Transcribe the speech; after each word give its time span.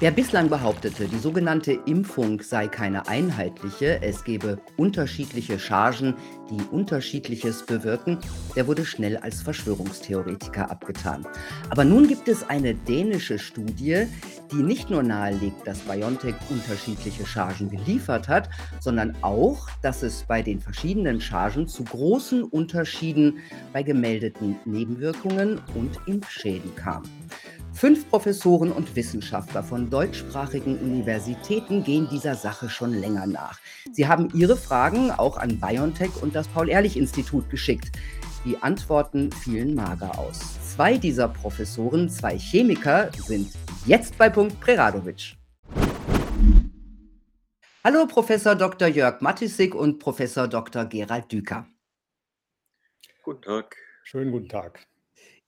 Wer 0.00 0.12
bislang 0.12 0.48
behauptete, 0.48 1.08
die 1.08 1.18
sogenannte 1.18 1.72
Impfung 1.84 2.40
sei 2.40 2.68
keine 2.68 3.06
einheitliche, 3.06 4.00
es 4.00 4.24
gebe 4.24 4.58
unterschiedliche 4.78 5.58
Chargen, 5.58 6.14
die 6.48 6.62
unterschiedliches 6.70 7.66
bewirken, 7.66 8.16
der 8.56 8.66
wurde 8.66 8.86
schnell 8.86 9.18
als 9.18 9.42
Verschwörungstheoretiker 9.42 10.70
abgetan. 10.70 11.26
Aber 11.68 11.84
nun 11.84 12.08
gibt 12.08 12.28
es 12.28 12.48
eine 12.48 12.74
dänische 12.74 13.38
Studie, 13.38 14.06
die 14.50 14.62
nicht 14.62 14.88
nur 14.88 15.02
nahelegt, 15.02 15.66
dass 15.66 15.80
BioNTech 15.80 16.36
unterschiedliche 16.48 17.26
Chargen 17.26 17.68
geliefert 17.68 18.26
hat, 18.26 18.48
sondern 18.80 19.14
auch, 19.20 19.68
dass 19.82 20.02
es 20.02 20.24
bei 20.26 20.40
den 20.40 20.60
verschiedenen 20.60 21.20
Chargen 21.20 21.68
zu 21.68 21.84
großen 21.84 22.42
Unterschieden 22.44 23.40
bei 23.74 23.82
gemeldeten 23.82 24.56
Nebenwirkungen 24.64 25.60
und 25.74 25.98
Impfschäden 26.06 26.74
kam. 26.74 27.02
Fünf 27.72 28.08
Professoren 28.10 28.72
und 28.72 28.94
Wissenschaftler 28.96 29.62
von 29.62 29.89
deutschsprachigen 29.90 30.78
Universitäten 30.78 31.82
gehen 31.82 32.08
dieser 32.08 32.34
Sache 32.34 32.68
schon 32.68 32.94
länger 32.94 33.26
nach. 33.26 33.58
Sie 33.92 34.06
haben 34.06 34.28
ihre 34.34 34.56
Fragen 34.56 35.10
auch 35.10 35.36
an 35.36 35.58
BioNTech 35.60 36.22
und 36.22 36.34
das 36.34 36.48
Paul-Ehrlich-Institut 36.48 37.50
geschickt. 37.50 37.90
Die 38.44 38.56
Antworten 38.62 39.30
fielen 39.32 39.74
mager 39.74 40.18
aus. 40.18 40.38
Zwei 40.74 40.96
dieser 40.96 41.28
Professoren, 41.28 42.08
zwei 42.08 42.38
Chemiker, 42.38 43.10
sind 43.12 43.52
jetzt 43.84 44.16
bei 44.16 44.30
Punkt 44.30 44.58
Preradovic. 44.60 45.36
Hallo 47.84 48.06
Professor 48.06 48.54
Dr. 48.54 48.88
Jörg 48.88 49.20
Matisik 49.20 49.74
und 49.74 49.98
Professor 49.98 50.48
Dr. 50.48 50.84
Gerald 50.84 51.30
Düker. 51.32 51.66
Guten 53.22 53.42
Tag. 53.42 53.76
Schönen 54.04 54.32
guten 54.32 54.48
Tag. 54.48 54.89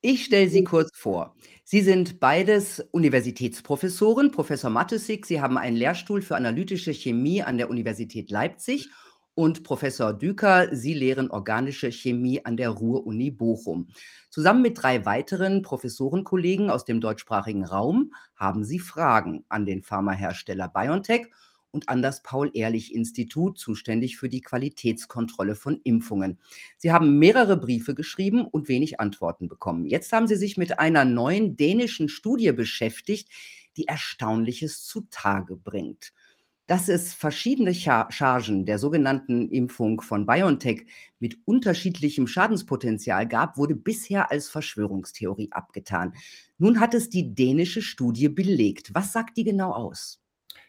Ich 0.05 0.25
stelle 0.25 0.49
Sie 0.49 0.65
kurz 0.65 0.91
vor. 0.93 1.37
Sie 1.63 1.81
sind 1.81 2.19
beides 2.19 2.81
Universitätsprofessoren, 2.91 4.33
Professor 4.33 4.69
Matessig. 4.69 5.25
Sie 5.27 5.41
haben 5.41 5.57
einen 5.57 5.77
Lehrstuhl 5.77 6.23
für 6.23 6.35
analytische 6.35 6.93
Chemie 6.93 7.41
an 7.41 7.57
der 7.57 7.71
Universität 7.71 8.29
Leipzig 8.29 8.89
und 9.35 9.63
Professor 9.63 10.13
Düker, 10.13 10.75
Sie 10.75 10.93
lehren 10.93 11.31
organische 11.31 11.93
Chemie 11.93 12.45
an 12.45 12.57
der 12.57 12.71
Ruhr-Uni 12.71 13.31
Bochum. 13.31 13.91
Zusammen 14.29 14.63
mit 14.63 14.83
drei 14.83 15.07
weiteren 15.07 15.63
Professorenkollegen 15.63 16.69
aus 16.69 16.85
dem 16.85 17.01
deutschsprachigen 17.01 17.65
Raum 17.65 18.13
haben 18.35 18.65
Sie 18.65 18.81
Fragen 18.81 19.45
an 19.49 19.67
den 19.67 19.85
Pharmahersteller 19.85 20.67
BioNTech 20.67 21.29
und 21.73 21.89
an 21.89 22.03
das 22.03 22.23
Paul-Ehrlich-Institut, 22.23 23.59
zuständig 23.59 24.17
für 24.19 24.29
die 24.29 24.43
Qualitätskontrolle 24.43 25.57
von 25.57 25.81
Impfungen. 25.83 26.39
Sie 26.77 26.93
haben 26.93 27.19
mehrere 27.19 27.57
Briefe 27.57 27.95
geschrieben 27.95 28.45
und 28.45 28.69
wenig 28.69 29.01
Antworten 29.01 29.49
bekommen. 29.49 29.87
Jetzt 29.87 30.13
haben 30.13 30.29
Sie 30.29 30.37
sich 30.37 30.57
mit 30.57 30.79
einer 30.79 31.05
neuen 31.05 31.57
dänischen 31.57 32.09
Studie 32.09 32.53
beschäftigt, 32.53 33.29
die 33.77 33.89
Erstaunliches 33.89 34.85
zutage 34.85 35.57
bringt. 35.57 36.13
Dass 36.69 36.89
es 36.89 37.13
verschiedene 37.13 37.75
Chargen 37.75 38.65
der 38.65 38.79
sogenannten 38.79 39.51
Impfung 39.51 40.01
von 40.01 40.27
BioNTech 40.27 40.87
mit 41.19 41.37
unterschiedlichem 41.45 42.29
Schadenspotenzial 42.29 43.27
gab, 43.27 43.57
wurde 43.57 43.75
bisher 43.75 44.31
als 44.31 44.49
Verschwörungstheorie 44.49 45.51
abgetan. 45.51 46.15
Nun 46.59 46.79
hat 46.79 46.95
es 46.95 47.11
die 47.11 47.35
dänische 47.35 47.83
Studie 47.83 48.29
belegt. 48.29 48.95
Was 48.95 49.13
sagt 49.13 49.37
die 49.37 49.45
genau 49.45 49.73
aus? 49.73 50.22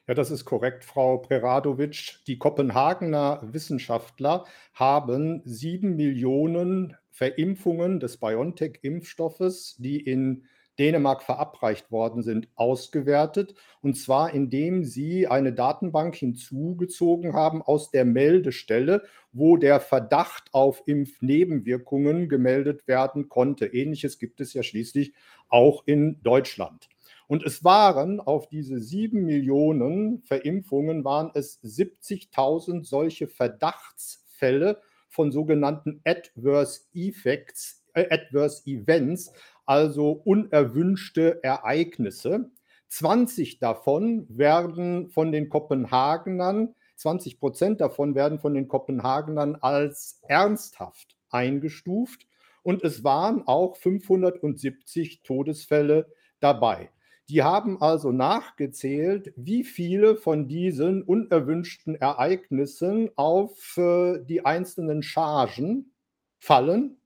Ja, 0.08 0.14
das 0.14 0.32
ist 0.32 0.44
korrekt, 0.46 0.84
Frau 0.84 1.18
Preradovic. 1.18 2.20
Die 2.28 2.38
Kopenhagener 2.38 3.40
Wissenschaftler 3.44 4.46
haben 4.74 5.42
sieben 5.46 5.96
Millionen 5.96 6.96
Verimpfungen 7.10 8.00
des 8.02 8.18
BioNTech-Impfstoffes, 8.18 9.76
die 9.78 10.00
in 10.00 10.44
Dänemark 10.80 11.22
verabreicht 11.24 11.90
worden 11.92 12.22
sind, 12.24 12.50
ausgewertet. 12.56 13.54
Und 13.82 13.96
zwar 13.96 14.34
indem 14.34 14.84
sie 14.84 15.28
eine 15.28 15.54
Datenbank 15.54 16.16
hinzugezogen 16.16 17.34
haben 17.34 17.62
aus 17.62 17.90
der 17.92 18.04
Meldestelle, 18.04 19.04
wo 19.32 19.56
der 19.56 19.80
Verdacht 19.80 20.50
auf 20.54 20.84
Impfnebenwirkungen 20.86 22.28
gemeldet 22.28 22.88
werden 22.88 23.30
konnte. 23.30 23.68
Ähnliches 23.68 24.18
gibt 24.20 24.42
es 24.42 24.54
ja 24.54 24.64
schließlich 24.64 25.14
auch 25.48 25.84
in 25.86 26.22
Deutschland. 26.24 26.90
Und 27.34 27.42
es 27.42 27.64
waren 27.64 28.20
auf 28.20 28.48
diese 28.48 28.78
sieben 28.78 29.26
Millionen 29.26 30.22
Verimpfungen 30.22 31.04
waren 31.04 31.32
es 31.34 31.60
70.000 31.64 32.86
solche 32.86 33.28
Verdachtsfälle 33.28 34.80
von 35.10 35.32
sogenannten 35.32 36.00
Adverse 36.06 36.82
Effects, 36.94 37.84
äh, 37.96 38.06
Adverse 38.12 38.62
Events, 38.68 39.34
also 39.66 40.12
unerwünschte 40.12 41.44
Ereignisse. 41.44 42.52
20 42.90 43.58
davon 43.58 44.28
werden 44.30 45.10
von 45.10 45.32
den 45.32 45.50
Kopenhagenern, 45.50 46.76
20 46.98 47.40
Prozent 47.40 47.82
davon 47.82 48.14
werden 48.14 48.38
von 48.38 48.54
den 48.54 48.68
Kopenhagenern 48.68 49.56
als 49.56 50.20
ernsthaft 50.28 51.18
eingestuft 51.32 52.28
und 52.62 52.84
es 52.84 53.04
waren 53.04 53.42
auch 53.48 53.76
570 53.76 55.24
Todesfälle 55.24 56.06
dabei. 56.40 56.92
Die 57.30 57.42
haben 57.42 57.82
also 57.82 58.12
nachgezählt, 58.12 59.34
wie 59.38 59.64
viele 59.64 60.16
von 60.16 60.48
diesen 60.48 61.04
unerwünschten 61.04 61.96
Ereignissen 61.96 63.10
auf 63.16 63.78
äh, 63.78 64.20
die 64.26 64.46
einzelnen 64.46 65.04
Chargen 65.04 65.94
fallen 66.40 66.98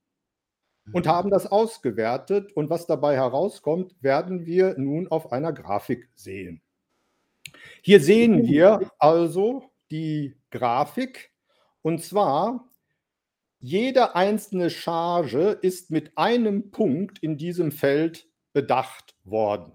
und 0.91 1.05
mhm. 1.05 1.09
haben 1.09 1.29
das 1.29 1.45
ausgewertet. 1.45 2.51
Und 2.53 2.69
was 2.69 2.87
dabei 2.87 3.15
herauskommt, 3.15 3.95
werden 4.01 4.45
wir 4.45 4.75
nun 4.77 5.07
auf 5.07 5.31
einer 5.31 5.53
Grafik 5.53 6.09
sehen. 6.15 6.61
Hier 7.81 7.99
sehen 7.99 8.43
wir 8.47 8.91
also 8.97 9.63
die 9.91 10.35
Grafik. 10.49 11.31
Und 11.81 12.03
zwar, 12.03 12.67
jede 13.59 14.15
einzelne 14.15 14.69
Charge 14.69 15.57
ist 15.61 15.91
mit 15.91 16.17
einem 16.17 16.71
Punkt 16.71 17.19
in 17.19 17.37
diesem 17.37 17.71
Feld 17.71 18.27
bedacht 18.53 19.15
worden. 19.23 19.73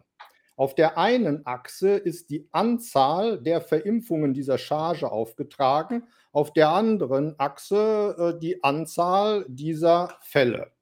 Auf 0.57 0.75
der 0.75 0.99
einen 0.99 1.47
Achse 1.47 1.97
ist 1.97 2.31
die 2.31 2.49
Anzahl 2.53 3.41
der 3.41 3.61
Verimpfungen 3.61 4.35
dieser 4.35 4.59
Charge 4.59 5.11
aufgetragen, 5.11 6.05
auf 6.31 6.53
der 6.53 6.69
anderen 6.71 7.35
Achse 7.39 8.35
äh, 8.37 8.39
die 8.39 8.63
Anzahl 8.63 9.47
dieser 9.49 10.17
Fälle. 10.21 10.73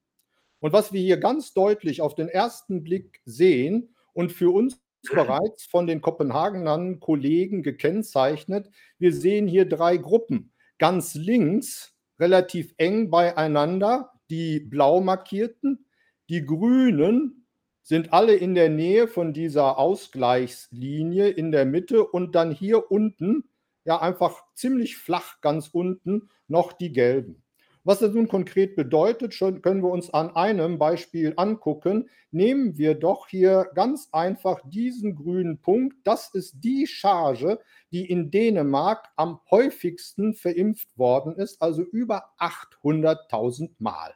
Und 0.59 0.73
was 0.73 0.93
wir 0.93 1.01
hier 1.01 1.17
ganz 1.17 1.55
deutlich 1.55 2.03
auf 2.03 2.15
den 2.15 2.29
ersten 2.29 2.83
Blick 2.83 3.21
sehen 3.25 3.95
und 4.13 4.33
für 4.33 4.51
uns 4.51 4.81
bereits 5.15 5.65
von 5.65 5.87
den 5.87 6.01
Kopenhagenern 6.01 7.01
Kollegen 7.01 7.63
gekennzeichnet, 7.63 8.71
wir 8.99 9.13
sehen 9.13 9.47
hier 9.47 9.69
drei 9.69 9.97
Gruppen. 9.97 10.53
Ganz 10.79 11.15
links, 11.15 11.95
relativ 12.19 12.75
eng 12.77 13.11
beieinander, 13.11 14.13
die 14.31 14.61
blau 14.61 15.01
markierten, 15.01 15.87
die 16.29 16.45
grünen, 16.45 17.40
sind 17.83 18.13
alle 18.13 18.35
in 18.35 18.55
der 18.55 18.69
Nähe 18.69 19.09
von 19.09 19.33
dieser 19.33 19.79
Ausgleichslinie 19.79 21.29
in 21.29 21.51
der 21.53 21.65
Mitte 21.65 22.05
und 22.05 22.35
dann 22.35 22.53
hier 22.53 22.91
unten, 22.91 23.45
ja 23.85 24.01
einfach 24.01 24.45
ziemlich 24.55 24.97
flach 24.97 25.41
ganz 25.41 25.69
unten, 25.69 26.29
noch 26.49 26.73
die 26.73 26.93
gelben. 26.93 27.43
Was 27.83 28.01
das 28.01 28.13
nun 28.13 28.29
konkret 28.29 28.77
bedeutet, 28.77 29.39
können 29.39 29.83
wir 29.83 29.91
uns 29.91 30.13
an 30.13 30.37
einem 30.37 30.79
Beispiel 30.79 31.33
angucken. 31.37 32.11
Nehmen 32.31 32.77
wir 32.77 32.95
doch 32.95 33.27
hier 33.27 33.71
ganz 33.75 34.11
einfach 34.13 34.61
diesen 34.69 35.17
grünen 35.17 35.63
Punkt. 35.63 35.97
Das 36.05 36.35
ist 36.35 36.57
die 36.63 36.87
Charge, 36.87 37.59
die 37.91 38.05
in 38.11 38.31
Dänemark 38.31 39.09
am 39.17 39.41
häufigsten 39.51 40.35
verimpft 40.35 40.99
worden 40.99 41.37
ist, 41.37 41.63
also 41.63 41.83
über 41.83 42.27
800.000 42.39 43.71
Mal. 43.79 44.13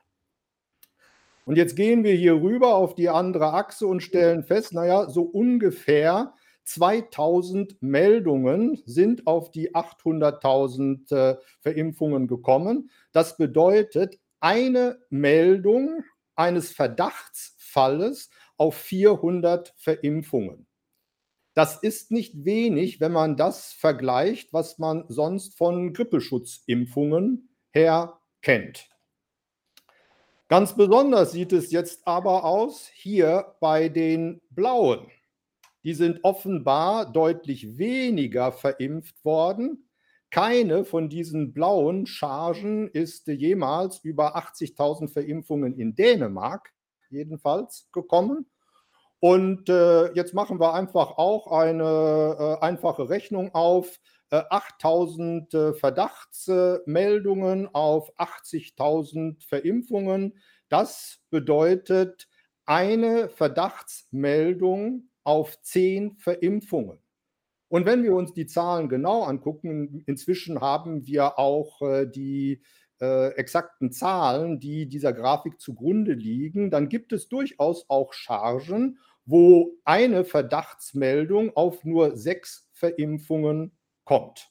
Und 1.44 1.56
jetzt 1.56 1.77
gehen 1.77 2.05
wir 2.05 2.15
hier 2.15 2.34
rüber 2.34 2.75
auf 2.75 2.94
die 2.94 3.09
andere 3.09 3.53
Achse 3.53 3.87
und 3.87 4.03
stellen 4.03 4.44
fest, 4.44 4.72
naja, 4.72 5.10
so 5.10 5.22
ungefähr 5.22 6.32
2000 6.65 7.82
Meldungen 7.82 8.82
sind 8.87 9.26
auf 9.26 9.50
die 9.50 9.75
800.000 9.75 11.14
äh, 11.14 11.37
Verimpfungen 11.61 12.26
gekommen. 12.26 12.91
Das 13.12 13.37
bedeutet 13.37 14.19
eine 14.41 14.99
Meldung 15.11 16.02
eines 16.35 16.73
Verdachtsfalles 16.73 18.31
auf 18.56 18.76
400 18.76 19.75
Verimpfungen. 19.76 20.67
Das 21.55 21.76
ist 21.76 22.11
nicht 22.11 22.44
wenig, 22.44 23.00
wenn 23.00 23.12
man 23.12 23.37
das 23.37 23.73
vergleicht, 23.73 24.52
was 24.52 24.79
man 24.79 25.05
sonst 25.08 25.56
von 25.56 25.93
Grippeschutzimpfungen 25.93 27.49
her 27.70 28.19
kennt. 28.43 28.88
Ganz 30.49 30.76
besonders 30.76 31.32
sieht 31.32 31.52
es 31.52 31.73
jetzt 31.73 32.06
aber 32.06 32.44
aus 32.44 32.91
hier 32.93 33.55
bei 33.61 33.88
den 33.88 34.43
Blauen. 34.50 35.06
Die 35.85 35.94
sind 35.94 36.20
offenbar 36.23 37.11
deutlich 37.11 37.79
weniger 37.79 38.52
verimpft 38.52 39.25
worden. 39.25 39.88
Keine 40.31 40.85
von 40.85 41.08
diesen 41.08 41.52
blauen 41.52 42.06
Chargen 42.06 42.88
ist 42.88 43.26
jemals 43.29 43.99
über 43.99 44.37
80.000 44.37 45.08
Verimpfungen 45.08 45.79
in 45.79 45.94
Dänemark 45.94 46.73
jedenfalls 47.08 47.88
gekommen. 47.93 48.46
Und 49.20 49.70
äh, 49.70 50.12
jetzt 50.12 50.35
machen 50.35 50.61
wir 50.61 50.75
einfach 50.75 51.17
auch 51.17 51.46
eine 51.46 52.37
äh, 52.38 52.64
einfache 52.64 53.08
Rechnung 53.08 53.55
auf. 53.55 53.99
8000 54.50 55.54
äh, 55.54 55.75
Verdachtsmeldungen 55.75 57.69
auf 57.75 58.12
80.000 58.19 59.46
Verimpfungen. 59.46 60.38
Das 60.69 61.20
bedeutet 61.31 62.28
eine 62.66 63.28
Verdachtsmeldung 63.28 65.08
auf 65.22 65.60
10 65.62 66.16
Verimpfungen. 66.19 66.98
Und 67.69 67.86
wenn 67.86 68.02
wir 68.02 68.14
uns 68.14 68.32
die 68.32 68.46
Zahlen 68.46 68.88
genau 68.88 69.22
angucken, 69.22 70.04
inzwischen 70.06 70.60
haben 70.60 71.06
wir 71.06 71.38
auch 71.38 71.82
äh, 71.82 72.06
die 72.06 72.62
äh, 73.00 73.31
exakten 73.34 73.90
Zahlen, 73.90 74.60
die 74.60 74.86
dieser 74.86 75.12
Grafik 75.12 75.60
zugrunde 75.60 76.12
liegen, 76.12 76.70
dann 76.70 76.88
gibt 76.88 77.12
es 77.12 77.28
durchaus 77.28 77.88
auch 77.88 78.12
Chargen, 78.12 78.98
wo 79.26 79.72
eine 79.84 80.25
Verdachtsmeldung 80.25 81.56
auf 81.56 81.84
nur 81.84 82.16
sechs 82.16 82.69
Verimpfungen 82.72 83.72
kommt. 84.05 84.51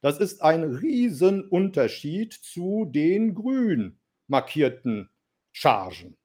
Das 0.00 0.18
ist 0.18 0.42
ein 0.42 0.64
Riesenunterschied 0.64 2.32
zu 2.32 2.84
den 2.84 3.34
grün 3.34 3.98
markierten 4.28 5.10
Chargen. 5.52 6.16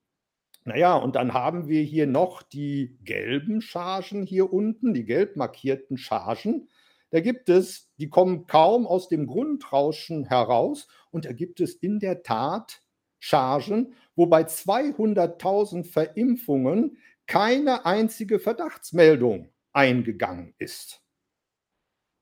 Naja, 0.66 0.96
und 0.96 1.16
dann 1.16 1.34
haben 1.34 1.68
wir 1.68 1.82
hier 1.82 2.08
noch 2.08 2.42
die 2.42 2.98
gelben 3.04 3.62
Chargen 3.62 4.26
hier 4.26 4.54
unten, 4.54 4.94
die 4.94 5.06
gelb 5.06 5.36
markierten 5.36 5.98
Chargen. 5.98 6.70
Da 7.10 7.20
gibt 7.20 7.50
es, 7.50 7.92
die 7.98 8.10
kommen 8.10 8.48
kaum 8.48 8.88
aus 8.88 9.10
dem 9.10 9.28
Grundrauschen 9.28 10.26
heraus 10.26 10.88
und 11.12 11.26
da 11.26 11.34
gibt 11.34 11.60
es 11.60 11.74
in 11.74 12.00
der 12.00 12.24
Tat 12.24 12.82
Chargen, 13.20 13.94
wo 14.16 14.26
bei 14.26 14.44
200.000 14.44 15.84
Verimpfungen 15.84 16.98
keine 17.28 17.86
einzige 17.86 18.40
Verdachtsmeldung 18.40 19.50
eingegangen 19.74 20.54
ist. 20.58 21.03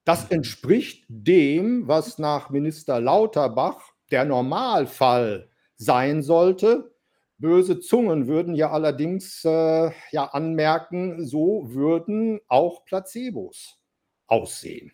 Das 0.03 0.29
entspricht 0.29 1.05
dem, 1.07 1.87
was 1.87 2.17
nach 2.17 2.49
Minister 2.49 2.99
Lauterbach 2.99 3.91
der 4.09 4.25
Normalfall 4.25 5.49
sein 5.75 6.23
sollte. 6.23 6.95
Böse 7.37 7.79
Zungen 7.79 8.27
würden 8.27 8.55
ja 8.55 8.71
allerdings 8.71 9.43
äh, 9.45 9.91
ja 10.11 10.25
anmerken, 10.25 11.25
so 11.25 11.73
würden 11.73 12.39
auch 12.47 12.85
Placebos 12.85 13.79
aussehen. 14.27 14.91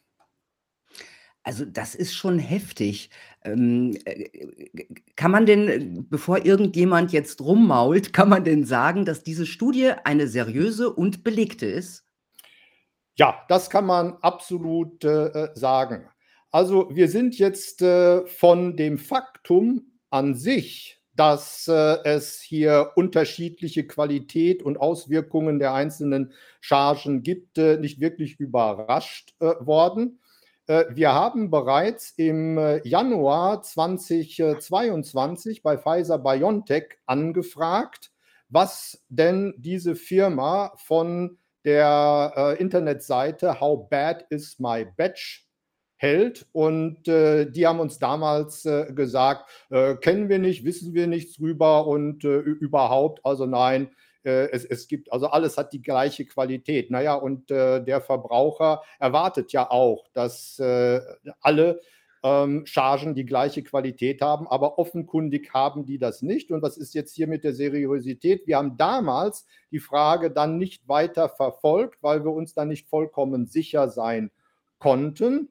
Also 1.44 1.63
das 1.63 1.95
ist 1.95 2.13
schon 2.13 2.39
heftig. 2.39 3.10
Ähm, 3.44 3.98
äh, 4.06 4.30
kann 5.15 5.31
man 5.31 5.45
denn, 5.45 6.06
bevor 6.10 6.45
irgendjemand 6.45 7.13
jetzt 7.13 7.39
rummault, 7.42 8.12
kann 8.12 8.27
man 8.27 8.44
denn 8.44 8.65
sagen, 8.65 9.06
dass 9.06 9.24
diese 9.24 9.45
Studie 9.45 9.92
eine 10.03 10.27
seriöse 10.27 10.94
und 10.94 11.24
belegte 11.24 11.65
ist? 11.65 12.06
Ja, 13.18 13.44
das 13.50 13.72
kann 13.72 13.86
man 13.86 14.18
absolut 14.22 15.04
äh, 15.04 15.28
äh, 15.28 15.50
sagen. 15.56 16.08
Also 16.52 16.88
wir 16.92 17.10
sind 17.10 17.38
jetzt 17.38 17.81
äh, 17.81 18.25
von 18.28 18.78
dem 18.78 19.00
Faktum 19.00 19.92
an 20.12 20.36
sich, 20.36 21.02
dass 21.16 21.68
äh, 21.68 21.98
es 22.04 22.42
hier 22.42 22.92
unterschiedliche 22.96 23.88
Qualität 23.88 24.62
und 24.62 24.78
Auswirkungen 24.78 25.58
der 25.58 25.74
einzelnen 25.74 26.31
Chargen 26.62 27.24
gibt, 27.24 27.58
äh, 27.58 27.78
nicht 27.78 28.00
wirklich 28.00 28.40
überrascht 28.40 29.34
äh, 29.40 29.54
worden. 29.60 30.20
Wir 30.90 31.13
haben 31.13 31.50
bereits 31.50 32.12
im 32.18 32.60
Januar 32.84 33.62
2022 33.62 35.63
bei 35.63 35.78
Pfizer 35.78 36.20
BioNTech 36.20 36.98
angefragt, 37.06 38.12
was 38.50 39.02
denn 39.08 39.54
diese 39.58 39.96
Firma 39.96 40.74
von 40.75 41.38
der 41.68 42.31
äh, 42.38 42.62
Internetseite 42.62 43.60
How 43.60 43.90
Bad 43.90 44.25
is 44.30 44.58
My 44.58 44.86
Batch 44.86 45.46
hält. 45.98 46.48
Und 46.54 47.10
äh, 47.10 47.52
die 47.52 47.68
haben 47.68 47.81
uns 47.81 48.00
damals 48.00 48.64
äh, 48.66 48.94
gesagt, 48.94 49.50
äh, 49.69 49.96
kennen 49.96 50.30
wir 50.30 50.40
nicht, 50.40 50.64
wissen 50.64 50.94
wir 50.94 51.08
nichts 51.08 51.36
drüber 51.36 51.86
und 51.86 52.24
äh, 52.24 52.38
überhaupt, 52.38 53.19
also 53.25 53.46
nein, 53.46 53.90
äh, 54.24 54.50
es, 54.52 54.64
es, 54.64 54.88
gibt, 54.88 55.12
also 55.12 55.28
alles 55.28 55.58
hat 55.58 55.74
die 55.74 55.81
gleiche 55.81 56.25
Qualität. 56.25 56.90
Naja, 56.90 57.16
und 57.16 57.50
der 57.50 58.02
Verbraucher 58.02 58.81
erwartet 58.98 59.52
ja 59.52 59.70
auch, 59.70 60.08
dass 60.13 60.62
alle 61.42 61.81
ähm, 62.27 62.65
Chargen 62.65 63.15
die 63.15 63.25
gleiche 63.25 63.63
Qualität 63.63 64.21
haben, 64.21 64.47
aber 64.47 64.77
offenkundig 64.79 65.53
haben 65.53 65.85
die 65.85 65.97
das 65.97 66.21
nicht. 66.21 66.51
Und 66.51 66.62
was 66.62 66.77
ist 66.77 66.94
jetzt 66.94 67.15
hier 67.15 67.27
mit 67.27 67.44
der 67.44 67.53
Seriosität? 67.53 68.47
Wir 68.47 68.57
haben 68.57 68.77
damals 68.77 69.45
die 69.71 69.79
Frage 69.79 70.29
dann 70.31 70.57
nicht 70.57 70.88
weiter 70.88 71.29
verfolgt, 71.29 72.01
weil 72.01 72.24
wir 72.25 72.31
uns 72.31 72.53
dann 72.53 72.68
nicht 72.68 72.89
vollkommen 72.89 73.45
sicher 73.45 73.89
sein 73.89 74.31
konnten. 74.79 75.50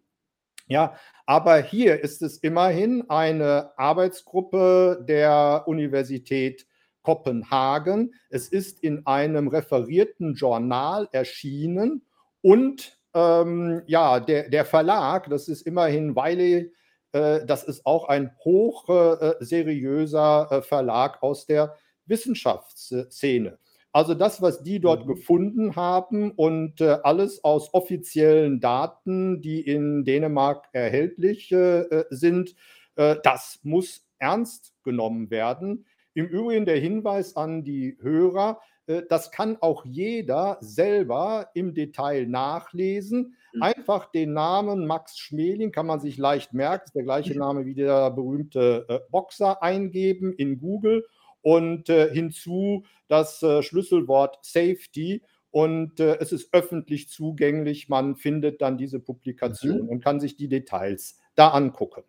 Ja, 0.68 0.96
aber 1.24 1.58
hier 1.58 2.00
ist 2.02 2.22
es 2.22 2.38
immerhin 2.38 3.08
eine 3.08 3.70
Arbeitsgruppe 3.78 5.04
der 5.08 5.64
Universität 5.66 6.66
Kopenhagen. 7.02 8.14
Es 8.30 8.48
ist 8.48 8.82
in 8.82 9.06
einem 9.06 9.46
referierten 9.46 10.34
Journal 10.34 11.08
erschienen 11.12 12.02
und 12.42 12.95
ähm, 13.16 13.82
ja, 13.86 14.20
der, 14.20 14.50
der 14.50 14.66
Verlag, 14.66 15.30
das 15.30 15.48
ist 15.48 15.62
immerhin 15.62 16.14
Wiley, 16.14 16.70
äh, 17.12 17.46
das 17.46 17.64
ist 17.64 17.86
auch 17.86 18.08
ein 18.08 18.36
hoch 18.44 18.88
äh, 18.90 19.34
seriöser 19.40 20.48
äh, 20.50 20.62
Verlag 20.62 21.22
aus 21.22 21.46
der 21.46 21.76
Wissenschaftsszene. 22.04 23.58
Also 23.90 24.12
das, 24.12 24.42
was 24.42 24.62
die 24.62 24.80
dort 24.80 25.06
mhm. 25.06 25.14
gefunden 25.14 25.76
haben 25.76 26.30
und 26.32 26.82
äh, 26.82 26.98
alles 27.02 27.42
aus 27.42 27.72
offiziellen 27.72 28.60
Daten, 28.60 29.40
die 29.40 29.62
in 29.62 30.04
Dänemark 30.04 30.68
erhältlich 30.72 31.50
äh, 31.50 31.80
äh, 31.80 32.04
sind, 32.10 32.54
das 32.96 33.60
muss 33.62 34.06
ernst 34.18 34.72
genommen 34.82 35.30
werden. 35.30 35.84
Im 36.14 36.24
Übrigen 36.28 36.64
der 36.64 36.78
Hinweis 36.78 37.36
an 37.36 37.62
die 37.62 37.98
Hörer, 38.00 38.58
äh, 38.58 38.75
das 39.08 39.30
kann 39.30 39.56
auch 39.60 39.84
jeder 39.84 40.58
selber 40.60 41.50
im 41.54 41.74
Detail 41.74 42.26
nachlesen. 42.26 43.36
Mhm. 43.52 43.62
Einfach 43.62 44.10
den 44.10 44.32
Namen 44.32 44.86
Max 44.86 45.18
Schmeling 45.18 45.72
kann 45.72 45.86
man 45.86 46.00
sich 46.00 46.18
leicht 46.18 46.52
merken, 46.52 46.84
ist 46.86 46.94
der 46.94 47.02
gleiche 47.02 47.34
mhm. 47.34 47.40
Name 47.40 47.66
wie 47.66 47.74
der 47.74 48.10
berühmte 48.10 48.86
äh, 48.88 49.00
Boxer 49.10 49.62
eingeben 49.62 50.32
in 50.32 50.58
Google 50.58 51.04
und 51.42 51.88
äh, 51.88 52.12
hinzu 52.12 52.84
das 53.08 53.38
Schlüsselwort 53.60 54.38
Safety 54.42 55.22
und 55.52 56.00
es 56.00 56.32
ist 56.32 56.52
öffentlich 56.52 57.08
zugänglich. 57.08 57.88
Man 57.88 58.16
findet 58.16 58.60
dann 58.60 58.76
diese 58.76 58.98
Publikation 58.98 59.82
mhm. 59.82 59.88
und 59.88 60.00
kann 60.02 60.18
sich 60.18 60.36
die 60.36 60.48
Details 60.48 61.20
da 61.36 61.50
angucken. 61.50 62.02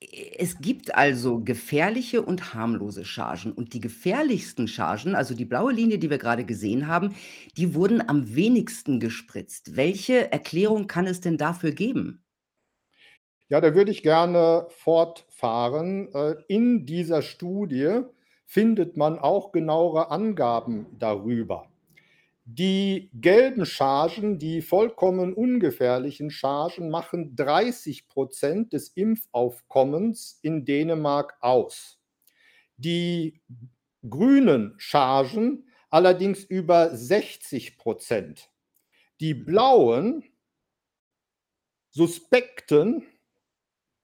Es 0.00 0.58
gibt 0.60 0.94
also 0.94 1.40
gefährliche 1.40 2.22
und 2.22 2.54
harmlose 2.54 3.04
Chargen. 3.04 3.52
Und 3.52 3.74
die 3.74 3.80
gefährlichsten 3.80 4.66
Chargen, 4.66 5.14
also 5.14 5.34
die 5.34 5.44
blaue 5.44 5.72
Linie, 5.72 5.98
die 5.98 6.08
wir 6.08 6.18
gerade 6.18 6.44
gesehen 6.44 6.86
haben, 6.86 7.14
die 7.58 7.74
wurden 7.74 8.08
am 8.08 8.34
wenigsten 8.34 8.98
gespritzt. 8.98 9.76
Welche 9.76 10.32
Erklärung 10.32 10.86
kann 10.86 11.06
es 11.06 11.20
denn 11.20 11.36
dafür 11.36 11.72
geben? 11.72 12.24
Ja, 13.48 13.60
da 13.60 13.74
würde 13.74 13.90
ich 13.90 14.02
gerne 14.02 14.66
fortfahren. 14.70 16.12
Äh, 16.14 16.36
in 16.48 16.86
dieser 16.86 17.20
Studie 17.20 18.02
findet 18.46 18.96
man 18.96 19.18
auch 19.18 19.52
genauere 19.52 20.10
Angaben 20.10 20.86
darüber. 20.98 21.69
Die 22.52 23.10
gelben 23.14 23.64
Chargen, 23.64 24.40
die 24.40 24.60
vollkommen 24.60 25.34
ungefährlichen 25.34 26.32
Chargen, 26.32 26.90
machen 26.90 27.36
30 27.36 28.08
Prozent 28.08 28.72
des 28.72 28.88
Impfaufkommens 28.88 30.40
in 30.42 30.64
Dänemark 30.64 31.36
aus. 31.42 32.00
Die 32.76 33.40
grünen 34.08 34.74
Chargen 34.78 35.68
allerdings 35.90 36.42
über 36.42 36.96
60 36.96 37.78
Prozent. 37.78 38.50
Die 39.20 39.34
blauen, 39.34 40.24
suspekten, 41.90 43.06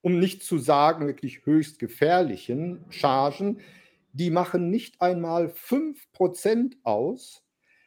um 0.03 0.21
nicht 0.21 0.45
zu 0.45 0.59
sagen 0.59 1.09
wirklich 1.09 1.45
höchst 1.47 1.81
gefährlichen 1.81 2.85
Chargen, 2.91 3.61
die 4.13 4.31
machen 4.31 4.71
nicht 4.71 5.01
einmal 5.01 5.49
5 5.49 6.13
Prozent 6.13 6.77
aus 6.85 7.43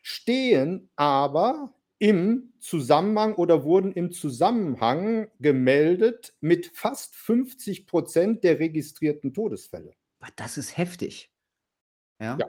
stehen 0.09 0.89
aber 0.95 1.73
im 1.99 2.53
Zusammenhang 2.59 3.35
oder 3.35 3.63
wurden 3.63 3.91
im 3.91 4.11
Zusammenhang 4.11 5.27
gemeldet 5.39 6.33
mit 6.41 6.67
fast 6.73 7.15
50 7.15 7.85
Prozent 7.85 8.43
der 8.43 8.59
registrierten 8.59 9.33
Todesfälle. 9.33 9.93
Das 10.35 10.57
ist 10.57 10.77
heftig. 10.77 11.31
Ja. 12.19 12.37
ja. 12.39 12.47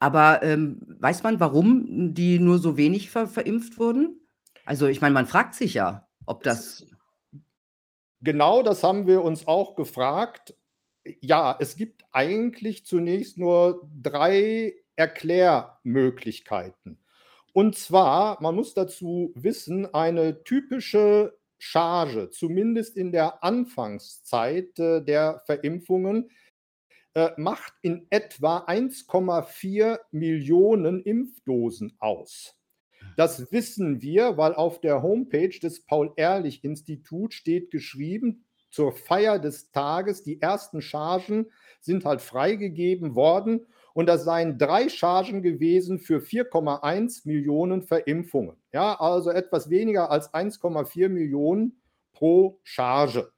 Aber 0.00 0.42
ähm, 0.42 0.80
weiß 0.98 1.22
man, 1.22 1.38
warum 1.38 2.14
die 2.14 2.38
nur 2.38 2.58
so 2.58 2.76
wenig 2.76 3.10
ver 3.10 3.28
verimpft 3.28 3.78
wurden? 3.78 4.20
Also 4.64 4.86
ich 4.86 5.00
meine, 5.00 5.14
man 5.14 5.26
fragt 5.26 5.54
sich 5.54 5.74
ja, 5.74 6.08
ob 6.26 6.42
das. 6.42 6.84
Genau 8.20 8.62
das 8.62 8.82
haben 8.82 9.06
wir 9.06 9.22
uns 9.22 9.46
auch 9.46 9.76
gefragt. 9.76 10.56
Ja, 11.20 11.56
es 11.60 11.76
gibt 11.76 12.04
eigentlich 12.10 12.84
zunächst 12.84 13.38
nur 13.38 13.88
drei 14.02 14.74
Erklärmöglichkeiten. 14.98 16.98
Und 17.52 17.76
zwar, 17.76 18.42
man 18.42 18.54
muss 18.54 18.74
dazu 18.74 19.32
wissen, 19.34 19.92
eine 19.94 20.42
typische 20.42 21.38
Charge, 21.58 22.30
zumindest 22.30 22.96
in 22.96 23.12
der 23.12 23.42
Anfangszeit 23.42 24.78
äh, 24.78 25.02
der 25.02 25.42
Verimpfungen, 25.46 26.30
äh, 27.14 27.30
macht 27.36 27.72
in 27.82 28.06
etwa 28.10 28.58
1,4 28.58 29.98
Millionen 30.10 31.02
Impfdosen 31.02 31.94
aus. 31.98 32.54
Das 33.16 33.50
wissen 33.52 34.02
wir, 34.02 34.36
weil 34.36 34.54
auf 34.54 34.80
der 34.80 35.02
Homepage 35.02 35.58
des 35.60 35.84
Paul-Ehrlich-Instituts 35.84 37.34
steht 37.34 37.70
geschrieben, 37.70 38.44
zur 38.70 38.92
Feier 38.92 39.38
des 39.38 39.70
Tages, 39.70 40.22
die 40.22 40.42
ersten 40.42 40.82
Chargen 40.82 41.50
sind 41.80 42.04
halt 42.04 42.20
freigegeben 42.20 43.14
worden 43.14 43.66
und 43.98 44.06
das 44.06 44.22
seien 44.22 44.58
drei 44.58 44.88
Chargen 44.88 45.42
gewesen 45.42 45.98
für 45.98 46.20
4,1 46.20 47.26
Millionen 47.26 47.82
Verimpfungen. 47.82 48.56
Ja, 48.72 48.94
also 49.00 49.30
etwas 49.30 49.70
weniger 49.70 50.12
als 50.12 50.32
1,4 50.32 51.08
Millionen 51.08 51.82
pro 52.12 52.60
Charge. 52.62 53.28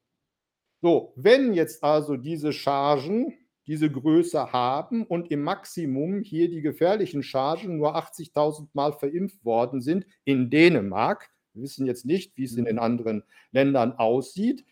So, 0.83 1.15
wenn 1.17 1.55
jetzt 1.55 1.83
also 1.83 2.19
diese 2.19 2.53
Chargen 2.53 3.33
diese 3.67 3.91
Größe 3.91 4.53
haben 4.53 5.07
und 5.07 5.31
im 5.31 5.45
Maximum 5.45 6.21
hier 6.21 6.51
die 6.51 6.61
gefährlichen 6.61 7.23
Chargen 7.23 7.79
nur 7.79 7.97
80.000 7.97 8.69
Mal 8.75 8.93
verimpft 8.93 9.43
worden 9.47 9.81
sind 9.81 10.05
in 10.25 10.51
Dänemark, 10.51 11.31
wir 11.55 11.63
wissen 11.63 11.87
jetzt 11.87 12.05
nicht, 12.05 12.37
wie 12.37 12.45
es 12.45 12.55
in 12.55 12.67
den 12.67 12.79
anderen 12.79 13.23
Ländern 13.51 13.93
aussieht, 13.93 14.67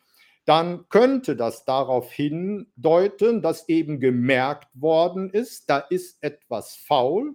dann 0.49 0.88
könnte 0.88 1.37
das 1.37 1.67
darauf 1.67 2.11
hindeuten, 2.11 3.43
dass 3.43 3.69
eben 3.69 4.00
gemerkt 4.00 4.69
worden 4.73 5.28
ist, 5.28 5.69
da 5.69 5.76
ist 5.78 6.23
etwas 6.23 6.75
faul. 6.75 7.35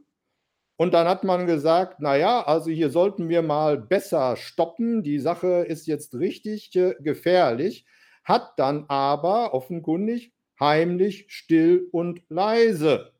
Und 0.77 0.95
dann 0.95 1.07
hat 1.07 1.23
man 1.23 1.45
gesagt, 1.45 1.99
naja, 1.99 2.41
also 2.41 2.71
hier 2.71 2.89
sollten 2.89 3.29
wir 3.29 3.43
mal 3.43 3.77
besser 3.77 4.35
stoppen, 4.35 5.03
die 5.03 5.19
Sache 5.19 5.63
ist 5.67 5.85
jetzt 5.85 6.15
richtig 6.15 6.75
äh, 6.75 6.95
gefährlich, 7.01 7.85
hat 8.23 8.53
dann 8.57 8.85
aber 8.87 9.53
offenkundig 9.53 10.33
heimlich, 10.59 11.25
still 11.27 11.87
und 11.91 12.23
leise 12.29 13.13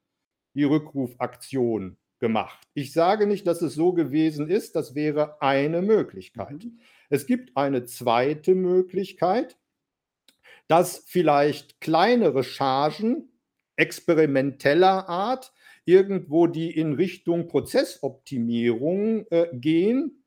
die 0.56 0.64
Rückrufaktion 0.64 1.98
gemacht. 2.20 2.68
Ich 2.74 2.94
sage 2.94 3.28
nicht, 3.28 3.46
dass 3.46 3.62
es 3.62 3.76
so 3.76 3.94
gewesen 3.94 4.50
ist, 4.50 4.76
das 4.76 4.96
wäre 4.96 5.40
eine 5.40 5.84
Möglichkeit. 5.84 6.64
Mhm. 6.64 6.80
Es 7.12 7.28
gibt 7.28 7.56
eine 7.56 7.84
zweite 7.84 8.56
Möglichkeit, 8.56 9.56
dass 10.68 11.04
vielleicht 11.08 11.82
kleinere 11.82 12.44
Chargen 12.44 13.30
experimenteller 13.76 15.10
Art 15.10 15.54
irgendwo, 15.86 16.48
die 16.48 16.72
in 16.72 16.94
Richtung 16.94 17.48
Prozessoptimierung 17.48 19.26
äh, 19.30 19.48
gehen, 19.54 20.24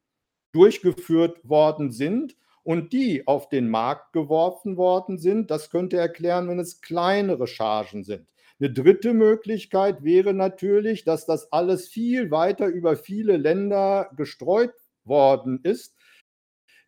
durchgeführt 0.53 1.49
worden 1.49 1.91
sind 1.91 2.37
und 2.63 2.93
die 2.93 3.27
auf 3.27 3.49
den 3.49 3.69
Markt 3.69 4.13
geworfen 4.13 4.77
worden 4.77 5.19
sind. 5.19 5.51
Das 5.51 5.71
könnte 5.71 5.97
erklären, 5.97 6.49
wenn 6.49 6.59
es 6.59 6.81
kleinere 6.81 7.47
Chargen 7.47 8.05
sind. 8.05 8.27
Eine 8.59 8.73
dritte 8.73 9.13
Möglichkeit 9.13 10.03
wäre 10.03 10.33
natürlich, 10.33 11.05
dass 11.05 11.27
das 11.27 11.53
alles 11.53 11.89
viel 11.89 12.31
weiter 12.31 12.67
über 12.67 12.97
viele 12.97 13.37
Länder 13.37 14.11
gestreut 14.17 14.73
worden 15.05 15.61
ist 15.63 15.96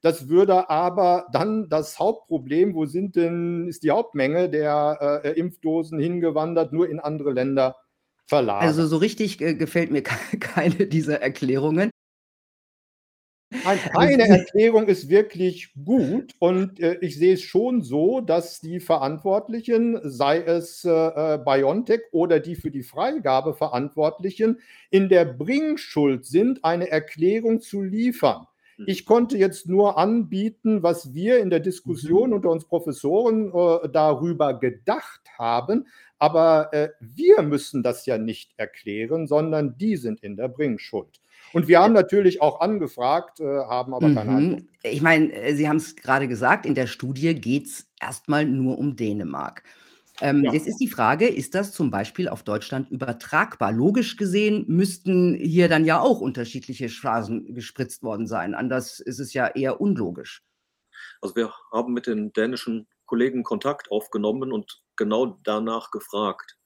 das 0.00 0.28
würde 0.28 0.70
aber 0.70 1.26
dann 1.32 1.68
das 1.68 1.98
Hauptproblem, 1.98 2.74
wo 2.74 2.86
sind 2.86 3.16
denn, 3.16 3.66
ist 3.68 3.82
die 3.82 3.90
Hauptmenge 3.90 4.48
der 4.48 5.22
äh, 5.24 5.38
Impfdosen 5.38 5.98
hingewandert, 5.98 6.72
nur 6.72 6.88
in 6.88 7.00
andere 7.00 7.32
Länder 7.32 7.76
verlagert. 8.26 8.68
Also 8.68 8.86
so 8.86 8.98
richtig 8.98 9.40
äh, 9.40 9.54
gefällt 9.54 9.90
mir 9.90 10.02
keine 10.40 10.86
dieser 10.86 11.20
Erklärungen. 11.20 11.90
Keine 13.94 14.28
Erklärung 14.28 14.88
ist 14.88 15.08
wirklich 15.08 15.72
gut 15.82 16.34
und 16.38 16.80
äh, 16.80 16.98
ich 17.00 17.16
sehe 17.16 17.32
es 17.32 17.42
schon 17.42 17.80
so, 17.80 18.20
dass 18.20 18.60
die 18.60 18.78
Verantwortlichen, 18.78 19.98
sei 20.02 20.42
es 20.42 20.84
äh, 20.84 20.90
äh 20.90 21.38
BioNTech 21.38 22.02
oder 22.12 22.40
die 22.40 22.56
für 22.56 22.70
die 22.70 22.82
Freigabe 22.82 23.54
Verantwortlichen, 23.54 24.60
in 24.90 25.08
der 25.08 25.24
Bringschuld 25.24 26.26
sind, 26.26 26.62
eine 26.62 26.90
Erklärung 26.90 27.62
zu 27.62 27.82
liefern. 27.82 28.46
Hm. 28.78 28.84
Ich 28.86 29.04
konnte 29.04 29.36
jetzt 29.36 29.68
nur 29.68 29.98
anbieten, 29.98 30.82
was 30.82 31.12
wir 31.12 31.40
in 31.40 31.50
der 31.50 31.60
Diskussion 31.60 32.30
mhm. 32.30 32.36
unter 32.36 32.50
uns 32.50 32.64
Professoren 32.64 33.52
äh, 33.52 33.88
darüber 33.88 34.54
gedacht 34.54 35.20
haben. 35.36 35.86
Aber 36.18 36.72
äh, 36.72 36.90
wir 37.00 37.42
müssen 37.42 37.82
das 37.82 38.06
ja 38.06 38.18
nicht 38.18 38.52
erklären, 38.56 39.26
sondern 39.26 39.76
die 39.78 39.96
sind 39.96 40.20
in 40.22 40.36
der 40.36 40.48
Bringschuld. 40.48 41.20
Und 41.52 41.68
wir 41.68 41.80
haben 41.80 41.94
natürlich 41.94 42.42
auch 42.42 42.60
angefragt, 42.60 43.40
äh, 43.40 43.44
haben 43.44 43.94
aber 43.94 44.08
mhm. 44.08 44.14
keine 44.14 44.30
Antwort. 44.30 44.62
Ich 44.82 45.02
meine, 45.02 45.32
äh, 45.32 45.54
Sie 45.54 45.68
haben 45.68 45.76
es 45.76 45.96
gerade 45.96 46.28
gesagt, 46.28 46.66
in 46.66 46.74
der 46.74 46.86
Studie 46.86 47.34
geht 47.34 47.66
es 47.66 47.86
erstmal 48.00 48.44
nur 48.44 48.78
um 48.78 48.96
Dänemark. 48.96 49.62
Ähm, 50.20 50.44
ja. 50.44 50.52
Jetzt 50.52 50.66
ist 50.66 50.78
die 50.78 50.88
Frage, 50.88 51.28
ist 51.28 51.54
das 51.54 51.72
zum 51.72 51.90
Beispiel 51.90 52.28
auf 52.28 52.42
Deutschland 52.42 52.90
übertragbar? 52.90 53.72
Logisch 53.72 54.16
gesehen 54.16 54.64
müssten 54.66 55.34
hier 55.34 55.68
dann 55.68 55.84
ja 55.84 56.00
auch 56.00 56.20
unterschiedliche 56.20 56.88
Phasen 56.88 57.54
gespritzt 57.54 58.02
worden 58.02 58.26
sein. 58.26 58.54
Anders 58.54 58.98
ist 59.00 59.20
es 59.20 59.32
ja 59.32 59.46
eher 59.46 59.80
unlogisch. 59.80 60.42
Also 61.20 61.36
wir 61.36 61.52
haben 61.72 61.92
mit 61.92 62.06
den 62.06 62.32
dänischen 62.32 62.88
Kollegen 63.06 63.42
Kontakt 63.42 63.90
aufgenommen 63.90 64.52
und 64.52 64.82
genau 64.96 65.38
danach 65.44 65.90
gefragt. 65.90 66.56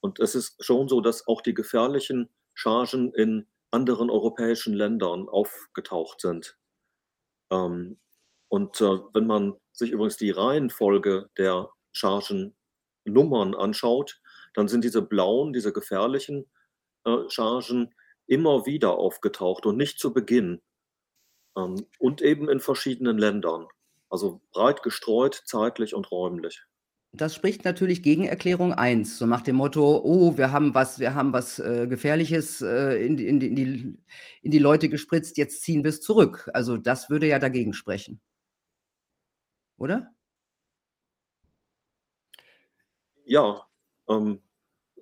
Und 0.00 0.20
es 0.20 0.34
ist 0.34 0.64
schon 0.64 0.88
so, 0.88 1.00
dass 1.00 1.26
auch 1.26 1.42
die 1.42 1.54
gefährlichen 1.54 2.28
Chargen 2.54 3.12
in 3.14 3.46
anderen 3.70 4.10
europäischen 4.10 4.74
Ländern 4.74 5.28
aufgetaucht 5.28 6.20
sind. 6.20 6.56
Ähm, 7.50 7.98
und 8.48 8.80
äh, 8.80 8.98
wenn 9.14 9.26
man 9.26 9.54
sich 9.72 9.90
übrigens 9.90 10.16
die 10.16 10.30
Reihenfolge 10.30 11.30
der 11.38 11.70
Chargen 11.92 12.54
Nummern 13.04 13.54
anschaut, 13.54 14.20
dann 14.54 14.68
sind 14.68 14.84
diese 14.84 15.02
blauen, 15.02 15.52
diese 15.52 15.72
gefährlichen 15.72 16.50
äh, 17.04 17.28
Chargen 17.28 17.94
immer 18.26 18.66
wieder 18.66 18.98
aufgetaucht 18.98 19.66
und 19.66 19.76
nicht 19.76 19.98
zu 19.98 20.12
Beginn. 20.12 20.60
Ähm, 21.56 21.86
und 21.98 22.22
eben 22.22 22.48
in 22.48 22.60
verschiedenen 22.60 23.18
Ländern. 23.18 23.66
Also 24.08 24.42
breit 24.52 24.82
gestreut, 24.82 25.42
zeitlich 25.46 25.94
und 25.94 26.10
räumlich. 26.10 26.62
Das 27.14 27.34
spricht 27.34 27.64
natürlich 27.66 28.02
gegen 28.02 28.24
Erklärung 28.24 28.72
1, 28.72 29.18
so 29.18 29.26
nach 29.26 29.42
dem 29.42 29.56
Motto, 29.56 30.00
oh, 30.02 30.38
wir 30.38 30.50
haben 30.50 30.74
was, 30.74 30.98
wir 30.98 31.14
haben 31.14 31.34
was 31.34 31.58
äh, 31.58 31.86
Gefährliches 31.86 32.62
äh, 32.62 33.04
in, 33.04 33.18
in, 33.18 33.38
in, 33.42 33.54
die, 33.54 33.98
in 34.40 34.50
die 34.50 34.58
Leute 34.58 34.88
gespritzt, 34.88 35.36
jetzt 35.36 35.60
ziehen 35.60 35.84
wir 35.84 35.90
es 35.90 36.00
zurück. 36.00 36.48
Also 36.54 36.78
das 36.78 37.10
würde 37.10 37.26
ja 37.28 37.38
dagegen 37.38 37.74
sprechen. 37.74 38.22
Oder? 39.76 40.10
Ja. 43.24 43.66
Ähm, 44.08 44.40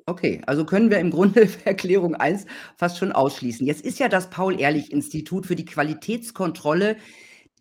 Okay, 0.07 0.43
also 0.47 0.65
können 0.65 0.91
wir 0.91 0.99
im 0.99 1.11
Grunde 1.11 1.49
Erklärung 1.65 2.17
1 2.17 2.47
fast 2.77 2.99
schon 2.99 3.13
ausschließen. 3.13 3.65
Jetzt 3.65 3.85
ist 3.85 4.01
ja 4.01 4.09
das 4.09 4.29
Paul-Ehrlich-Institut 4.31 5.47
für 5.47 5.55
die 5.55 5.65
Qualitätskontrolle 5.65 6.97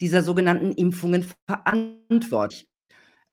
dieser 0.01 0.23
sogenannten 0.23 0.71
Impfungen 0.71 1.31
verantwortlich. 1.45 2.67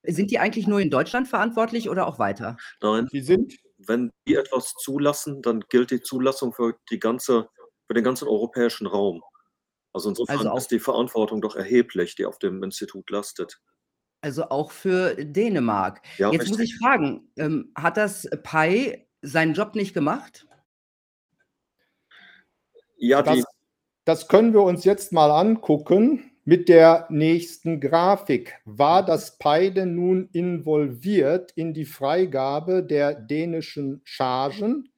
Sind 0.03 0.31
die 0.31 0.39
eigentlich 0.39 0.67
nur 0.67 0.81
in 0.81 0.91
Deutschland 0.91 1.29
verantwortlich 1.29 1.89
oder 1.89 2.07
auch 2.07 2.19
weiter? 2.19 2.57
Nein, 2.83 3.09
die 3.11 3.23
sind, 3.23 3.55
wenn 3.79 4.13
die 4.29 4.35
etwas 4.35 4.75
zulassen, 4.75 5.41
dann 5.41 5.65
gilt 5.69 5.91
die 5.91 6.01
Zulassung 6.01 6.53
für, 6.53 6.75
die 6.91 6.99
ganze, 6.99 7.49
für 7.87 7.95
den 7.95 8.05
ganzen 8.05 8.29
europäischen 8.29 8.87
Raum. 8.87 9.23
Also 9.93 10.11
insofern 10.11 10.47
also 10.47 10.57
ist 10.57 10.71
die 10.71 10.79
Verantwortung 10.79 11.41
doch 11.41 11.57
erheblich, 11.57 12.15
die 12.17 12.27
auf 12.27 12.39
dem 12.39 12.63
Institut 12.63 13.09
lastet. 13.11 13.61
Also 14.27 14.49
auch 14.49 14.73
für 14.73 15.15
Dänemark. 15.15 16.03
Ja, 16.19 16.33
Jetzt 16.33 16.49
muss 16.49 16.59
ich 16.59 16.77
fragen, 16.79 17.31
ähm, 17.37 17.71
hat 17.77 17.97
das 17.97 18.29
Pai 18.43 19.07
seinen 19.23 19.55
Job 19.55 19.77
nicht 19.77 19.95
gemacht? 19.95 20.49
Ja, 22.97 23.23
das, 23.23 23.45
das 24.05 24.27
können 24.27 24.53
wir 24.53 24.63
uns 24.63 24.83
jetzt 24.83 25.13
mal 25.13 25.31
angucken 25.31 26.33
mit 26.45 26.69
der 26.69 27.07
nächsten 27.09 27.81
Grafik. 27.81 28.59
War 28.65 29.05
das 29.05 29.39
Pai 29.39 29.71
denn 29.71 29.95
nun 29.95 30.29
involviert 30.33 31.53
in 31.53 31.73
die 31.73 31.85
Freigabe 31.85 32.83
der 32.83 33.15
dänischen 33.15 34.01
Chargen? 34.03 34.93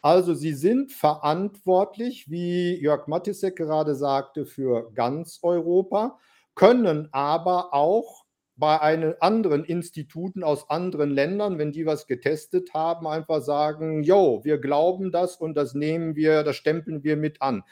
Also 0.00 0.32
sie 0.32 0.54
sind 0.54 0.92
verantwortlich, 0.92 2.30
wie 2.30 2.80
Jörg 2.80 3.06
Mattisek 3.06 3.54
gerade 3.54 3.94
sagte, 3.94 4.46
für 4.46 4.90
ganz 4.94 5.40
Europa, 5.42 6.18
können 6.54 7.10
aber 7.12 7.74
auch 7.74 8.21
bei 8.56 8.80
einen 8.80 9.14
anderen 9.20 9.64
Instituten 9.64 10.44
aus 10.44 10.68
anderen 10.68 11.10
Ländern, 11.10 11.58
wenn 11.58 11.72
die 11.72 11.86
was 11.86 12.06
getestet 12.06 12.74
haben, 12.74 13.06
einfach 13.06 13.40
sagen, 13.40 14.02
jo, 14.02 14.44
wir 14.44 14.58
glauben 14.58 15.10
das 15.10 15.36
und 15.36 15.54
das 15.54 15.74
nehmen 15.74 16.16
wir, 16.16 16.42
das 16.42 16.56
stempeln 16.56 17.02
wir 17.02 17.16
mit 17.16 17.40
an. 17.40 17.64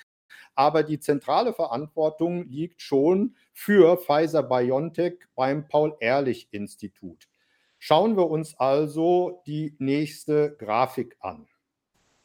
Aber 0.54 0.82
die 0.82 0.99
zentrale 0.99 1.52
Verantwortung 1.52 2.49
liegt 2.49 2.82
schon 2.82 3.37
für 3.52 3.96
Pfizer 3.99 4.42
BioNTech 4.42 5.18
beim 5.34 5.68
Paul-Ehrlich-Institut. 5.68 7.28
Schauen 7.78 8.16
wir 8.16 8.28
uns 8.28 8.54
also 8.58 9.42
die 9.46 9.75
nächste 9.78 10.56
Grafik 10.58 11.16
an. 11.20 11.46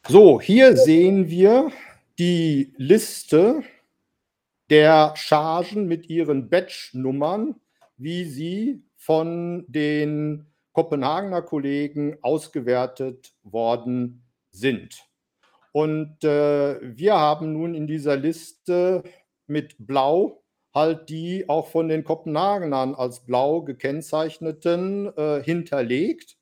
So, 0.08 0.42
hier 0.42 0.76
sehen 0.76 1.30
wir 1.30 1.72
die 2.20 2.74
Liste 2.78 3.64
der 4.70 5.14
Chargen 5.16 5.88
mit 5.88 6.10
ihren 6.10 6.50
Batch-Nummern, 6.50 7.56
wie 7.98 8.26
sie 8.26 8.84
von 8.96 9.66
den 9.68 10.48
Kopenhagener 10.74 11.42
Kollegen 11.42 12.18
ausgewertet 12.22 13.34
worden 13.44 14.24
sind. 14.52 15.04
Und 15.72 16.24
äh, 16.24 16.80
wir 16.82 17.16
haben 17.16 17.54
nun 17.54 17.76
in 17.76 17.88
dieser 17.88 18.16
Liste 18.16 19.04
mit 19.48 19.76
Blau 19.80 20.46
halt 20.76 21.08
die 21.10 21.48
auch 21.48 21.68
von 21.68 21.88
den 21.88 22.04
Kopenhagenern 22.04 22.94
als 22.96 23.26
blau 23.26 23.62
gekennzeichneten 23.62 25.18
äh, 25.18 25.42
hinterlegt. 25.42 26.38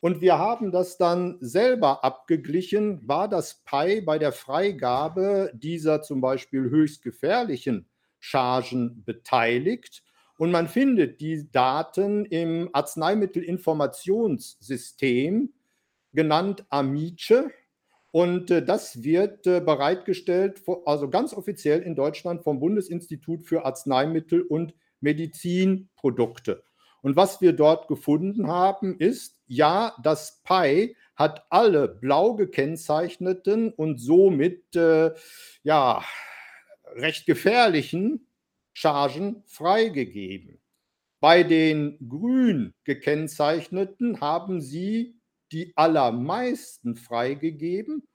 Und 0.00 0.22
wir 0.22 0.38
haben 0.38 0.72
das 0.72 0.96
dann 0.96 1.36
selber 1.40 2.02
abgeglichen, 2.02 3.06
war 3.06 3.28
das 3.28 3.62
Pi 3.64 4.00
bei 4.00 4.18
der 4.18 4.32
Freigabe 4.32 5.50
dieser 5.54 6.00
zum 6.00 6.22
Beispiel 6.22 6.70
höchst 6.70 7.02
gefährlichen 7.02 7.88
Chargen 8.18 9.04
beteiligt. 9.04 10.02
Und 10.38 10.50
man 10.50 10.68
findet 10.68 11.20
die 11.20 11.50
Daten 11.50 12.24
im 12.26 12.68
Arzneimittelinformationssystem, 12.72 15.52
genannt 16.12 16.64
AMICE. 16.68 17.50
Und 18.12 18.50
äh, 18.50 18.62
das 18.64 19.02
wird 19.02 19.46
äh, 19.46 19.60
bereitgestellt, 19.60 20.62
also 20.84 21.08
ganz 21.10 21.34
offiziell 21.34 21.80
in 21.82 21.94
Deutschland 21.94 22.42
vom 22.42 22.60
Bundesinstitut 22.60 23.44
für 23.44 23.64
Arzneimittel 23.64 24.42
und 24.42 24.74
Medizinprodukte. 25.00 26.62
Und 27.02 27.16
was 27.16 27.40
wir 27.40 27.52
dort 27.52 27.88
gefunden 27.88 28.48
haben, 28.48 28.98
ist, 28.98 29.38
ja, 29.46 29.96
das 30.02 30.42
Pi 30.42 30.96
hat 31.14 31.46
alle 31.50 31.88
blau 31.88 32.34
gekennzeichneten 32.34 33.72
und 33.72 33.98
somit 33.98 34.76
äh, 34.76 35.12
ja, 35.62 36.02
recht 36.94 37.26
gefährlichen 37.26 38.25
Chargen 38.76 39.42
freigegeben. 39.46 40.60
Bei 41.18 41.42
den 41.42 41.96
grün 42.06 42.74
gekennzeichneten 42.84 44.20
haben 44.20 44.60
sie 44.60 45.18
die 45.50 45.72
allermeisten 45.76 46.94
freigegeben. 46.94 48.06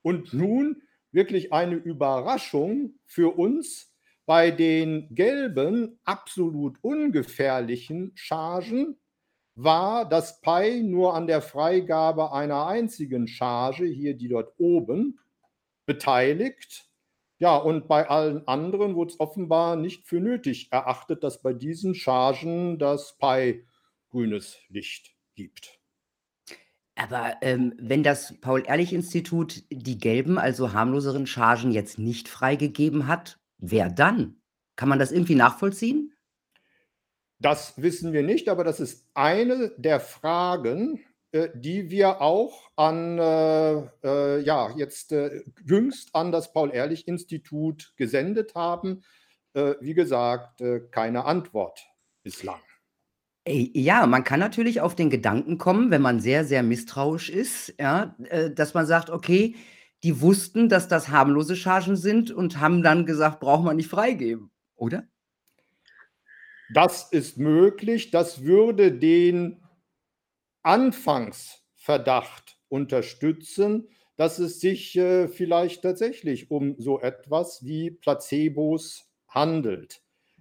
Und 0.00 0.32
nun 0.32 0.80
wirklich 1.12 1.52
eine 1.52 1.74
Überraschung 1.74 2.98
für 3.04 3.36
uns 3.36 3.92
bei 4.24 4.50
den 4.50 5.14
gelben, 5.14 6.00
absolut 6.04 6.78
ungefährlichen 6.82 8.12
Chargen 8.14 8.96
war 9.54 10.08
das 10.08 10.40
Pi 10.40 10.82
nur 10.82 11.14
an 11.14 11.26
der 11.26 11.42
Freigabe 11.42 12.32
einer 12.32 12.66
einzigen 12.66 13.28
Charge, 13.28 13.84
hier 13.84 14.14
die 14.14 14.28
dort 14.28 14.54
oben, 14.56 15.18
beteiligt. 15.84 16.88
Ja, 17.38 17.56
und 17.56 17.86
bei 17.86 18.08
allen 18.08 18.48
anderen 18.48 18.94
wurde 18.94 19.12
es 19.12 19.20
offenbar 19.20 19.76
nicht 19.76 20.06
für 20.06 20.20
nötig 20.20 20.72
erachtet, 20.72 21.22
dass 21.22 21.42
bei 21.42 21.52
diesen 21.52 21.94
Chargen 21.94 22.78
das 22.78 23.18
Pi 23.18 23.66
grünes 24.10 24.58
Licht 24.68 25.14
gibt. 25.34 25.78
Aber 26.94 27.36
ähm, 27.42 27.74
wenn 27.78 28.02
das 28.02 28.40
Paul-Ehrlich-Institut 28.40 29.64
die 29.70 29.98
gelben, 29.98 30.38
also 30.38 30.72
harmloseren 30.72 31.26
Chargen 31.26 31.72
jetzt 31.72 31.98
nicht 31.98 32.28
freigegeben 32.28 33.06
hat, 33.06 33.38
wer 33.58 33.90
dann? 33.90 34.40
Kann 34.76 34.88
man 34.88 34.98
das 34.98 35.12
irgendwie 35.12 35.34
nachvollziehen? 35.34 36.14
Das 37.38 37.80
wissen 37.80 38.14
wir 38.14 38.22
nicht, 38.22 38.48
aber 38.48 38.64
das 38.64 38.80
ist 38.80 39.06
eine 39.12 39.72
der 39.76 40.00
Fragen, 40.00 41.04
die 41.32 41.90
wir 41.90 42.20
auch 42.20 42.70
an, 42.76 43.18
äh, 43.18 43.74
äh, 44.04 44.40
ja, 44.40 44.72
jetzt 44.76 45.12
äh, 45.12 45.42
jüngst 45.64 46.14
an 46.14 46.32
das 46.32 46.52
Paul-Ehrlich-Institut 46.52 47.92
gesendet 47.96 48.54
haben. 48.54 49.02
Äh, 49.54 49.74
wie 49.80 49.94
gesagt, 49.94 50.60
äh, 50.60 50.80
keine 50.90 51.24
Antwort 51.24 51.80
bislang. 52.22 52.60
Ja, 53.48 54.06
man 54.06 54.24
kann 54.24 54.40
natürlich 54.40 54.80
auf 54.80 54.96
den 54.96 55.08
Gedanken 55.08 55.56
kommen, 55.56 55.90
wenn 55.90 56.02
man 56.02 56.18
sehr, 56.20 56.44
sehr 56.44 56.62
misstrauisch 56.64 57.30
ist, 57.30 57.74
ja, 57.78 58.16
äh, 58.28 58.50
dass 58.50 58.74
man 58.74 58.86
sagt: 58.86 59.08
„Okay, 59.08 59.54
die 60.02 60.20
wussten, 60.20 60.68
dass 60.68 60.88
das 60.88 61.08
harmlose 61.08 61.54
Chargen 61.54 61.96
sind 61.96 62.30
und 62.30 62.60
haben 62.60 62.82
dann 62.82 63.06
gesagt, 63.06 63.40
braucht 63.40 63.64
man 63.64 63.76
nicht 63.76 63.88
freigeben“, 63.88 64.50
oder? 64.74 65.06
Das 66.74 67.12
ist 67.12 67.38
möglich. 67.38 68.10
Das 68.10 68.42
würde 68.42 68.92
den 68.92 69.62
Anfangsverdacht 70.66 72.58
unterstützen, 72.68 73.88
dass 74.16 74.40
es 74.40 74.58
sich, 74.58 74.96
äh, 74.96 75.28
vielleicht 75.28 75.82
tatsächlich 75.82 76.50
um 76.50 76.74
so 76.78 77.00
etwas 77.00 77.64
wie 77.64 77.92
Placebos 77.92 79.08
handelt. 79.28 80.00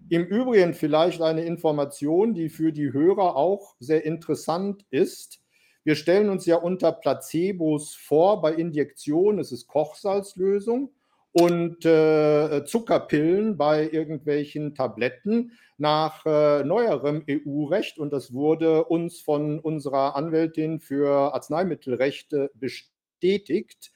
Im 0.10 0.26
Übrigen 0.26 0.74
vielleicht 0.74 1.22
eine 1.22 1.46
Information, 1.46 2.34
die 2.34 2.50
für 2.50 2.72
die 2.72 2.92
Hörer 2.92 3.36
auch 3.36 3.76
sehr 3.80 4.04
interessant 4.04 4.84
ist. 4.90 5.42
Wir 5.84 5.96
stellen 5.96 6.30
uns 6.30 6.48
ja 6.48 6.56
unter 6.56 6.92
Placebos 6.92 7.94
vor 7.94 8.42
bei 8.42 8.54
Injektionen, 8.54 9.40
es 9.40 9.52
ist 9.52 9.68
Kochsalzlösung 9.68 10.92
und 11.36 11.86
äh, 11.86 12.64
Zuckerpillen 12.64 13.58
bei 13.58 13.90
irgendwelchen 13.90 14.74
Tabletten 14.74 15.52
nach 15.78 16.26
äh, 16.26 16.64
neuerem 16.64 17.26
EU-Recht, 17.30 17.98
und 17.98 18.14
das 18.14 18.32
wurde 18.32 18.86
uns 18.86 19.20
von 19.20 19.60
unserer 19.60 20.16
Anwältin 20.16 20.80
für 20.80 21.34
Arzneimittelrechte 21.34 22.52
bestätigt, 22.54 23.92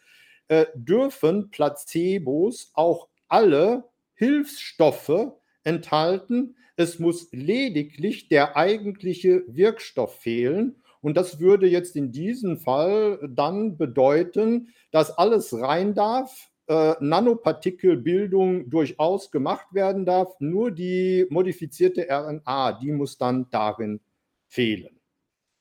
äh, 0.49 0.65
dürfen 0.75 1.49
Placebos 1.49 2.71
auch 2.73 3.07
alle 3.29 3.85
Hilfsstoffe 4.15 5.31
enthalten. 5.63 6.57
Es 6.75 6.99
muss 6.99 7.29
lediglich 7.31 8.27
der 8.27 8.57
eigentliche 8.57 9.43
Wirkstoff 9.47 10.19
fehlen. 10.19 10.83
Und 10.99 11.15
das 11.15 11.39
würde 11.39 11.67
jetzt 11.67 11.95
in 11.95 12.11
diesem 12.11 12.57
Fall 12.57 13.29
dann 13.33 13.77
bedeuten, 13.77 14.73
dass 14.91 15.17
alles 15.17 15.53
rein 15.57 15.93
darf, 15.93 16.49
äh, 16.69 16.95
Nanopartikelbildung 16.99 18.69
durchaus 18.69 19.31
gemacht 19.31 19.73
werden 19.73 20.05
darf. 20.05 20.39
Nur 20.39 20.71
die 20.71 21.25
modifizierte 21.29 22.07
RNA, 22.09 22.73
die 22.73 22.91
muss 22.91 23.17
dann 23.17 23.49
darin 23.49 23.99
fehlen. 24.47 24.99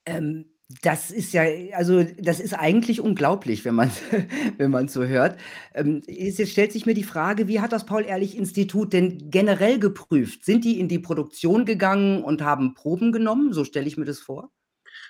Ähm, 0.05 0.45
das 0.83 1.09
ist 1.09 1.33
ja 1.33 1.43
also, 1.73 2.03
das 2.03 2.39
ist 2.39 2.53
eigentlich 2.53 3.01
unglaublich, 3.01 3.65
wenn 3.65 3.73
man 3.73 3.89
wenn 4.57 4.69
man's 4.69 4.93
so 4.93 5.03
hört. 5.03 5.39
Ähm, 5.73 6.03
jetzt 6.05 6.47
stellt 6.47 6.71
sich 6.71 6.85
mir 6.85 6.93
die 6.93 7.03
Frage, 7.03 7.47
wie 7.47 7.59
hat 7.59 7.71
das 7.71 7.87
Paul-Ehrlich-Institut 7.87 8.93
denn 8.93 9.31
generell 9.31 9.79
geprüft? 9.79 10.45
Sind 10.45 10.63
die 10.63 10.79
in 10.79 10.87
die 10.87 10.99
Produktion 10.99 11.65
gegangen 11.65 12.23
und 12.23 12.43
haben 12.43 12.75
Proben 12.75 13.11
genommen? 13.11 13.51
So 13.51 13.63
stelle 13.63 13.87
ich 13.87 13.97
mir 13.97 14.05
das 14.05 14.19
vor. 14.19 14.51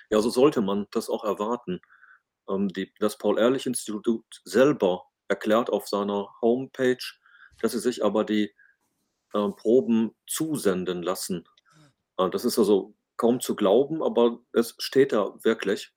Ja, 0.08 0.20
so 0.22 0.30
sollte 0.30 0.62
man 0.62 0.86
das 0.92 1.10
auch 1.10 1.24
erwarten. 1.24 1.80
Ähm, 2.48 2.68
die 2.68 2.90
das 2.98 3.18
Paul-Ehrlich-Institut 3.18 4.24
selber 4.44 5.09
erklärt 5.30 5.70
auf 5.70 5.88
seiner 5.88 6.28
Homepage, 6.42 7.02
dass 7.62 7.72
sie 7.72 7.78
sich 7.78 8.04
aber 8.04 8.24
die, 8.24 8.52
äh, 9.32 9.48
Proben 9.50 10.14
zusenden 10.26 11.02
lassen. 11.02 11.48
Äh, 12.16 12.30
das 12.30 12.44
ist 12.44 12.58
also 12.58 12.94
kaum 13.16 13.40
zu 13.40 13.54
glauben, 13.54 14.02
aber 14.02 14.40
es 14.52 14.74
steht 14.78 15.12
da 15.12 15.34
wirklich. 15.42 15.92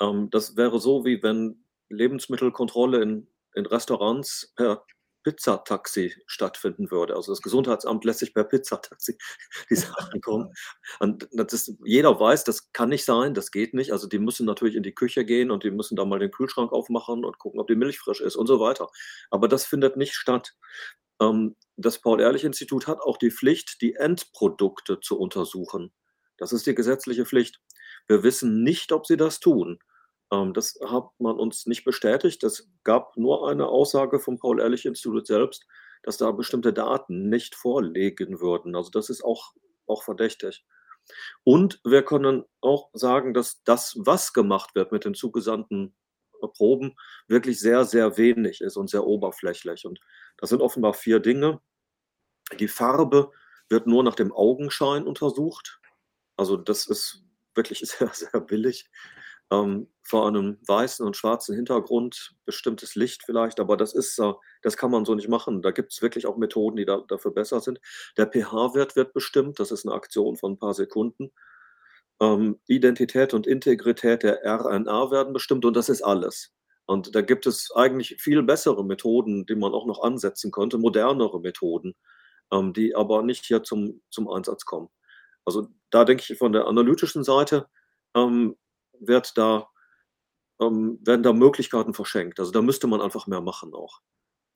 Ähm, 0.00 0.28
das 0.30 0.56
wäre 0.56 0.78
so, 0.78 1.04
wie 1.04 1.22
wenn 1.22 1.64
Lebensmittelkontrolle 1.88 3.00
in, 3.00 3.28
in 3.54 3.66
Restaurants 3.66 4.52
per 4.56 4.84
Pizzataxi 5.26 6.14
stattfinden 6.28 6.92
würde. 6.92 7.16
Also 7.16 7.32
das 7.32 7.42
Gesundheitsamt 7.42 8.04
lässt 8.04 8.20
sich 8.20 8.32
per 8.32 8.44
Pizzataxi 8.44 9.18
die 9.70 9.74
Sachen 9.74 10.20
kommen. 10.20 10.54
Und 11.00 11.28
das 11.32 11.52
ist, 11.52 11.74
jeder 11.84 12.20
weiß, 12.20 12.44
das 12.44 12.72
kann 12.72 12.90
nicht 12.90 13.04
sein, 13.04 13.34
das 13.34 13.50
geht 13.50 13.74
nicht. 13.74 13.90
Also 13.90 14.06
die 14.06 14.20
müssen 14.20 14.46
natürlich 14.46 14.76
in 14.76 14.84
die 14.84 14.94
Küche 14.94 15.24
gehen 15.24 15.50
und 15.50 15.64
die 15.64 15.72
müssen 15.72 15.96
da 15.96 16.04
mal 16.04 16.20
den 16.20 16.30
Kühlschrank 16.30 16.72
aufmachen 16.72 17.24
und 17.24 17.38
gucken, 17.38 17.58
ob 17.58 17.66
die 17.66 17.74
Milch 17.74 17.98
frisch 17.98 18.20
ist 18.20 18.36
und 18.36 18.46
so 18.46 18.60
weiter. 18.60 18.88
Aber 19.30 19.48
das 19.48 19.64
findet 19.64 19.96
nicht 19.96 20.14
statt. 20.14 20.54
Ähm, 21.20 21.56
das 21.76 22.00
Paul-Ehrlich-Institut 22.00 22.86
hat 22.86 23.00
auch 23.00 23.16
die 23.16 23.32
Pflicht, 23.32 23.82
die 23.82 23.94
Endprodukte 23.94 25.00
zu 25.00 25.18
untersuchen. 25.18 25.92
Das 26.36 26.52
ist 26.52 26.66
die 26.66 26.74
gesetzliche 26.74 27.26
Pflicht. 27.26 27.60
Wir 28.06 28.22
wissen 28.22 28.62
nicht, 28.62 28.92
ob 28.92 29.06
sie 29.06 29.16
das 29.16 29.40
tun. 29.40 29.80
Ähm, 30.32 30.54
das 30.54 30.78
hat 30.84 31.08
man 31.18 31.36
uns 31.38 31.66
nicht 31.66 31.84
bestätigt. 31.84 32.42
Es 32.44 32.68
gab 32.84 33.16
nur 33.16 33.48
eine 33.48 33.68
Aussage 33.68 34.20
vom 34.20 34.38
Paul-Ehrlich-Institut 34.38 35.26
selbst, 35.26 35.66
dass 36.02 36.16
da 36.16 36.30
bestimmte 36.32 36.72
Daten 36.72 37.28
nicht 37.28 37.54
vorlegen 37.54 38.40
würden. 38.40 38.76
Also 38.76 38.90
das 38.90 39.10
ist 39.10 39.24
auch, 39.24 39.54
auch 39.86 40.02
verdächtig. 40.02 40.64
Und 41.44 41.80
wir 41.84 42.02
können 42.02 42.44
auch 42.60 42.90
sagen, 42.92 43.34
dass 43.34 43.62
das, 43.64 43.94
was 43.98 44.32
gemacht 44.32 44.74
wird 44.74 44.92
mit 44.92 45.04
den 45.04 45.14
zugesandten 45.14 45.94
äh, 46.42 46.48
Proben, 46.48 46.96
wirklich 47.28 47.60
sehr, 47.60 47.84
sehr 47.84 48.16
wenig 48.16 48.60
ist 48.60 48.76
und 48.76 48.90
sehr 48.90 49.06
oberflächlich. 49.06 49.86
Und 49.86 50.00
das 50.36 50.50
sind 50.50 50.62
offenbar 50.62 50.94
vier 50.94 51.20
Dinge. 51.20 51.60
Die 52.58 52.68
Farbe 52.68 53.30
wird 53.68 53.86
nur 53.86 54.02
nach 54.02 54.14
dem 54.14 54.32
Augenschein 54.32 55.06
untersucht. 55.06 55.80
Also 56.36 56.56
das 56.56 56.86
ist 56.86 57.24
wirklich 57.54 57.80
sehr, 57.84 58.10
sehr 58.12 58.40
billig. 58.40 58.88
Ähm, 59.50 59.88
vor 60.02 60.26
einem 60.26 60.58
weißen 60.66 61.04
und 61.06 61.16
schwarzen 61.16 61.54
Hintergrund, 61.54 62.34
bestimmtes 62.44 62.94
Licht 62.94 63.22
vielleicht, 63.24 63.60
aber 63.60 63.76
das 63.76 63.94
ist, 63.94 64.18
äh, 64.18 64.32
das 64.62 64.76
kann 64.76 64.90
man 64.90 65.04
so 65.04 65.14
nicht 65.14 65.28
machen. 65.28 65.62
Da 65.62 65.70
gibt 65.70 65.92
es 65.92 66.02
wirklich 66.02 66.26
auch 66.26 66.36
Methoden, 66.36 66.76
die 66.76 66.84
da, 66.84 67.02
dafür 67.08 67.32
besser 67.32 67.60
sind. 67.60 67.80
Der 68.16 68.26
pH-Wert 68.26 68.96
wird 68.96 69.12
bestimmt, 69.12 69.60
das 69.60 69.70
ist 69.70 69.86
eine 69.86 69.94
Aktion 69.94 70.36
von 70.36 70.52
ein 70.52 70.58
paar 70.58 70.74
Sekunden. 70.74 71.32
Ähm, 72.20 72.60
Identität 72.66 73.34
und 73.34 73.46
Integrität 73.46 74.22
der 74.22 74.40
RNA 74.44 75.10
werden 75.10 75.32
bestimmt 75.32 75.64
und 75.64 75.76
das 75.76 75.88
ist 75.88 76.02
alles. 76.02 76.52
Und 76.86 77.14
da 77.14 77.20
gibt 77.20 77.46
es 77.46 77.72
eigentlich 77.74 78.16
viel 78.20 78.42
bessere 78.42 78.84
Methoden, 78.84 79.44
die 79.46 79.56
man 79.56 79.74
auch 79.74 79.86
noch 79.86 80.02
ansetzen 80.02 80.52
könnte, 80.52 80.78
modernere 80.78 81.40
Methoden, 81.40 81.94
ähm, 82.52 82.72
die 82.72 82.94
aber 82.94 83.22
nicht 83.22 83.44
hier 83.44 83.62
zum, 83.62 84.02
zum 84.10 84.28
Einsatz 84.28 84.64
kommen. 84.64 84.88
Also 85.44 85.68
da 85.90 86.04
denke 86.04 86.24
ich 86.28 86.38
von 86.38 86.52
der 86.52 86.66
analytischen 86.66 87.24
Seite 87.24 87.68
ähm, 88.14 88.56
wird 89.00 89.36
da, 89.36 89.68
ähm, 90.60 90.98
werden 91.04 91.22
da 91.22 91.32
Möglichkeiten 91.32 91.94
verschenkt. 91.94 92.40
Also 92.40 92.52
da 92.52 92.62
müsste 92.62 92.86
man 92.86 93.00
einfach 93.00 93.26
mehr 93.26 93.40
machen 93.40 93.74
auch. 93.74 94.00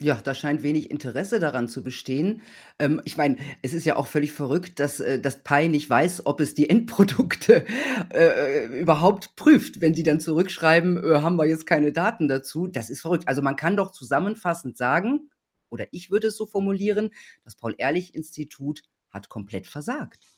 Ja, 0.02 0.14
da 0.14 0.34
scheint 0.34 0.62
wenig 0.62 0.90
Interesse 0.90 1.40
daran 1.40 1.68
zu 1.68 1.82
bestehen. 1.82 2.40
Ähm, 2.78 3.02
ich 3.04 3.18
meine, 3.18 3.36
es 3.60 3.74
ist 3.74 3.84
ja 3.84 3.96
auch 3.96 4.06
völlig 4.06 4.32
verrückt, 4.32 4.80
dass, 4.80 4.98
äh, 4.98 5.20
das 5.20 5.42
Pi 5.42 5.68
nicht 5.68 5.90
weiß, 5.90 6.24
ob 6.24 6.40
es 6.40 6.54
die 6.54 6.70
Endprodukte 6.70 7.66
äh, 8.10 8.64
äh, 8.64 8.80
überhaupt 8.80 9.36
prüft. 9.36 9.82
Wenn 9.82 9.92
sie 9.94 10.02
dann 10.02 10.18
zurückschreiben, 10.18 11.04
äh, 11.04 11.20
haben 11.20 11.36
wir 11.36 11.44
jetzt 11.46 11.66
keine 11.66 11.92
Daten 11.92 12.28
dazu. 12.28 12.66
Das 12.66 12.88
ist 12.88 13.02
verrückt. 13.02 13.28
Also 13.28 13.42
man 13.42 13.56
kann 13.56 13.76
doch 13.76 13.92
zusammenfassend 13.92 14.78
sagen, 14.78 15.30
oder 15.68 15.86
ich 15.92 16.10
würde 16.10 16.28
es 16.28 16.36
so 16.36 16.46
formulieren, 16.46 17.10
das 17.44 17.56
Paul-Ehrlich-Institut 17.56 18.82
hat 19.10 19.28
komplett 19.28 19.66
versagt. 19.66 20.29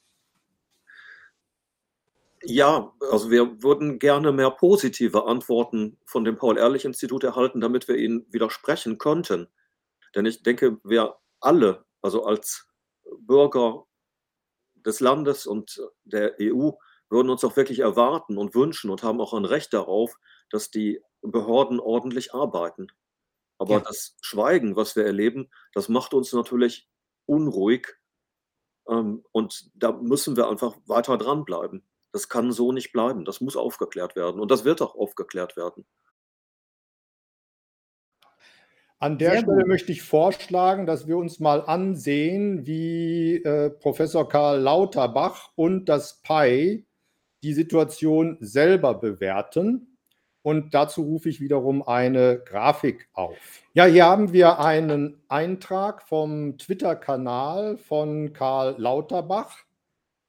Ja, 2.44 2.92
also 3.10 3.30
wir 3.30 3.62
würden 3.62 3.98
gerne 3.98 4.32
mehr 4.32 4.50
positive 4.50 5.26
Antworten 5.26 5.98
von 6.04 6.24
dem 6.24 6.36
Paul-Ehrlich-Institut 6.36 7.24
erhalten, 7.24 7.60
damit 7.60 7.86
wir 7.88 7.96
ihnen 7.96 8.26
widersprechen 8.30 8.98
könnten. 8.98 9.48
Denn 10.14 10.26
ich 10.26 10.42
denke, 10.42 10.78
wir 10.84 11.16
alle, 11.40 11.84
also 12.00 12.24
als 12.24 12.68
Bürger 13.18 13.86
des 14.74 15.00
Landes 15.00 15.46
und 15.46 15.80
der 16.04 16.34
EU, 16.40 16.70
würden 17.08 17.30
uns 17.30 17.44
auch 17.44 17.56
wirklich 17.56 17.80
erwarten 17.80 18.38
und 18.38 18.54
wünschen 18.54 18.90
und 18.90 19.02
haben 19.02 19.20
auch 19.20 19.34
ein 19.34 19.44
Recht 19.44 19.72
darauf, 19.72 20.16
dass 20.50 20.70
die 20.70 21.00
Behörden 21.20 21.78
ordentlich 21.78 22.34
arbeiten. 22.34 22.88
Aber 23.58 23.74
ja. 23.74 23.80
das 23.80 24.16
Schweigen, 24.22 24.74
was 24.74 24.96
wir 24.96 25.04
erleben, 25.04 25.50
das 25.72 25.88
macht 25.88 26.14
uns 26.14 26.32
natürlich 26.32 26.88
unruhig. 27.26 27.86
Ähm, 28.88 29.24
und 29.30 29.70
da 29.74 29.92
müssen 29.92 30.36
wir 30.36 30.48
einfach 30.48 30.76
weiter 30.86 31.16
dranbleiben. 31.16 31.84
Das 32.12 32.28
kann 32.28 32.52
so 32.52 32.72
nicht 32.72 32.92
bleiben. 32.92 33.24
Das 33.24 33.40
muss 33.40 33.56
aufgeklärt 33.56 34.16
werden. 34.16 34.40
Und 34.40 34.50
das 34.50 34.64
wird 34.64 34.82
auch 34.82 34.94
aufgeklärt 34.94 35.56
werden. 35.56 35.84
An 38.98 39.18
der 39.18 39.32
Sehr 39.32 39.40
Stelle 39.40 39.62
gut. 39.62 39.66
möchte 39.66 39.90
ich 39.90 40.02
vorschlagen, 40.02 40.86
dass 40.86 41.08
wir 41.08 41.16
uns 41.16 41.40
mal 41.40 41.62
ansehen, 41.62 42.66
wie 42.66 43.42
äh, 43.42 43.70
Professor 43.70 44.28
Karl 44.28 44.60
Lauterbach 44.60 45.50
und 45.56 45.86
das 45.86 46.22
PI 46.22 46.86
die 47.42 47.52
Situation 47.52 48.36
selber 48.38 48.94
bewerten. 48.94 49.98
Und 50.42 50.74
dazu 50.74 51.02
rufe 51.02 51.28
ich 51.28 51.40
wiederum 51.40 51.82
eine 51.82 52.38
Grafik 52.44 53.08
auf. 53.12 53.36
Ja, 53.74 53.86
hier 53.86 54.04
haben 54.04 54.32
wir 54.32 54.60
einen 54.60 55.20
Eintrag 55.28 56.02
vom 56.02 56.58
Twitter-Kanal 56.58 57.78
von 57.78 58.32
Karl 58.32 58.76
Lauterbach 58.78 59.64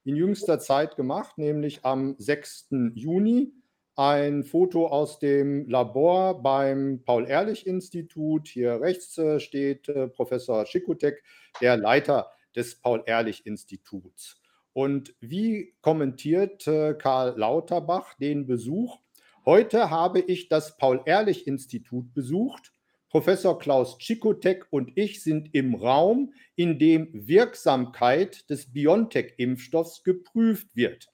in 0.06 0.16
jüngster 0.16 0.60
Zeit 0.60 0.96
gemacht, 0.96 1.38
nämlich 1.38 1.86
am 1.86 2.16
6. 2.18 2.70
Juni. 2.94 3.54
Ein 3.96 4.44
Foto 4.44 4.88
aus 4.88 5.20
dem 5.20 5.70
Labor 5.70 6.42
beim 6.42 7.04
Paul-Ehrlich-Institut. 7.06 8.48
Hier 8.48 8.82
rechts 8.82 9.18
äh, 9.20 9.40
steht 9.40 9.88
äh, 9.88 10.08
Professor 10.08 10.66
Schikutek, 10.66 11.24
der 11.62 11.78
Leiter 11.78 12.32
des 12.56 12.82
Paul-Ehrlich-Instituts. 12.82 14.42
Und 14.74 15.16
wie 15.20 15.76
kommentiert 15.82 16.68
äh, 16.68 16.96
Karl 16.96 17.38
Lauterbach 17.38 18.16
den 18.16 18.48
Besuch? 18.48 18.98
Heute 19.46 19.92
habe 19.92 20.20
ich 20.22 20.48
das 20.48 20.78
Paul-Ehrlich-Institut 20.78 22.14
besucht 22.16 22.73
Professor 23.14 23.60
Klaus 23.60 24.00
Tschigotek 24.00 24.66
und 24.72 24.94
ich 24.96 25.22
sind 25.22 25.54
im 25.54 25.76
Raum, 25.76 26.34
in 26.56 26.80
dem 26.80 27.12
Wirksamkeit 27.28 28.50
des 28.50 28.74
BioNTech-Impfstoffs 28.74 30.02
geprüft 30.02 30.76
wird. 30.76 31.10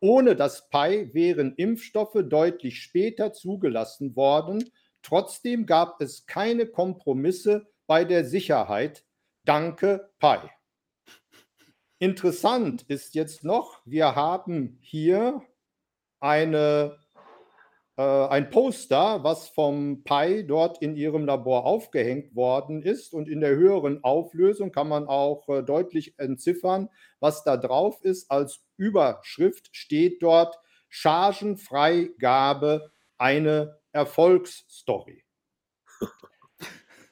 Ohne 0.00 0.34
das 0.34 0.68
PI 0.68 1.10
wären 1.12 1.54
Impfstoffe 1.54 2.18
deutlich 2.24 2.82
später 2.82 3.32
zugelassen 3.32 4.16
worden. 4.16 4.68
Trotzdem 5.02 5.64
gab 5.64 6.00
es 6.00 6.26
keine 6.26 6.66
Kompromisse 6.66 7.68
bei 7.86 8.04
der 8.04 8.24
Sicherheit. 8.24 9.04
Danke, 9.44 10.10
PI. 10.18 10.50
Interessant 12.00 12.82
ist 12.88 13.14
jetzt 13.14 13.44
noch, 13.44 13.80
wir 13.84 14.16
haben 14.16 14.80
hier 14.80 15.40
eine 16.18 16.98
ein 18.02 18.50
Poster, 18.50 19.22
was 19.22 19.48
vom 19.48 20.02
Pi 20.02 20.44
dort 20.46 20.82
in 20.82 20.96
ihrem 20.96 21.26
Labor 21.26 21.64
aufgehängt 21.64 22.34
worden 22.34 22.82
ist. 22.82 23.14
Und 23.14 23.28
in 23.28 23.40
der 23.40 23.54
höheren 23.54 24.02
Auflösung 24.02 24.72
kann 24.72 24.88
man 24.88 25.06
auch 25.06 25.48
äh, 25.48 25.62
deutlich 25.62 26.18
entziffern, 26.18 26.88
was 27.20 27.44
da 27.44 27.56
drauf 27.56 28.02
ist. 28.02 28.30
Als 28.30 28.64
Überschrift 28.76 29.68
steht 29.72 30.22
dort 30.22 30.58
Chargenfreigabe, 30.88 32.90
eine 33.16 33.78
Erfolgsstory. 33.92 35.24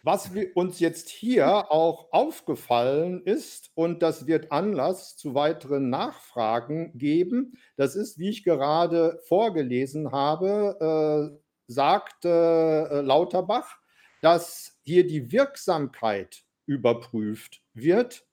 Was 0.04 0.32
uns 0.54 0.80
jetzt 0.80 1.10
hier 1.10 1.70
auch 1.70 2.12
aufgefallen 2.12 3.22
ist, 3.24 3.70
und 3.74 4.02
das 4.02 4.26
wird 4.26 4.50
Anlass 4.50 5.16
zu 5.16 5.34
weiteren 5.36 5.90
Nachfragen 5.90 6.98
geben, 6.98 7.56
das 7.76 7.94
ist, 7.94 8.18
wie 8.18 8.30
ich 8.30 8.42
gerade 8.42 9.20
vorgelesen 9.28 10.10
habe, 10.10 11.38
äh, 11.38 11.38
sagt 11.68 12.24
äh, 12.24 13.00
Lauterbach, 13.00 13.78
dass 14.22 14.80
hier 14.82 15.06
die 15.06 15.30
Wirksamkeit 15.30 16.42
überprüft 16.66 17.62
wird. 17.72 18.26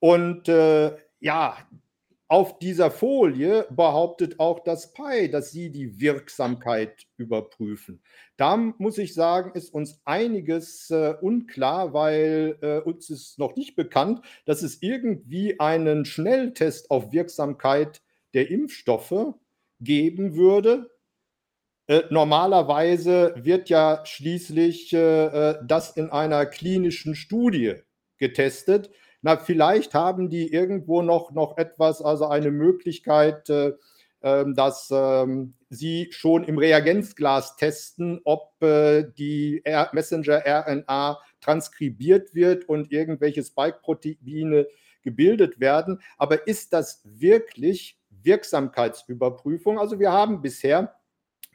Und 0.00 0.48
äh, 0.48 0.96
ja, 1.20 1.58
auf 2.28 2.58
dieser 2.58 2.90
Folie 2.90 3.66
behauptet 3.70 4.38
auch 4.38 4.60
das 4.60 4.92
PI, 4.92 5.30
dass 5.30 5.50
sie 5.50 5.70
die 5.70 5.98
Wirksamkeit 5.98 7.06
überprüfen. 7.16 8.02
Da 8.36 8.56
muss 8.56 8.98
ich 8.98 9.14
sagen, 9.14 9.52
ist 9.54 9.72
uns 9.72 10.02
einiges 10.04 10.90
äh, 10.90 11.14
unklar, 11.22 11.94
weil 11.94 12.58
äh, 12.60 12.78
uns 12.80 13.08
ist 13.08 13.38
noch 13.38 13.56
nicht 13.56 13.76
bekannt, 13.76 14.20
dass 14.44 14.62
es 14.62 14.82
irgendwie 14.82 15.58
einen 15.58 16.04
Schnelltest 16.04 16.90
auf 16.90 17.12
Wirksamkeit 17.12 18.02
der 18.34 18.50
Impfstoffe 18.50 19.34
geben 19.80 20.36
würde. 20.36 20.90
Äh, 21.86 22.02
normalerweise 22.10 23.34
wird 23.38 23.70
ja 23.70 24.02
schließlich 24.04 24.92
äh, 24.92 24.98
äh, 24.98 25.58
das 25.66 25.96
in 25.96 26.10
einer 26.10 26.44
klinischen 26.44 27.14
Studie 27.14 27.76
getestet 28.18 28.90
na, 29.22 29.36
vielleicht 29.36 29.94
haben 29.94 30.30
die 30.30 30.52
irgendwo 30.52 31.02
noch, 31.02 31.32
noch 31.32 31.58
etwas, 31.58 32.02
also 32.02 32.28
eine 32.28 32.50
Möglichkeit, 32.50 33.48
äh, 33.50 33.72
ähm, 34.22 34.54
dass 34.54 34.88
ähm, 34.92 35.54
sie 35.70 36.08
schon 36.10 36.44
im 36.44 36.58
Reagenzglas 36.58 37.56
testen, 37.56 38.20
ob 38.24 38.60
äh, 38.62 39.04
die 39.16 39.62
Messenger-RNA 39.92 41.20
transkribiert 41.40 42.34
wird 42.34 42.68
und 42.68 42.90
irgendwelche 42.90 43.44
Spike-Proteine 43.44 44.66
gebildet 45.02 45.60
werden. 45.60 46.00
Aber 46.16 46.46
ist 46.46 46.72
das 46.72 47.02
wirklich 47.04 47.98
Wirksamkeitsüberprüfung? 48.10 49.78
Also 49.78 50.00
wir 50.00 50.12
haben 50.12 50.42
bisher 50.42 50.94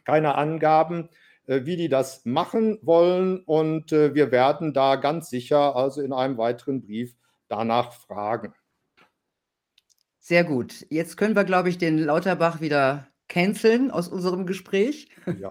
keine 0.06 0.36
Angaben, 0.36 1.10
äh, 1.48 1.66
wie 1.66 1.76
die 1.76 1.90
das 1.90 2.24
machen 2.26 2.80
wollen 2.82 3.40
und 3.42 3.92
äh, 3.92 4.16
wir 4.16 4.32
werden 4.32 4.74
da 4.74 4.96
ganz 4.96 5.30
sicher 5.30 5.76
also 5.76 6.02
in 6.02 6.14
einem 6.14 6.38
weiteren 6.38 6.82
Brief 6.82 7.16
danach 7.48 7.94
fragen. 7.94 8.54
Sehr 10.20 10.44
gut. 10.44 10.86
Jetzt 10.90 11.18
können 11.18 11.36
wir, 11.36 11.44
glaube 11.44 11.70
ich, 11.70 11.78
den 11.78 11.98
Lauterbach 11.98 12.62
wieder 12.62 13.08
canceln 13.28 13.92
aus 13.92 14.08
unserem 14.08 14.46
Gespräch. 14.46 15.10
Ja. 15.40 15.50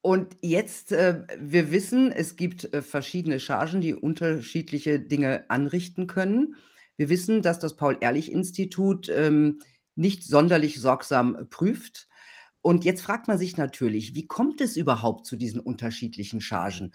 Und 0.00 0.36
jetzt, 0.40 0.92
äh, 0.92 1.24
wir 1.38 1.70
wissen, 1.70 2.12
es 2.12 2.36
gibt 2.36 2.72
äh, 2.72 2.82
verschiedene 2.82 3.40
Chargen, 3.40 3.80
die 3.80 3.94
unterschiedliche 3.94 5.00
Dinge 5.00 5.50
anrichten 5.50 6.06
können. 6.06 6.54
Wir 6.96 7.08
wissen, 7.08 7.42
dass 7.42 7.58
das 7.58 7.76
Paul-Ehrlich-Institut 7.76 9.08
ähm, 9.08 9.60
nicht 9.96 10.24
sonderlich 10.24 10.80
sorgsam 10.80 11.48
prüft. 11.50 12.08
Und 12.62 12.84
jetzt 12.84 13.02
fragt 13.02 13.28
man 13.28 13.38
sich 13.38 13.56
natürlich, 13.56 14.14
wie 14.14 14.26
kommt 14.26 14.60
es 14.60 14.76
überhaupt 14.76 15.26
zu 15.26 15.36
diesen 15.36 15.60
unterschiedlichen 15.60 16.40
Chargen? 16.40 16.92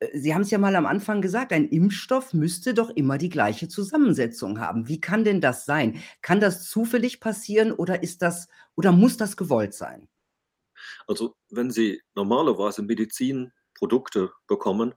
Äh, 0.00 0.18
Sie 0.18 0.34
haben 0.34 0.42
es 0.42 0.50
ja 0.50 0.58
mal 0.58 0.76
am 0.76 0.86
Anfang 0.86 1.22
gesagt, 1.22 1.52
ein 1.52 1.68
Impfstoff 1.68 2.34
müsste 2.34 2.74
doch 2.74 2.90
immer 2.90 3.18
die 3.18 3.28
gleiche 3.28 3.68
Zusammensetzung 3.68 4.60
haben. 4.60 4.88
Wie 4.88 5.00
kann 5.00 5.24
denn 5.24 5.40
das 5.40 5.64
sein? 5.64 6.02
Kann 6.22 6.40
das 6.40 6.68
zufällig 6.68 7.20
passieren 7.20 7.72
oder 7.72 8.02
ist 8.02 8.22
das 8.22 8.48
oder 8.74 8.92
muss 8.92 9.16
das 9.16 9.36
gewollt 9.36 9.74
sein? 9.74 10.08
Also, 11.06 11.36
wenn 11.50 11.70
Sie 11.70 12.02
normalerweise 12.14 12.82
Medizinprodukte 12.82 14.32
bekommen, 14.46 14.94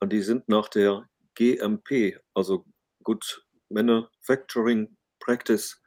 und 0.00 0.12
die 0.12 0.22
sind 0.22 0.48
nach 0.48 0.68
der 0.68 1.08
GMP, 1.34 2.18
also 2.34 2.64
Good 3.04 3.46
Manufacturing 3.68 4.96
Practice 5.20 5.80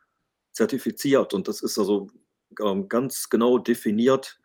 zertifiziert 0.51 1.33
und 1.33 1.47
das 1.47 1.61
ist 1.61 1.79
also, 1.79 2.09
ähm, 2.61 2.87
ganz 2.87 3.29
genau 3.29 3.57
definiert, 3.57 4.39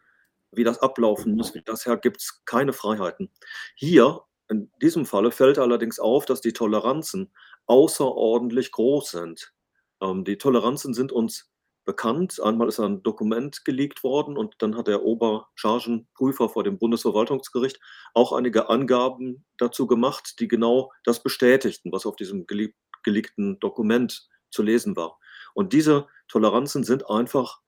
wie 0.52 0.64
das 0.64 0.78
ablaufen 0.78 1.34
muss. 1.36 1.54
Wie 1.54 1.62
das 1.62 1.86
her 1.86 1.96
gibt's 1.96 2.42
keine 2.44 2.72
Freiheiten. 2.72 3.30
Hier, 3.76 4.22
in 4.48 4.70
diesem 4.80 5.06
Falle, 5.06 5.30
fällt 5.30 5.58
allerdings 5.58 5.98
auf, 5.98 6.24
dass 6.24 6.40
die 6.40 6.52
Toleranzen 6.52 7.32
außerordentlich 7.66 8.72
groß 8.72 9.10
sind. 9.10 9.52
Ähm, 10.00 10.24
die 10.24 10.38
Toleranzen 10.38 10.94
sind 10.94 11.12
uns 11.12 11.50
bekannt. 11.84 12.38
Einmal 12.40 12.68
ist 12.68 12.80
ein 12.80 13.02
Dokument 13.02 13.64
geleakt 13.64 14.02
worden 14.04 14.36
und 14.36 14.56
dann 14.58 14.76
hat 14.76 14.88
der 14.88 15.04
Oberchargenprüfer 15.04 16.50
vor 16.50 16.62
dem 16.62 16.78
Bundesverwaltungsgericht 16.78 17.80
auch 18.12 18.32
einige 18.32 18.68
Angaben 18.68 19.46
dazu 19.56 19.86
gemacht, 19.86 20.38
die 20.38 20.48
genau 20.48 20.92
das 21.04 21.22
bestätigten, 21.22 21.90
was 21.90 22.04
auf 22.04 22.16
diesem 22.16 22.46
gele 22.46 22.74
geleakten 23.04 23.58
Dokument 23.60 24.28
zu 24.50 24.62
lesen 24.62 24.96
war. 24.96 25.18
Und 25.54 25.72
diese 25.72 26.06
Toleranzen 26.26 26.84
sind 26.84 27.08
einfach 27.08 27.60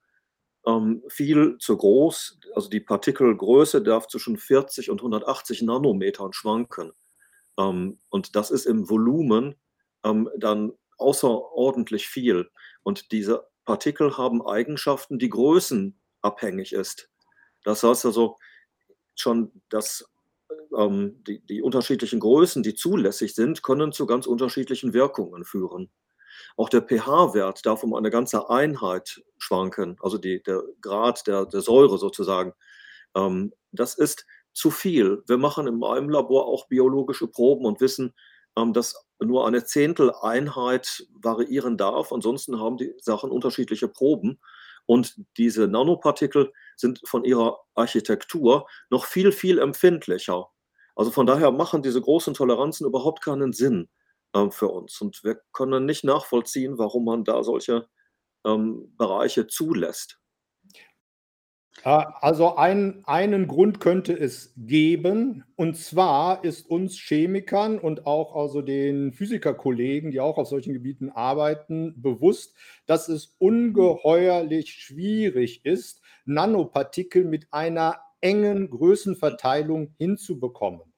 ähm, 0.67 1.03
viel 1.09 1.57
zu 1.59 1.77
groß. 1.77 2.39
Also 2.55 2.69
die 2.69 2.81
Partikelgröße 2.81 3.83
darf 3.83 4.07
zwischen 4.09 4.37
40 4.37 4.91
und 4.91 5.01
180 5.01 5.63
Nanometern 5.63 6.33
schwanken. 6.33 6.93
Ähm, 7.59 7.99
und 8.11 8.37
das 8.37 8.51
ist 8.51 8.67
im 8.67 8.89
Volumen 8.89 9.57
ähm, 10.05 10.29
dann 10.39 10.73
außerordentlich 10.99 12.09
viel. 12.09 12.51
Und 12.83 13.13
diese 13.13 13.47
Partikel 13.65 14.17
haben 14.17 14.47
Eigenschaften, 14.47 15.19
die 15.19 15.29
größenabhängig 15.29 16.73
ist. 16.73 17.11
Das 17.65 17.83
heißt 17.83 18.07
also 18.07 18.37
schon, 19.15 19.53
dass 19.69 20.11
ähm, 20.77 21.23
die, 21.27 21.45
die 21.47 21.63
unterschiedlichen 21.63 22.21
Größen, 22.21 22.63
die 22.63 22.75
zulässig 22.75 23.35
sind, 23.35 23.63
können 23.63 23.93
zu 23.93 24.07
ganz 24.07 24.27
unterschiedlichen 24.27 24.93
Wirkungen 24.93 25.45
führen. 25.45 25.91
Auch 26.57 26.69
der 26.69 26.83
pH-Wert 26.83 27.65
darf 27.67 27.83
um 27.83 27.95
eine 27.95 28.11
ganze 28.11 28.51
Einheit 28.51 29.23
schwanken, 29.39 29.97
also 30.03 30.19
die, 30.19 30.43
der 30.43 30.63
Grad 30.81 31.27
der, 31.27 31.47
der 31.47 31.61
Säure 31.61 31.99
sozusagen. 31.99 32.53
Ähm, 33.15 33.53
das 33.73 33.95
ist 33.95 34.27
zu 34.53 34.71
viel. 34.71 35.23
Wir 35.27 35.39
machen 35.39 35.67
in 35.67 35.83
einem 35.83 36.11
Labor 36.11 36.47
auch 36.47 36.69
biologische 36.69 37.29
Proben 37.29 37.65
und 37.65 37.81
wissen, 37.81 38.15
ähm, 38.57 38.73
dass 38.73 39.07
nur 39.23 39.47
eine 39.47 39.65
Zehnteleinheit 39.65 41.07
variieren 41.23 41.77
darf. 41.77 42.13
Ansonsten 42.13 42.59
haben 42.59 42.77
die 42.77 42.95
Sachen 42.99 43.31
unterschiedliche 43.31 43.89
Proben. 43.89 44.41
Und 44.87 45.15
diese 45.37 45.69
Nanopartikel 45.69 46.53
sind 46.77 47.01
von 47.05 47.25
ihrer 47.25 47.61
Architektur 47.75 48.67
noch 48.89 49.05
viel, 49.05 49.31
viel 49.31 49.59
empfindlicher. 49.59 50.49
Also 50.97 51.11
von 51.11 51.27
daher 51.27 51.53
machen 51.53 51.83
diese 51.83 52.01
großen 52.01 52.35
Toleranzen 52.35 52.87
überhaupt 52.87 53.23
keinen 53.23 53.53
Sinn 53.53 53.89
ähm, 54.35 54.53
für 54.53 54.69
uns. 54.69 55.01
Und 55.01 55.23
wir 55.25 55.41
können 55.53 55.85
nicht 55.85 56.05
nachvollziehen, 56.05 56.79
warum 56.79 57.05
man 57.05 57.25
da 57.25 57.43
solche 57.43 57.89
ähm, 58.45 58.95
Bereiche 58.97 59.47
zulässt. 59.47 60.21
Äh, 61.85 62.05
also 62.21 62.57
ein, 62.57 63.03
einen 63.05 63.47
Grund 63.47 63.81
könnte 63.81 64.13
es 64.13 64.53
geben, 64.57 65.45
und 65.57 65.77
zwar 65.77 66.45
ist 66.45 66.69
uns 66.69 66.99
Chemikern 66.99 67.79
und 67.79 68.07
auch 68.07 68.37
also 68.37 68.63
den 68.63 69.13
Physikerkollegen, 69.13 70.11
die 70.11 70.21
auch 70.21 70.39
auf 70.39 70.49
solchen 70.49 70.73
Gebieten 70.73 71.11
arbeiten, 71.11 72.01
bewusst, 72.01 72.57
dass 72.87 73.09
es 73.09 73.37
ungeheuerlich 73.39 74.73
schwierig 74.73 75.65
ist, 75.65 76.03
Nanopartikel 76.25 77.25
mit 77.25 77.47
einer 77.51 78.01
engen 78.21 78.69
Größenverteilung 78.71 79.95
hinzubekommen. 79.97 80.90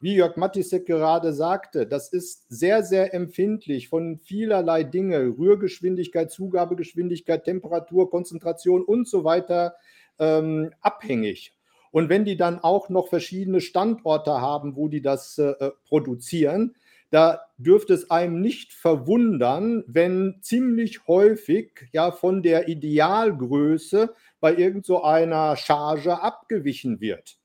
Wie 0.00 0.14
Jörg 0.14 0.36
Mattisek 0.36 0.86
gerade 0.86 1.32
sagte, 1.32 1.84
das 1.84 2.08
ist 2.12 2.44
sehr, 2.48 2.84
sehr 2.84 3.14
empfindlich 3.14 3.88
von 3.88 4.18
vielerlei 4.18 4.84
Dinge, 4.84 5.34
Rührgeschwindigkeit, 5.36 6.30
Zugabegeschwindigkeit, 6.30 7.42
Temperatur, 7.42 8.08
Konzentration 8.08 8.84
und 8.84 9.08
so 9.08 9.24
weiter 9.24 9.74
ähm, 10.20 10.70
abhängig. 10.80 11.52
Und 11.90 12.08
wenn 12.08 12.24
die 12.24 12.36
dann 12.36 12.60
auch 12.60 12.90
noch 12.90 13.08
verschiedene 13.08 13.60
Standorte 13.60 14.40
haben, 14.40 14.76
wo 14.76 14.86
die 14.86 15.02
das 15.02 15.36
äh, 15.38 15.50
äh, 15.58 15.72
produzieren, 15.88 16.76
da 17.10 17.40
dürfte 17.56 17.94
es 17.94 18.10
einem 18.10 18.40
nicht 18.40 18.72
verwundern, 18.72 19.82
wenn 19.86 20.36
ziemlich 20.42 21.08
häufig 21.08 21.88
ja 21.90 22.12
von 22.12 22.42
der 22.42 22.68
Idealgröße 22.68 24.14
bei 24.40 24.54
irgendeiner 24.54 25.56
so 25.56 25.62
Charge 25.62 26.22
abgewichen 26.22 27.00
wird. 27.00 27.38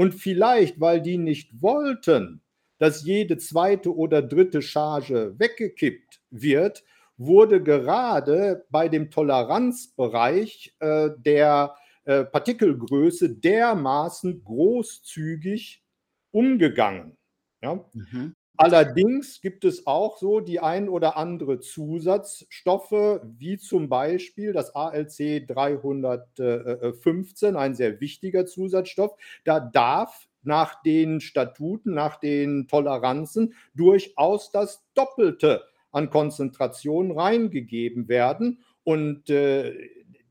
Und 0.00 0.14
vielleicht, 0.14 0.80
weil 0.80 1.02
die 1.02 1.18
nicht 1.18 1.60
wollten, 1.60 2.40
dass 2.78 3.04
jede 3.04 3.36
zweite 3.36 3.94
oder 3.94 4.22
dritte 4.22 4.62
Charge 4.62 5.38
weggekippt 5.38 6.22
wird, 6.30 6.82
wurde 7.18 7.62
gerade 7.62 8.64
bei 8.70 8.88
dem 8.88 9.10
Toleranzbereich 9.10 10.74
äh, 10.78 11.10
der 11.18 11.74
äh, 12.04 12.24
Partikelgröße 12.24 13.28
dermaßen 13.28 14.42
großzügig 14.42 15.84
umgegangen. 16.30 17.18
Ja? 17.60 17.84
Mhm. 17.92 18.34
Allerdings 18.60 19.40
gibt 19.40 19.64
es 19.64 19.86
auch 19.86 20.18
so 20.18 20.40
die 20.40 20.60
ein 20.60 20.90
oder 20.90 21.16
andere 21.16 21.60
Zusatzstoffe, 21.60 23.22
wie 23.38 23.56
zum 23.56 23.88
Beispiel 23.88 24.52
das 24.52 24.74
ALC 24.74 25.48
315, 25.48 27.56
ein 27.56 27.74
sehr 27.74 28.02
wichtiger 28.02 28.44
Zusatzstoff. 28.44 29.16
Da 29.44 29.60
darf 29.60 30.28
nach 30.42 30.82
den 30.82 31.22
Statuten, 31.22 31.94
nach 31.94 32.20
den 32.20 32.68
Toleranzen 32.68 33.54
durchaus 33.74 34.50
das 34.50 34.84
Doppelte 34.92 35.64
an 35.90 36.10
Konzentration 36.10 37.12
reingegeben 37.12 38.08
werden. 38.08 38.60
Und 38.84 39.30
äh, 39.30 39.74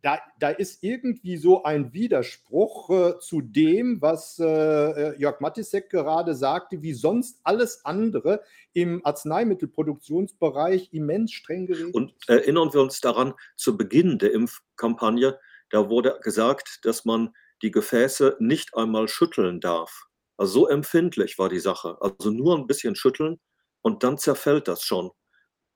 da, 0.02 0.20
da 0.40 0.50
ist 0.50 0.84
irgendwie 0.84 1.38
so 1.38 1.64
ein 1.64 1.94
Widerspruch 1.94 2.90
äh, 2.90 3.20
zu 3.20 3.42
dem, 3.42 4.02
was 4.02 4.40
äh, 4.40 4.46
äh, 4.46 5.20
Jörg 5.20 5.40
Mattisek 5.40 5.90
gerade 5.90 6.36
sagte, 6.36 6.82
wie 6.82 6.94
sonst 6.94 7.40
alles 7.44 7.86
andere 7.86 8.42
im 8.74 9.06
Arzneimittelproduktionsbereich 9.06 10.90
immens 10.94 11.32
streng 11.34 11.68
geregelt. 11.68 11.96
Und 11.96 12.14
erinnern 12.28 12.74
wir 12.74 12.82
uns 12.82 13.02
daran, 13.02 13.34
zu 13.56 13.78
Beginn 13.78 14.20
der 14.20 14.34
Impfkampagne, 14.34 15.40
da 15.70 15.90
wurde 15.90 16.20
gesagt, 16.22 16.80
dass 16.84 17.06
man 17.06 17.34
die 17.62 17.72
Gefäße 17.72 18.38
nicht 18.40 18.76
einmal 18.76 19.08
schütteln 19.08 19.60
darf. 19.60 20.06
Also 20.38 20.62
so 20.62 20.68
empfindlich 20.68 21.38
war 21.38 21.50
die 21.50 21.60
Sache. 21.60 21.98
Also 22.00 22.32
nur 22.32 22.58
ein 22.58 22.68
bisschen 22.68 22.96
schütteln 22.96 23.40
und 23.82 24.04
dann 24.04 24.18
zerfällt 24.18 24.68
das 24.68 24.84
schon. 24.84 25.12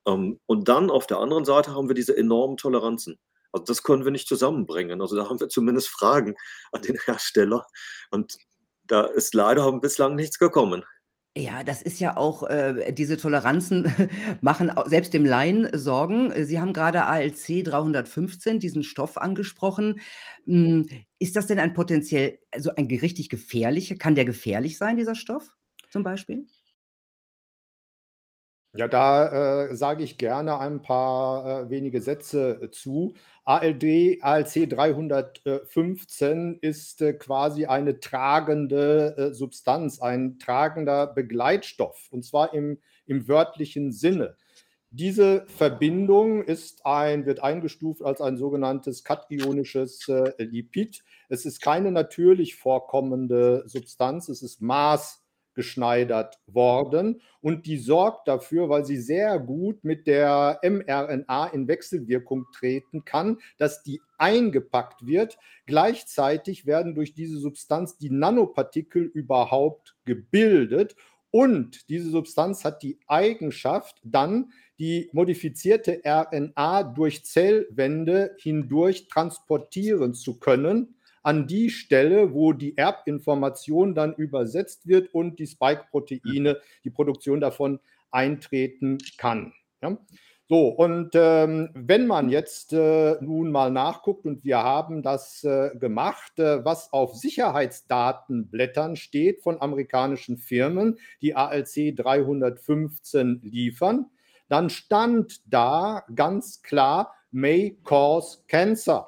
Ähm, 0.08 0.40
und 0.46 0.70
dann 0.70 0.90
auf 0.90 1.08
der 1.08 1.20
anderen 1.20 1.46
Seite 1.46 1.76
haben 1.76 1.90
wir 1.90 1.96
diese 1.96 2.16
enormen 2.16 2.58
Toleranzen. 2.58 3.20
Also 3.54 3.66
das 3.66 3.84
können 3.84 4.04
wir 4.04 4.12
nicht 4.12 4.28
zusammenbringen. 4.28 5.02
Also 5.02 5.16
da 5.16 5.30
haben 5.30 5.40
wir 5.40 5.48
zumindest 5.48 5.88
Fragen 5.88 6.36
an 6.72 6.82
den 6.82 6.98
Hersteller. 7.06 7.66
Und 8.12 8.38
da 8.86 9.06
ist 9.06 9.34
leider 9.34 9.72
bislang 9.80 10.16
nichts 10.16 10.40
gekommen. 10.40 10.84
Ja, 11.36 11.64
das 11.64 11.82
ist 11.82 12.00
ja 12.00 12.16
auch, 12.16 12.44
äh, 12.44 12.92
diese 12.94 13.18
Toleranzen 13.18 13.92
machen 14.42 14.72
selbst 14.86 15.16
dem 15.16 15.26
Laien 15.26 15.68
Sorgen. 15.74 16.32
Sie 16.46 16.60
haben 16.60 16.74
gerade 16.74 17.06
ALC 17.06 17.64
315, 17.64 18.60
diesen 18.60 18.84
Stoff 18.84 19.18
angesprochen. 19.18 20.00
Hm, 20.46 20.88
ist 21.18 21.36
das 21.36 21.48
denn 21.48 21.60
ein 21.60 21.74
potenziell, 21.74 22.38
also 22.52 22.72
ein 22.76 22.86
richtig 22.86 23.30
gefährlicher, 23.30 23.96
kann 23.96 24.14
der 24.14 24.26
gefährlich 24.26 24.78
sein, 24.78 24.98
dieser 24.98 25.16
Stoff 25.16 25.50
zum 25.90 26.04
Beispiel? 26.04 26.46
Ja, 28.76 28.88
da 28.88 29.68
äh, 29.68 29.76
sage 29.76 30.04
ich 30.04 30.18
gerne 30.18 30.58
ein 30.60 30.82
paar 30.82 31.66
äh, 31.66 31.70
wenige 31.70 32.02
Sätze 32.02 32.60
äh, 32.62 32.72
zu. 32.72 33.14
ALD, 33.46 34.20
ALC 34.22 34.70
315 34.70 36.60
ist 36.62 37.02
äh, 37.02 37.14
quasi 37.14 37.66
eine 37.66 38.00
tragende 38.00 39.16
äh, 39.18 39.34
Substanz, 39.34 40.00
ein 40.00 40.40
tragender 40.40 41.08
Begleitstoff, 41.08 42.08
und 42.12 42.24
zwar 42.24 42.54
im, 42.54 42.80
im 43.06 43.28
wörtlichen 43.28 43.92
Sinne. 43.92 44.38
Diese 44.92 45.46
Verbindung 45.48 46.44
ist 46.44 46.86
ein, 46.86 47.26
wird 47.26 47.42
eingestuft 47.42 48.04
als 48.04 48.22
ein 48.22 48.38
sogenanntes 48.38 49.04
kationisches 49.04 50.08
äh, 50.08 50.32
Lipid. 50.38 51.04
Es 51.30 51.46
ist 51.46 51.62
keine 51.62 51.92
natürlich 51.92 52.56
vorkommende 52.56 53.64
Substanz, 53.66 54.30
es 54.30 54.44
ist 54.44 54.62
maß 54.62 55.23
geschneidert 55.54 56.40
worden. 56.48 57.22
Und 57.42 57.66
die 57.66 57.78
sorgt 57.78 58.28
dafür, 58.28 58.70
weil 58.70 58.86
sie 58.86 58.98
sehr 58.98 59.40
gut 59.40 59.84
mit 59.84 60.08
der 60.08 60.60
mRNA 60.64 61.48
in 61.48 61.68
Wechselwirkung 61.68 62.46
treten 62.56 63.06
kann, 63.06 63.38
dass 63.58 63.84
die 63.84 64.02
eingepackt 64.18 65.06
wird. 65.06 65.38
Gleichzeitig 65.66 66.66
werden 66.66 66.96
durch 66.96 67.14
diese 67.14 67.38
Substanz 67.38 67.98
die 67.98 68.10
Nanopartikel 68.10 69.04
überhaupt 69.04 69.96
gebildet. 70.06 70.96
Und 71.32 71.90
diese 71.90 72.10
Substanz 72.10 72.64
hat 72.64 72.84
die 72.84 73.00
Eigenschaft, 73.08 73.98
dann 74.04 74.52
die 74.80 75.10
modifizierte 75.14 76.02
RNA 76.06 76.84
durch 76.84 77.26
Zellwände 77.26 78.36
hindurch 78.40 79.08
transportieren 79.08 80.14
zu 80.14 80.40
können 80.40 80.96
an 81.24 81.48
die 81.48 81.70
Stelle, 81.70 82.34
wo 82.34 82.54
die 82.54 82.78
Erbinformation 82.78 83.96
dann 83.96 84.14
übersetzt 84.14 84.88
wird 84.88 85.14
und 85.14 85.40
die 85.40 85.48
Spike-Proteine, 85.48 86.60
die 86.84 86.90
Produktion 86.90 87.40
davon 87.40 87.80
eintreten 88.12 89.00
kann. 89.18 89.54
Ja? 89.82 89.98
So, 90.50 90.68
und 90.68 91.12
ähm, 91.14 91.70
wenn 91.74 92.06
man 92.06 92.30
jetzt 92.30 92.74
äh, 92.74 93.16
nun 93.22 93.50
mal 93.50 93.72
nachguckt, 93.72 94.26
und 94.26 94.44
wir 94.44 94.62
haben 94.62 95.02
das 95.02 95.44
äh, 95.46 95.72
gemacht, 95.80 96.38
äh, 96.38 96.64
was 96.66 96.92
auf 96.92 97.16
Sicherheitsdatenblättern 97.16 98.98
steht 98.98 99.42
von 99.42 99.62
amerikanischen 99.62 100.38
Firmen, 100.38 101.00
die 101.22 101.36
ALC 101.36 101.96
315 101.96 103.40
liefern, 103.42 104.08
dann 104.50 104.70
stand 104.70 105.42
da 105.52 106.04
ganz 106.14 106.62
klar, 106.62 107.16
may 107.32 107.80
cause 107.84 108.40
cancer, 108.48 109.08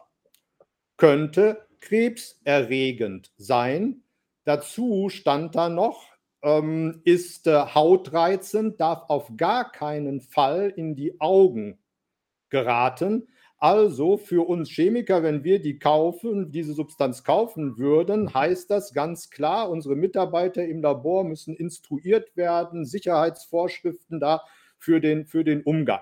könnte 0.95 1.64
krebserregend 1.85 3.31
sein. 3.37 4.03
Dazu 4.43 5.09
stand 5.09 5.55
da 5.55 5.69
noch, 5.69 6.09
ähm, 6.43 7.01
ist 7.05 7.47
äh, 7.47 7.53
hautreizend, 7.53 8.79
darf 8.81 9.03
auf 9.07 9.31
gar 9.37 9.71
keinen 9.71 10.19
Fall 10.21 10.73
in 10.75 10.95
die 10.95 11.19
Augen 11.21 11.79
geraten. 12.49 13.27
Also 13.57 14.17
für 14.17 14.47
uns 14.47 14.69
Chemiker, 14.69 15.23
wenn 15.23 15.43
wir 15.43 15.61
die 15.61 15.79
kaufen, 15.79 16.51
diese 16.51 16.73
Substanz 16.73 17.23
kaufen 17.23 17.77
würden, 17.77 18.33
heißt 18.33 18.69
das 18.69 18.93
ganz 18.93 19.29
klar, 19.29 19.69
unsere 19.69 19.95
Mitarbeiter 19.95 20.65
im 20.65 20.81
Labor 20.81 21.23
müssen 21.23 21.55
instruiert 21.55 22.35
werden, 22.35 22.85
Sicherheitsvorschriften 22.85 24.19
da 24.19 24.43
für 24.77 24.99
den, 24.99 25.25
für 25.25 25.43
den 25.43 25.63
Umgang. 25.63 26.01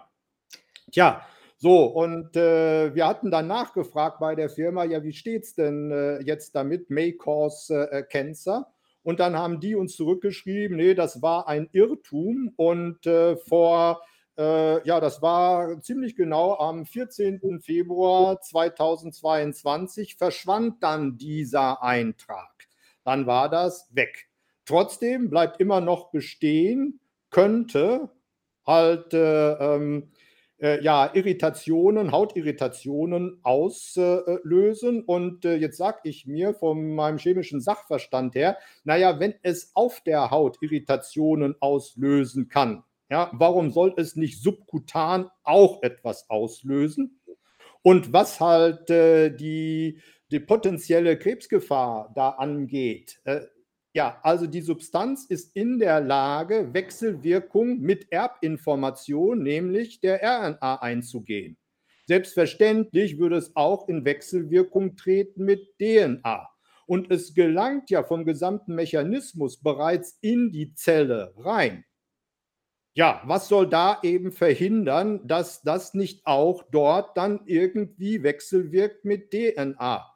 Tja, 0.92 1.26
so, 1.64 1.86
und 1.86 2.36
äh, 2.36 2.94
wir 2.94 3.08
hatten 3.08 3.32
dann 3.32 3.48
nachgefragt 3.48 4.20
bei 4.20 4.36
der 4.36 4.50
Firma, 4.50 4.84
ja, 4.84 5.02
wie 5.02 5.14
steht 5.14 5.44
es 5.44 5.56
denn 5.56 5.92
äh, 5.92 6.20
jetzt 6.20 6.58
damit, 6.58 6.90
may 6.90 7.14
cause 7.14 7.90
äh, 7.90 8.04
cancer? 8.04 8.68
Und 9.02 9.22
dann 9.22 9.38
haben 9.38 9.62
die 9.62 9.74
uns 9.74 9.96
zurückgeschrieben, 9.96 10.76
nee, 10.76 10.94
das 10.94 11.22
war 11.22 11.48
ein 11.48 11.70
Irrtum. 11.72 12.52
Und 12.58 13.08
äh, 13.08 13.38
vor, 13.38 14.02
äh, 14.38 14.86
ja, 14.86 15.00
das 15.00 15.22
war 15.22 15.82
ziemlich 15.82 16.18
genau 16.18 16.58
am 16.58 16.86
14. 16.86 17.62
Februar 17.62 18.42
2022 18.42 20.18
verschwand 20.18 20.84
dann 20.84 21.16
dieser 21.16 21.82
Eintrag. 21.82 22.68
Dann 23.06 23.26
war 23.26 23.48
das 23.48 23.88
weg. 23.96 24.28
Trotzdem 24.66 25.30
bleibt 25.30 25.62
immer 25.62 25.80
noch 25.80 26.12
bestehen, 26.12 27.00
könnte 27.30 28.10
halt 28.68 29.14
äh, 29.14 29.54
ähm, 29.54 30.10
äh, 30.13 30.13
ja, 30.60 31.12
Irritationen, 31.14 32.12
Hautirritationen 32.12 33.40
auslösen. 33.44 35.04
Und 35.04 35.46
äh, 35.46 35.56
jetzt 35.56 35.78
sage 35.78 36.00
ich 36.04 36.26
mir 36.26 36.54
von 36.54 36.96
meinem 36.96 37.18
chemischen 37.18 37.62
Sachverstand 37.62 38.36
her, 38.36 38.58
naja, 38.84 39.20
wenn 39.20 39.36
es 39.42 39.72
auf 39.74 40.02
der 40.02 40.32
Haut 40.32 40.58
Irritationen 40.62 41.56
auslösen 41.60 42.48
kann, 42.50 42.84
ja, 43.10 43.30
warum 43.34 43.72
soll 43.72 43.94
es 43.98 44.16
nicht 44.16 44.42
subkutan 44.42 45.30
auch 45.44 45.84
etwas 45.84 46.30
auslösen? 46.30 47.20
Und 47.82 48.14
was 48.14 48.40
halt 48.40 48.90
äh, 48.90 49.30
die, 49.30 50.00
die 50.32 50.40
potenzielle 50.40 51.20
Krebsgefahr 51.20 52.12
da 52.16 52.30
angeht, 52.30 53.20
äh, 53.26 53.42
ja, 53.94 54.20
also 54.24 54.48
die 54.48 54.62
Substanz 54.62 55.26
ist 55.26 55.56
in 55.56 55.78
der 55.78 56.02
Lage, 56.02 56.74
Wechselwirkung 56.74 57.80
mit 57.80 58.12
Erbinformation, 58.12 59.44
nämlich 59.44 60.00
der 60.00 60.22
RNA, 60.24 60.82
einzugehen. 60.82 61.58
Selbstverständlich 62.08 63.20
würde 63.20 63.38
es 63.38 63.56
auch 63.56 63.88
in 63.88 64.04
Wechselwirkung 64.04 64.96
treten 64.96 65.46
mit 65.46 65.78
DNA. 65.78 66.50
Und 66.86 67.12
es 67.12 67.34
gelangt 67.34 67.90
ja 67.92 68.04
vom 68.04 68.26
gesamten 68.26 68.76
Mechanismus 68.76 69.62
bereits 69.62 70.18
in 70.22 70.52
die 70.52 70.74
Zelle 70.74 71.34
rein. 71.38 71.86
Ja, 72.96 73.22
was 73.26 73.48
soll 73.48 73.70
da 73.70 74.00
eben 74.04 74.32
verhindern, 74.32 75.26
dass 75.28 75.62
das 75.62 75.94
nicht 75.94 76.26
auch 76.26 76.64
dort 76.72 77.16
dann 77.18 77.42
irgendwie 77.46 78.22
wechselwirkt 78.22 79.06
mit 79.06 79.32
DNA? 79.32 80.13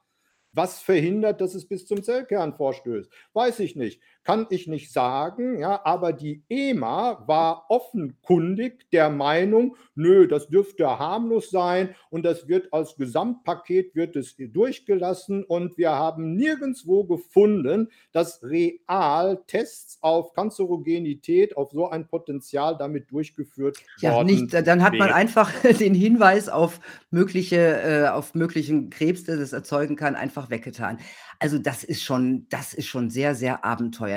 Was 0.57 0.81
verhindert, 0.81 1.39
dass 1.39 1.53
es 1.53 1.67
bis 1.67 1.85
zum 1.85 2.01
Zellkern 2.03 2.53
vorstößt? 2.55 3.11
Weiß 3.33 3.59
ich 3.59 3.75
nicht. 3.75 4.01
Kann 4.27 4.47
ich 4.49 4.67
nicht 4.67 4.91
sagen, 4.91 5.59
ja, 5.59 5.81
aber 5.83 6.13
die 6.13 6.43
EMA 6.49 7.23
war 7.27 7.65
offenkundig 7.69 8.89
der 8.91 9.09
Meinung, 9.09 9.75
nö, 9.95 10.27
das 10.27 10.47
dürfte 10.47 10.87
harmlos 10.99 11.49
sein 11.49 11.95
und 12.09 12.23
das 12.23 12.47
wird 12.47 12.71
als 12.71 12.95
Gesamtpaket 12.95 13.95
wird 13.95 14.15
es 14.15 14.35
durchgelassen 14.37 15.43
und 15.43 15.77
wir 15.77 15.91
haben 15.91 16.35
nirgendwo 16.35 17.03
gefunden, 17.03 17.89
dass 18.11 18.43
real 18.43 19.41
Tests 19.47 19.97
auf 20.01 20.33
Kanzerogenität, 20.33 21.57
auf 21.57 21.71
so 21.71 21.89
ein 21.89 22.07
Potenzial 22.07 22.77
damit 22.77 23.11
durchgeführt 23.11 23.77
ja, 23.99 24.13
worden 24.13 24.27
nicht. 24.27 24.53
Dann 24.53 24.83
hat 24.83 24.93
man 24.93 25.11
einfach 25.11 25.51
den 25.79 25.93
Hinweis 25.93 26.49
auf 26.49 26.79
mögliche, 27.09 27.57
äh, 27.57 28.07
auf 28.09 28.35
möglichen 28.35 28.89
Krebs, 28.89 29.23
der 29.23 29.37
das 29.37 29.53
erzeugen 29.53 29.95
kann, 29.95 30.15
einfach 30.15 30.37
einfach 30.37 30.49
weggetan. 30.49 30.99
Also 31.39 31.57
das 31.57 31.83
ist 31.83 32.03
schon, 32.03 32.47
das 32.49 32.73
ist 32.73 32.87
schon 32.87 33.09
sehr, 33.09 33.35
sehr 33.35 33.63
abenteuerlich. 33.63 34.16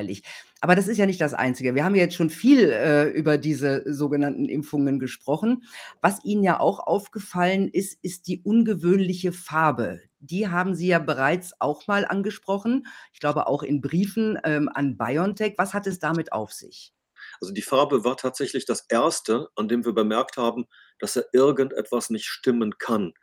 Aber 0.60 0.74
das 0.74 0.88
ist 0.88 0.98
ja 0.98 1.06
nicht 1.06 1.20
das 1.20 1.34
Einzige. 1.34 1.74
Wir 1.74 1.84
haben 1.84 1.94
jetzt 1.94 2.14
schon 2.14 2.30
viel 2.30 2.70
äh, 2.70 3.08
über 3.08 3.38
diese 3.38 3.82
sogenannten 3.86 4.48
Impfungen 4.48 4.98
gesprochen. 4.98 5.64
Was 6.00 6.24
Ihnen 6.24 6.42
ja 6.42 6.60
auch 6.60 6.78
aufgefallen 6.80 7.68
ist, 7.68 7.98
ist 8.02 8.26
die 8.26 8.42
ungewöhnliche 8.42 9.32
Farbe. 9.32 10.00
Die 10.18 10.48
haben 10.48 10.74
Sie 10.74 10.88
ja 10.88 10.98
bereits 10.98 11.52
auch 11.60 11.86
mal 11.86 12.04
angesprochen. 12.04 12.86
Ich 13.12 13.20
glaube 13.20 13.46
auch 13.46 13.62
in 13.62 13.80
Briefen 13.80 14.38
ähm, 14.44 14.68
an 14.72 14.96
BioNTech. 14.96 15.54
Was 15.56 15.74
hat 15.74 15.86
es 15.86 15.98
damit 15.98 16.32
auf 16.32 16.52
sich? 16.52 16.92
Also 17.40 17.52
die 17.54 17.62
Farbe 17.62 18.04
war 18.04 18.16
tatsächlich 18.16 18.66
das 18.66 18.86
Erste, 18.88 19.48
an 19.56 19.68
dem 19.68 19.84
wir 19.84 19.92
bemerkt 19.92 20.36
haben, 20.36 20.66
dass 20.98 21.16
er 21.16 21.26
irgendetwas 21.32 22.10
nicht 22.10 22.26
stimmen 22.26 22.76
kann. 22.78 23.14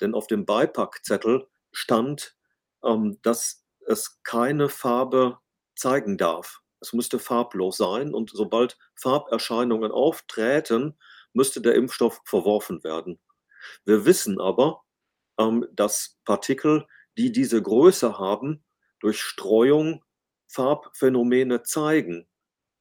Denn 0.00 0.14
auf 0.14 0.26
dem 0.26 0.46
Beipackzettel 0.46 1.46
stand 1.72 2.36
ähm, 2.86 3.18
dass 3.22 3.64
es 3.86 4.20
keine 4.22 4.68
Farbe 4.68 5.38
zeigen 5.76 6.18
darf. 6.18 6.60
Es 6.80 6.92
müsste 6.92 7.18
farblos 7.18 7.76
sein 7.76 8.14
und 8.14 8.30
sobald 8.30 8.78
Farberscheinungen 8.94 9.92
aufträten, 9.92 10.98
müsste 11.32 11.60
der 11.60 11.74
Impfstoff 11.74 12.20
verworfen 12.24 12.82
werden. 12.84 13.18
Wir 13.84 14.04
wissen 14.04 14.40
aber, 14.40 14.82
ähm, 15.38 15.66
dass 15.72 16.18
Partikel, 16.24 16.86
die 17.18 17.32
diese 17.32 17.62
Größe 17.62 18.18
haben, 18.18 18.64
durch 19.00 19.20
Streuung 19.20 20.04
Farbphänomene 20.48 21.62
zeigen. 21.62 22.26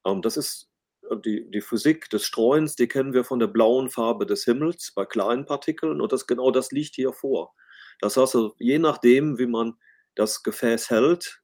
Ähm, 0.06 0.22
das 0.22 0.38
ist 0.38 0.70
äh, 1.10 1.18
die, 1.18 1.50
die 1.52 1.62
Physik 1.62 2.10
des 2.10 2.26
Streuens, 2.26 2.76
die 2.76 2.88
kennen 2.88 3.14
wir 3.14 3.24
von 3.24 3.40
der 3.40 3.48
blauen 3.48 3.90
Farbe 3.90 4.26
des 4.26 4.46
Himmels 4.46 4.92
bei 4.96 5.06
kleinen 5.06 5.46
Partikeln 5.46 6.02
und 6.02 6.12
das 6.12 6.28
genau 6.28 6.52
das 6.52 6.72
liegt 6.72 6.96
hier 6.96 7.14
vor. 7.14 7.54
Das 8.02 8.18
heißt, 8.18 8.36
also, 8.36 8.56
je 8.60 8.80
nachdem, 8.80 9.40
wie 9.40 9.48
man 9.48 9.78
das 10.16 10.44
Gefäß 10.44 10.90
hält, 10.90 11.42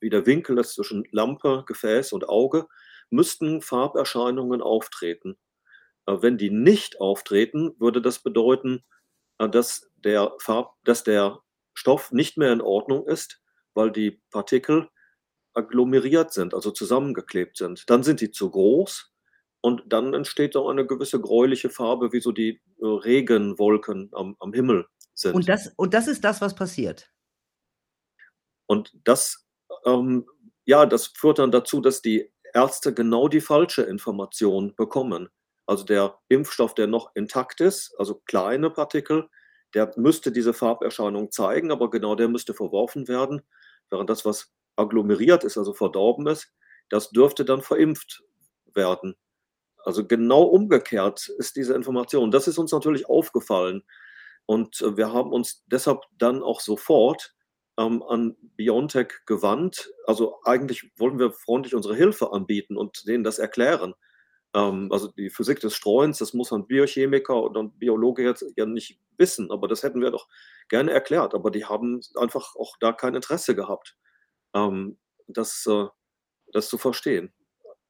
wie 0.00 0.10
der 0.10 0.26
Winkel 0.26 0.58
ist 0.58 0.74
zwischen 0.74 1.04
Lampe, 1.10 1.64
Gefäß 1.66 2.12
und 2.12 2.28
Auge, 2.28 2.66
müssten 3.10 3.62
Farberscheinungen 3.62 4.62
auftreten. 4.62 5.36
Äh, 6.06 6.16
wenn 6.20 6.38
die 6.38 6.50
nicht 6.50 7.00
auftreten, 7.00 7.74
würde 7.78 8.00
das 8.02 8.20
bedeuten, 8.20 8.84
äh, 9.38 9.48
dass 9.48 9.90
der, 9.96 10.34
Farb, 10.38 10.74
dass 10.84 11.04
der 11.04 11.40
Stoff 11.74 12.12
nicht 12.12 12.36
mehr 12.36 12.52
in 12.52 12.60
Ordnung 12.60 13.06
ist, 13.06 13.40
weil 13.74 13.90
die 13.90 14.20
Partikel 14.30 14.88
agglomeriert 15.54 16.32
sind, 16.32 16.54
also 16.54 16.70
zusammengeklebt 16.70 17.56
sind. 17.56 17.88
Dann 17.88 18.02
sind 18.02 18.20
die 18.20 18.30
zu 18.30 18.50
groß 18.50 19.12
und 19.60 19.82
dann 19.86 20.14
entsteht 20.14 20.56
auch 20.56 20.68
eine 20.68 20.86
gewisse 20.86 21.20
gräuliche 21.20 21.70
Farbe, 21.70 22.12
wie 22.12 22.20
so 22.20 22.32
die 22.32 22.60
äh, 22.80 22.86
Regenwolken 22.86 24.10
am, 24.12 24.36
am 24.38 24.52
Himmel 24.52 24.86
sind. 25.14 25.34
Und 25.34 25.48
das, 25.48 25.72
und 25.76 25.94
das 25.94 26.08
ist 26.08 26.24
das, 26.24 26.40
was 26.40 26.54
passiert. 26.54 27.12
Und 28.66 28.92
das, 29.04 29.48
ähm, 29.84 30.26
ja, 30.64 30.86
das 30.86 31.08
führt 31.08 31.38
dann 31.38 31.50
dazu, 31.50 31.80
dass 31.80 32.02
die 32.02 32.30
Ärzte 32.54 32.94
genau 32.94 33.28
die 33.28 33.40
falsche 33.40 33.82
Information 33.82 34.74
bekommen. 34.76 35.28
Also 35.66 35.84
der 35.84 36.18
Impfstoff, 36.28 36.74
der 36.74 36.86
noch 36.86 37.10
intakt 37.14 37.60
ist, 37.60 37.94
also 37.98 38.20
kleine 38.26 38.70
Partikel, 38.70 39.28
der 39.74 39.92
müsste 39.96 40.32
diese 40.32 40.52
Farberscheinung 40.52 41.30
zeigen, 41.30 41.70
aber 41.70 41.90
genau 41.90 42.16
der 42.16 42.28
müsste 42.28 42.54
verworfen 42.54 43.06
werden, 43.08 43.42
während 43.88 44.10
das, 44.10 44.24
was 44.24 44.52
agglomeriert 44.76 45.44
ist, 45.44 45.58
also 45.58 45.72
verdorben 45.72 46.26
ist, 46.26 46.52
das 46.88 47.10
dürfte 47.10 47.44
dann 47.44 47.62
verimpft 47.62 48.24
werden. 48.74 49.16
Also 49.84 50.06
genau 50.06 50.42
umgekehrt 50.42 51.28
ist 51.38 51.56
diese 51.56 51.74
Information. 51.74 52.30
Das 52.30 52.48
ist 52.48 52.58
uns 52.58 52.72
natürlich 52.72 53.08
aufgefallen. 53.08 53.82
Und 54.46 54.80
äh, 54.80 54.96
wir 54.96 55.12
haben 55.12 55.32
uns 55.32 55.64
deshalb 55.66 56.02
dann 56.18 56.42
auch 56.42 56.60
sofort 56.60 57.34
ähm, 57.78 58.02
an 58.02 58.36
BioNTech 58.56 59.26
gewandt. 59.26 59.90
Also 60.06 60.40
eigentlich 60.44 60.90
wollen 60.96 61.18
wir 61.18 61.32
freundlich 61.32 61.74
unsere 61.74 61.96
Hilfe 61.96 62.32
anbieten 62.32 62.76
und 62.76 63.06
denen 63.06 63.24
das 63.24 63.38
erklären. 63.38 63.94
Ähm, 64.54 64.88
also 64.90 65.08
die 65.08 65.30
Physik 65.30 65.60
des 65.60 65.74
Streuens, 65.74 66.18
das 66.18 66.34
muss 66.34 66.52
ein 66.52 66.66
Biochemiker 66.66 67.42
oder 67.42 67.62
ein 67.62 67.78
Biologe 67.78 68.22
jetzt 68.22 68.44
ja 68.56 68.66
nicht 68.66 69.00
wissen, 69.16 69.50
aber 69.50 69.68
das 69.68 69.82
hätten 69.82 70.00
wir 70.00 70.10
doch 70.10 70.28
gerne 70.68 70.92
erklärt, 70.92 71.34
aber 71.34 71.50
die 71.50 71.64
haben 71.64 72.00
einfach 72.16 72.56
auch 72.56 72.76
da 72.80 72.92
kein 72.92 73.14
Interesse 73.14 73.54
gehabt, 73.54 73.96
ähm, 74.54 74.98
das, 75.28 75.66
äh, 75.66 75.86
das 76.52 76.68
zu 76.68 76.78
verstehen. 76.78 77.32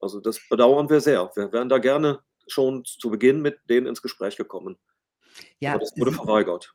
Also 0.01 0.20
das 0.20 0.41
bedauern 0.49 0.91
wir 0.91 1.01
sehr. 1.01 1.31
Wir 1.35 1.53
wären 1.53 1.68
da 1.68 1.78
gerne 1.78 2.20
schon 2.47 2.85
zu 2.85 3.11
Beginn 3.11 3.43
mit 3.43 3.59
denen 3.68 3.87
ins 3.87 4.03
Gespräch 4.03 4.37
gekommen. 4.37 4.78
Ja, 5.61 5.72
Aber 5.72 5.81
das 5.81 5.97
wurde 5.97 6.12
verweigert. 6.12 6.74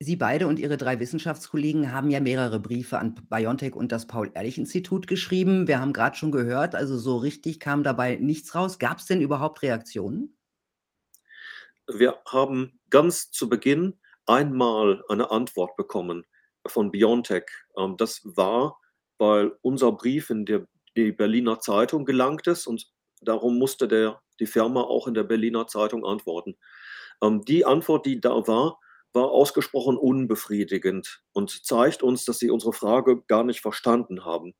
Sie 0.00 0.14
beide 0.14 0.46
und 0.46 0.60
Ihre 0.60 0.76
3 0.76 1.00
Wissenschaftskollegen 1.00 1.92
haben 1.92 2.10
ja 2.10 2.20
mehrere 2.20 2.60
Briefe 2.60 2.98
an 2.98 3.16
BioNTech 3.28 3.74
und 3.74 3.90
das 3.90 4.06
Paul-Ehrlich-Institut 4.06 5.08
geschrieben. 5.08 5.66
Wir 5.66 5.80
haben 5.80 5.92
gerade 5.92 6.16
schon 6.16 6.30
gehört, 6.30 6.76
also 6.76 6.96
so 6.96 7.16
richtig 7.16 7.58
kam 7.58 7.82
dabei 7.82 8.14
nichts 8.14 8.54
raus. 8.54 8.78
Gab 8.78 8.98
es 8.98 9.06
denn 9.06 9.20
überhaupt 9.20 9.62
Reaktionen? 9.62 10.36
Wir 11.88 12.16
haben 12.28 12.78
ganz 12.90 13.32
zu 13.32 13.48
Beginn 13.48 13.98
einmal 14.26 15.02
eine 15.08 15.32
Antwort 15.32 15.76
bekommen 15.76 16.24
von 16.64 16.92
BioNTech. 16.92 17.46
Ähm, 17.76 17.96
das 17.96 18.20
war, 18.24 18.78
weil 19.18 19.52
unser 19.62 19.90
Brief 19.90 20.30
in 20.30 20.46
der 20.46 20.68
die 20.96 21.12
Berliner 21.12 21.60
Zeitung 21.60 22.04
gelangt 22.04 22.46
ist 22.46 22.66
und 22.66 22.86
darum 23.20 23.58
musste 23.58 23.88
der 23.88 24.20
die 24.40 24.46
Firma 24.46 24.82
auch 24.82 25.08
in 25.08 25.14
der 25.14 25.24
Berliner 25.24 25.66
Zeitung 25.66 26.04
antworten. 26.04 26.56
Ähm, 27.20 27.44
die 27.44 27.64
Antwort, 27.64 28.06
die 28.06 28.20
da 28.20 28.46
war, 28.46 28.78
war 29.18 29.32
ausgesprochen 29.32 29.96
unbefriedigend 29.96 31.22
und 31.32 31.64
zeigt 31.66 32.04
uns, 32.04 32.24
dass 32.24 32.38
sie 32.38 32.50
unsere 32.50 32.72
Frage 32.72 33.22
gar 33.26 33.42
nicht 33.42 33.60
verstanden 33.60 34.24
haben. 34.24 34.54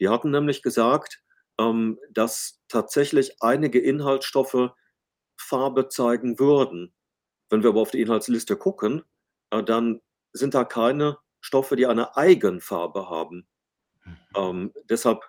Die 0.00 0.08
hatten 0.08 0.30
nämlich 0.30 0.62
gesagt, 0.62 1.22
ähm, 1.60 1.98
dass 2.10 2.60
tatsächlich 2.68 3.40
einige 3.40 3.78
Inhaltsstoffe 3.78 4.70
Farbe 5.40 5.88
zeigen 5.88 6.40
würden. 6.40 6.92
Wenn 7.50 7.62
wir 7.62 7.70
aber 7.70 7.80
auf 7.82 7.92
die 7.92 8.00
Inhaltsliste 8.00 8.56
gucken, 8.56 9.04
äh, 9.50 9.62
dann 9.62 10.00
sind 10.32 10.54
da 10.54 10.64
keine 10.64 11.18
Stoffe, 11.40 11.76
die 11.76 11.86
eine 11.86 12.16
Eigenfarbe 12.16 13.08
haben. 13.08 13.46
Mhm. 14.04 14.16
Ähm, 14.34 14.72
deshalb 14.88 15.24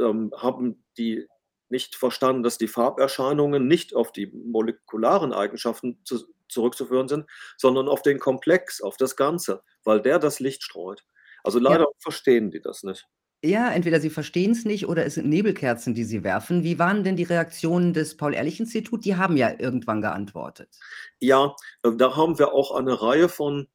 ähm, 0.00 0.32
haben 0.34 0.84
die 0.96 1.28
nicht 1.68 1.96
verstanden, 1.96 2.42
dass 2.42 2.58
die 2.58 2.68
Farberscheinungen 2.68 3.66
nicht 3.66 3.94
auf 3.94 4.12
die 4.12 4.28
molekularen 4.28 5.32
Eigenschaften 5.32 6.00
zu, 6.04 6.24
zurückzuführen 6.48 7.08
sind, 7.08 7.26
sondern 7.56 7.88
auf 7.88 8.02
den 8.02 8.18
Komplex, 8.18 8.80
auf 8.80 8.96
das 8.96 9.16
Ganze, 9.16 9.62
weil 9.84 10.00
der 10.02 10.18
das 10.18 10.40
Licht 10.40 10.62
streut. 10.62 11.04
Also 11.44 11.58
leider 11.58 11.84
Ja. 11.84 11.86
verstehen 11.98 12.50
die 12.50 12.60
das 12.60 12.82
nicht. 12.82 13.06
Ja, 13.44 13.70
entweder 13.72 13.98
sie 14.00 14.10
verstehen 14.10 14.50
es 14.52 14.64
nicht 14.66 14.86
oder 14.88 15.04
es 15.06 15.14
sind 15.14 15.28
Nebelkerzen, 15.28 15.94
die 15.94 16.04
sie 16.04 16.22
werfen. 16.24 16.64
Wie 16.64 16.78
waren 16.78 17.02
denn 17.04 17.16
die 17.16 17.22
Reaktionen 17.22 17.92
des 17.94 18.16
Paul-Ehrlich-Institut? 18.16 19.04
Die 19.06 19.16
haben 19.16 19.36
ja 19.38 19.50
irgendwann 19.58 20.00
geantwortet. 20.02 20.82
Ja, 21.20 21.54
äh, 21.82 21.92
da 21.96 22.16
haben 22.16 22.38
wir 22.38 22.52
auch 22.52 22.72
eine 22.74 23.00
Reihe 23.00 23.28
von 23.28 23.68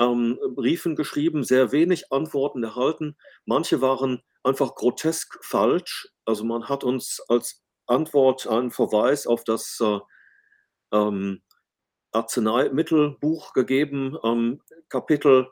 ähm, 0.00 0.38
Briefen 0.56 0.96
geschrieben, 0.96 1.44
sehr 1.44 1.72
wenig 1.72 2.12
Antworten 2.12 2.64
erhalten. 2.64 3.16
Manche 3.46 3.80
waren 3.82 4.22
einfach 4.44 4.74
grotesk 4.74 5.38
falsch. 5.44 6.08
Also 6.26 6.44
man 6.44 6.68
hat 6.68 6.84
uns 6.84 7.20
als 7.28 7.62
Antwort 7.86 8.46
einen 8.48 8.70
Verweis 8.72 9.26
auf 9.26 9.44
das 9.44 9.78
äh, 9.82 10.00
ähm, 10.92 11.42
Arzneimittelbuch 12.14 13.52
gegeben, 13.52 14.16
ähm, 14.22 14.60
Kapitel 14.88 15.48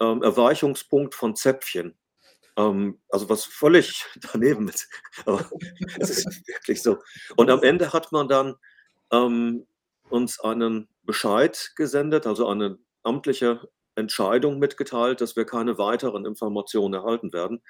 ähm, 0.00 0.22
Erweichungspunkt 0.22 1.14
von 1.14 1.36
Zäpfchen. 1.36 1.94
Ähm, 2.56 3.00
also 3.08 3.28
was 3.28 3.44
völlig 3.44 4.04
daneben 4.32 4.68
ist. 4.68 4.88
Aber 5.26 5.48
es 5.98 6.10
ist 6.10 6.48
wirklich 6.48 6.82
so. 6.82 6.98
Und 7.36 7.50
am 7.50 7.62
Ende 7.62 7.92
hat 7.92 8.12
man 8.12 8.28
dann 8.28 8.56
ähm, 9.12 9.66
uns 10.08 10.40
einen 10.40 10.88
Bescheid 11.04 11.72
gesendet, 11.76 12.26
also 12.26 12.48
eine 12.48 12.78
amtliche 13.02 13.68
Entscheidung 13.94 14.58
mitgeteilt, 14.58 15.20
dass 15.20 15.36
wir 15.36 15.44
keine 15.44 15.78
weiteren 15.78 16.26
Informationen 16.26 16.94
erhalten 16.94 17.32
werden. 17.32 17.62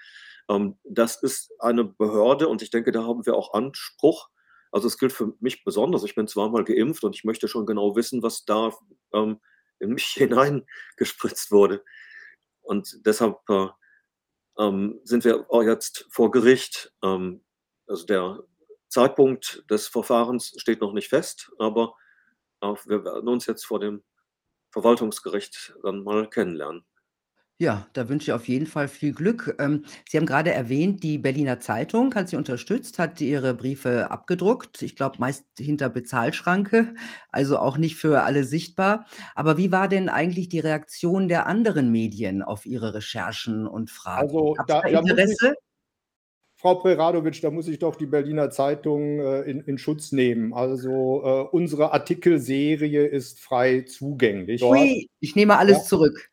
Ähm, 0.48 0.78
das 0.84 1.22
ist 1.22 1.52
eine 1.60 1.84
Behörde 1.84 2.48
und 2.48 2.62
ich 2.62 2.70
denke, 2.70 2.92
da 2.92 3.04
haben 3.04 3.26
wir 3.26 3.34
auch 3.34 3.52
Anspruch. 3.54 4.29
Also 4.70 4.86
es 4.86 4.98
gilt 4.98 5.12
für 5.12 5.34
mich 5.40 5.64
besonders. 5.64 6.04
Ich 6.04 6.14
bin 6.14 6.28
zweimal 6.28 6.64
geimpft 6.64 7.04
und 7.04 7.16
ich 7.16 7.24
möchte 7.24 7.48
schon 7.48 7.66
genau 7.66 7.96
wissen, 7.96 8.22
was 8.22 8.44
da 8.44 8.72
ähm, 9.12 9.40
in 9.78 9.90
mich 9.90 10.04
hineingespritzt 10.14 11.50
wurde. 11.50 11.84
Und 12.62 13.04
deshalb 13.04 13.38
äh, 13.48 13.68
ähm, 14.58 15.00
sind 15.04 15.24
wir 15.24 15.50
auch 15.50 15.62
jetzt 15.62 16.06
vor 16.10 16.30
Gericht. 16.30 16.92
Ähm, 17.02 17.44
also 17.86 18.06
der 18.06 18.42
Zeitpunkt 18.88 19.64
des 19.70 19.88
Verfahrens 19.88 20.54
steht 20.56 20.80
noch 20.80 20.92
nicht 20.92 21.08
fest, 21.08 21.50
aber 21.58 21.96
äh, 22.60 22.74
wir 22.86 23.04
werden 23.04 23.28
uns 23.28 23.46
jetzt 23.46 23.64
vor 23.64 23.80
dem 23.80 24.04
Verwaltungsgericht 24.70 25.74
dann 25.82 26.04
mal 26.04 26.28
kennenlernen. 26.28 26.84
Ja, 27.60 27.86
da 27.92 28.08
wünsche 28.08 28.30
ich 28.30 28.32
auf 28.32 28.48
jeden 28.48 28.64
Fall 28.66 28.88
viel 28.88 29.12
Glück. 29.12 29.54
Ähm, 29.58 29.84
Sie 30.08 30.16
haben 30.16 30.24
gerade 30.24 30.50
erwähnt, 30.50 31.02
die 31.02 31.18
Berliner 31.18 31.60
Zeitung 31.60 32.14
hat 32.14 32.30
Sie 32.30 32.36
unterstützt, 32.36 32.98
hat 32.98 33.20
Ihre 33.20 33.52
Briefe 33.52 34.10
abgedruckt. 34.10 34.80
Ich 34.80 34.96
glaube, 34.96 35.16
meist 35.18 35.44
hinter 35.58 35.90
Bezahlschranke, 35.90 36.94
also 37.28 37.58
auch 37.58 37.76
nicht 37.76 37.96
für 37.96 38.22
alle 38.22 38.44
sichtbar. 38.44 39.04
Aber 39.34 39.58
wie 39.58 39.70
war 39.70 39.88
denn 39.88 40.08
eigentlich 40.08 40.48
die 40.48 40.60
Reaktion 40.60 41.28
der 41.28 41.46
anderen 41.46 41.92
Medien 41.92 42.40
auf 42.42 42.64
Ihre 42.64 42.94
Recherchen 42.94 43.66
und 43.66 43.90
Fragen? 43.90 44.30
Also, 44.30 44.54
Gab's 44.54 44.68
da 44.68 44.80
da 44.80 44.88
da 44.88 45.02
muss 45.02 45.22
ich 45.26 45.38
Interesse? 45.38 45.54
Frau 46.56 46.74
Preradovic, 46.76 47.40
da 47.40 47.50
muss 47.50 47.68
ich 47.68 47.78
doch 47.78 47.96
die 47.96 48.06
Berliner 48.06 48.50
Zeitung, 48.50 49.18
äh, 49.20 49.42
in 49.42 49.60
in 49.62 49.78
Schutz 49.78 50.12
nehmen. 50.12 50.52
Also, 50.52 51.22
äh, 51.24 51.48
unsere 51.56 51.92
Artikelserie 51.92 53.06
ist 53.06 53.40
frei 53.40 53.82
zugänglich 53.82 54.68
dort. 54.68 54.78
Ui, 54.80 55.08
ich 55.20 55.36
nehme 55.36 55.54
Ja. 55.54 55.58
alles 55.58 55.86
zurück. 55.86 56.29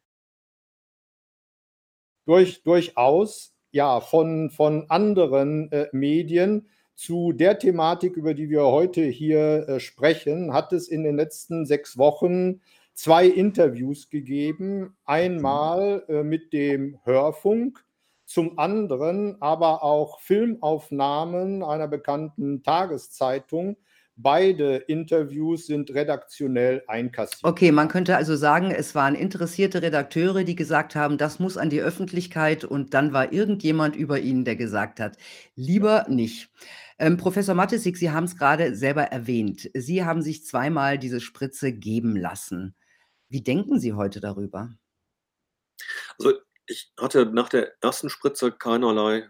Durch 2.28 2.62
durchaus, 2.64 3.56
ja, 3.72 4.02
von 4.02 4.50
von 4.52 4.90
anderen, 4.90 5.72
äh, 5.72 5.88
Medien 5.94 6.68
zu 6.94 7.32
der 7.32 7.58
Thematik, 7.58 8.18
über 8.18 8.34
die 8.34 8.50
wir 8.50 8.66
heute 8.66 9.02
hier, 9.04 9.70
äh, 9.70 9.80
sprechen, 9.80 10.52
hat 10.52 10.74
es 10.74 10.90
in 10.90 11.06
den 11.06 11.16
letzten 11.16 11.66
6 11.66 11.98
Wochen 11.98 12.60
2 12.96 13.28
Interviews 13.28 14.10
gegeben. 14.10 14.98
Einmal, 15.06 16.04
äh, 16.10 16.24
mit 16.24 16.52
dem 16.52 17.00
Hörfunk, 17.06 17.86
zum 18.26 18.60
anderen 18.60 19.42
aber 19.42 19.82
auch 19.84 20.20
Filmaufnahmen 20.20 21.64
einer 21.64 21.88
bekannten 21.88 22.62
Tageszeitung. 22.62 23.78
Beide 24.20 24.78
Interviews 24.78 25.68
sind 25.68 25.94
redaktionell 25.94 26.84
einkassiert. 26.88 27.44
Okay, 27.44 27.72
man 27.72 27.88
könnte 27.88 28.16
also 28.18 28.36
sagen, 28.36 28.72
es 28.72 28.96
waren 28.96 29.14
interessierte 29.14 29.84
Redakteure, 29.84 30.44
die 30.44 30.56
gesagt 30.56 30.96
haben: 30.96 31.20
„Das 31.20 31.38
muss 31.38 31.56
an 31.56 31.70
die 31.70 31.82
Öffentlichkeit“, 31.82 32.64
und 32.66 32.96
dann 32.96 33.14
war 33.14 33.32
irgendjemand 33.32 33.96
über 33.96 34.20
ihnen, 34.20 34.44
der 34.44 34.56
gesagt 34.56 35.00
hat: 35.00 35.18
„Lieber 35.56 36.08
nicht.“ 36.10 36.50
Ähm, 36.98 37.18
Professor 37.18 37.54
Mattesik, 37.54 37.96
Sie 37.98 38.10
haben 38.10 38.24
es 38.24 38.38
gerade 38.38 38.76
selber 38.76 39.04
erwähnt. 39.04 39.70
Sie 39.76 40.04
haben 40.04 40.24
sich 40.24 40.46
zweimal 40.46 40.98
diese 40.98 41.22
Spritze 41.22 41.72
geben 41.72 42.16
lassen. 42.16 42.76
Wie 43.30 43.44
denken 43.44 43.80
Sie 43.80 43.94
heute 43.94 44.20
darüber? 44.20 44.72
Also, 46.20 46.34
ich 46.66 46.92
hatte 47.00 47.26
nach 47.28 47.50
der 47.50 47.74
ersten 47.82 48.10
Spritze 48.10 48.52
keinerlei 48.52 49.30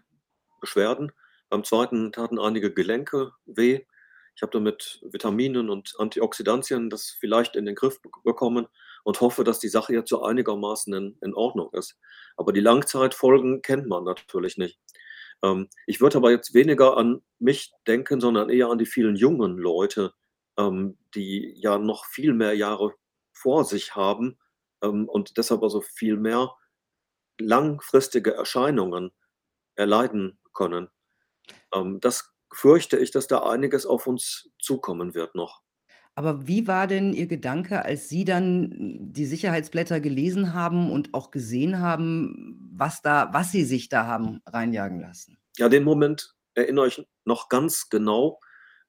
Beschwerden. 0.60 1.12
Beim 1.50 1.64
zweiten 1.64 2.12
taten 2.12 2.38
einige 2.38 2.72
Gelenke 2.72 3.32
weh. 3.46 3.84
Ich 4.38 4.42
habe 4.42 4.52
da 4.52 4.60
mit 4.60 5.00
Vitaminen 5.02 5.68
und 5.68 5.96
Antioxidantien 5.98 6.90
das 6.90 7.10
vielleicht 7.10 7.56
in 7.56 7.66
den 7.66 7.74
Griff 7.74 8.00
bek 8.00 8.12
bekommen 8.22 8.68
und 9.02 9.20
hoffe, 9.20 9.42
dass 9.42 9.58
die 9.58 9.66
Sache 9.66 9.92
jetzt 9.92 10.10
so 10.10 10.22
einigermaßen 10.22 10.94
in 10.94 11.18
in 11.22 11.34
Ordnung 11.34 11.70
ist. 11.72 11.98
Aber 12.36 12.52
die 12.52 12.60
Langzeitfolgen 12.60 13.62
kennt 13.62 13.88
man 13.88 14.04
natürlich 14.04 14.56
nicht. 14.56 14.78
Ähm, 15.42 15.68
ich 15.86 16.00
würde 16.00 16.18
aber 16.18 16.30
jetzt 16.30 16.54
weniger 16.54 16.96
an 16.96 17.20
mich 17.40 17.72
denken, 17.88 18.20
sondern 18.20 18.48
eher 18.48 18.68
an 18.68 18.78
die 18.78 18.86
vielen 18.86 19.16
jungen 19.16 19.58
Leute, 19.58 20.14
ähm, 20.56 20.96
die 21.16 21.54
ja 21.56 21.76
noch 21.78 22.06
viel 22.06 22.32
mehr 22.32 22.54
Jahre 22.54 22.94
vor 23.32 23.64
sich 23.64 23.96
haben, 23.96 24.38
ähm, 24.82 25.08
und 25.08 25.36
deshalb 25.36 25.64
also 25.64 25.80
viel 25.80 26.16
mehr 26.16 26.54
langfristige 27.40 28.34
Erscheinungen 28.34 29.10
erleiden 29.74 30.38
können. 30.52 30.90
Ähm, 31.74 31.98
das 31.98 32.32
fürchte 32.52 32.98
ich, 32.98 33.10
dass 33.10 33.26
da 33.26 33.40
einiges 33.40 33.86
auf 33.86 34.06
uns 34.06 34.50
zukommen 34.58 35.14
wird 35.14 35.34
noch. 35.34 35.62
Aber 36.14 36.48
wie 36.48 36.66
war 36.66 36.88
denn 36.88 37.12
Ihr 37.12 37.28
Gedanke, 37.28 37.84
als 37.84 38.08
Sie 38.08 38.24
dann 38.24 38.72
die 39.12 39.24
Sicherheitsblätter 39.24 40.00
gelesen 40.00 40.52
haben 40.52 40.90
und 40.90 41.14
auch 41.14 41.30
gesehen 41.30 41.78
haben, 41.78 42.58
was 42.72 43.02
da 43.02 43.30
was 43.32 43.52
Sie 43.52 43.64
sich 43.64 43.88
da 43.88 44.06
haben 44.06 44.40
reinjagen 44.44 45.00
lassen? 45.00 45.38
Ja, 45.58 45.68
den 45.68 45.84
Moment 45.84 46.34
erinnere 46.54 46.88
ich 46.88 47.06
noch 47.24 47.48
ganz 47.48 47.88
genau, 47.88 48.40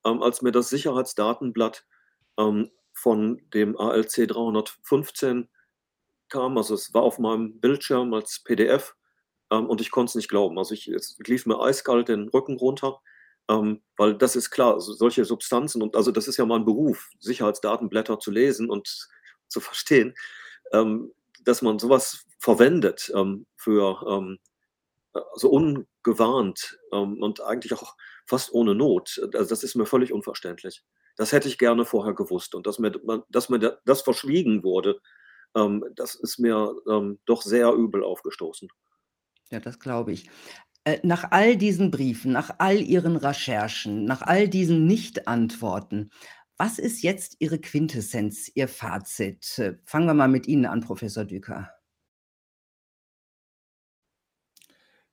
ähm, 0.06 0.24
als 0.24 0.42
mir 0.42 0.52
das 0.52 0.70
Sicherheitsdatenblatt, 0.70 1.86
ähm, 2.40 2.72
von 2.94 3.40
dem 3.54 3.78
ALC 3.78 4.28
315 4.28 5.50
kam. 6.30 6.58
Also, 6.58 6.74
es 6.74 6.94
war 6.94 7.04
auf 7.04 7.20
meinem 7.20 7.60
Bildschirm 7.60 8.14
als 8.14 8.42
PDF, 8.44 8.96
ähm, 9.52 9.68
und 9.68 9.82
ich 9.82 9.92
konnte 9.92 10.10
es 10.12 10.16
nicht 10.16 10.30
glauben. 10.30 10.58
Also, 10.58 10.74
ich 10.74 10.88
es 10.88 11.18
lief 11.20 11.46
mir 11.46 11.60
eiskalt 11.62 12.10
den 12.10 12.30
Rücken 12.30 12.58
runter, 12.58 13.02
ähm, 13.50 13.82
weil 13.98 14.16
das 14.16 14.36
ist 14.36 14.52
klar, 14.52 14.80
solche 14.80 15.26
Substanzen 15.26 15.82
und 15.82 15.96
also, 15.96 16.12
das 16.12 16.28
ist 16.28 16.38
ja 16.38 16.46
mein 16.46 16.66
Beruf, 16.66 17.10
Sicherheitsdatenblätter 17.20 18.20
zu 18.20 18.32
lesen 18.32 18.70
und 18.70 19.10
zu 19.48 19.60
verstehen. 19.60 20.14
Ähm, 20.72 21.12
dass 21.44 21.62
man 21.62 21.80
sowas 21.80 22.26
verwendet, 22.38 23.12
ähm, 23.16 23.48
für, 23.56 24.06
ähm, 24.08 24.40
äh, 25.16 25.20
so 25.36 25.50
ungewarnt, 25.50 26.78
ähm, 26.94 27.22
und 27.24 27.42
eigentlich 27.42 27.74
auch 27.74 27.96
fast 28.28 28.54
ohne 28.54 28.76
Not. 28.76 29.20
Also, 29.34 29.50
das 29.50 29.64
ist 29.64 29.76
mir 29.76 29.88
völlig 29.88 30.14
unverständlich. 30.14 30.84
Das 31.18 31.32
hätte 31.32 31.48
ich 31.48 31.58
gerne 31.58 31.86
vorher 31.86 32.14
gewusst 32.14 32.56
und 32.56 32.68
dass 32.68 32.80
mir 32.80 32.92
dass 33.30 33.50
mir 33.50 33.80
das 33.84 34.02
verschwiegen 34.04 34.64
wurde, 34.64 35.02
ähm, 35.56 35.84
das 35.96 36.16
ist 36.16 36.40
mir, 36.40 36.76
doch 37.26 37.42
sehr 37.42 37.74
übel 37.74 38.04
aufgestoßen. 38.04 38.70
Ja, 39.52 39.60
das 39.60 39.80
glaube 39.80 40.12
ich. 40.12 40.30
Äh, 40.90 41.00
nach 41.04 41.32
all 41.32 41.56
diesen 41.56 41.92
Briefen, 41.92 42.32
nach 42.32 42.56
all 42.58 42.82
Ihren 42.82 43.16
Recherchen, 43.16 44.06
nach 44.06 44.24
all 44.24 44.48
diesen 44.48 44.88
Nicht-Antworten, 44.88 46.10
was 46.58 46.80
ist 46.80 47.04
jetzt 47.04 47.36
Ihre 47.40 47.60
Quintessenz, 47.60 48.52
Ihr 48.56 48.68
Fazit? 48.68 49.60
Äh, 49.60 49.76
fangen 49.86 50.08
wir 50.08 50.16
mal 50.16 50.28
mit 50.28 50.48
Ihnen 50.48 50.66
an, 50.66 50.82
Professor 50.82 51.26
Düker. 51.26 51.72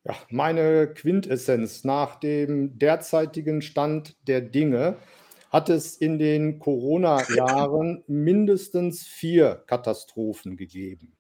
Ja, 0.05 0.15
meine 0.31 0.95
Quintessenz 0.95 1.85
nach 1.85 2.21
dem 2.21 2.79
derzeitigen 2.79 3.61
Stand 3.61 4.17
der 4.27 4.41
Dinge 4.41 4.97
hat 5.51 5.69
es 5.69 5.97
in 5.97 6.19
den 6.19 6.59
Corona-Jahren 6.59 8.03
mindestens 8.07 9.07
vier 9.07 9.65
Katastrophen 9.67 10.57
gegeben. 10.57 11.16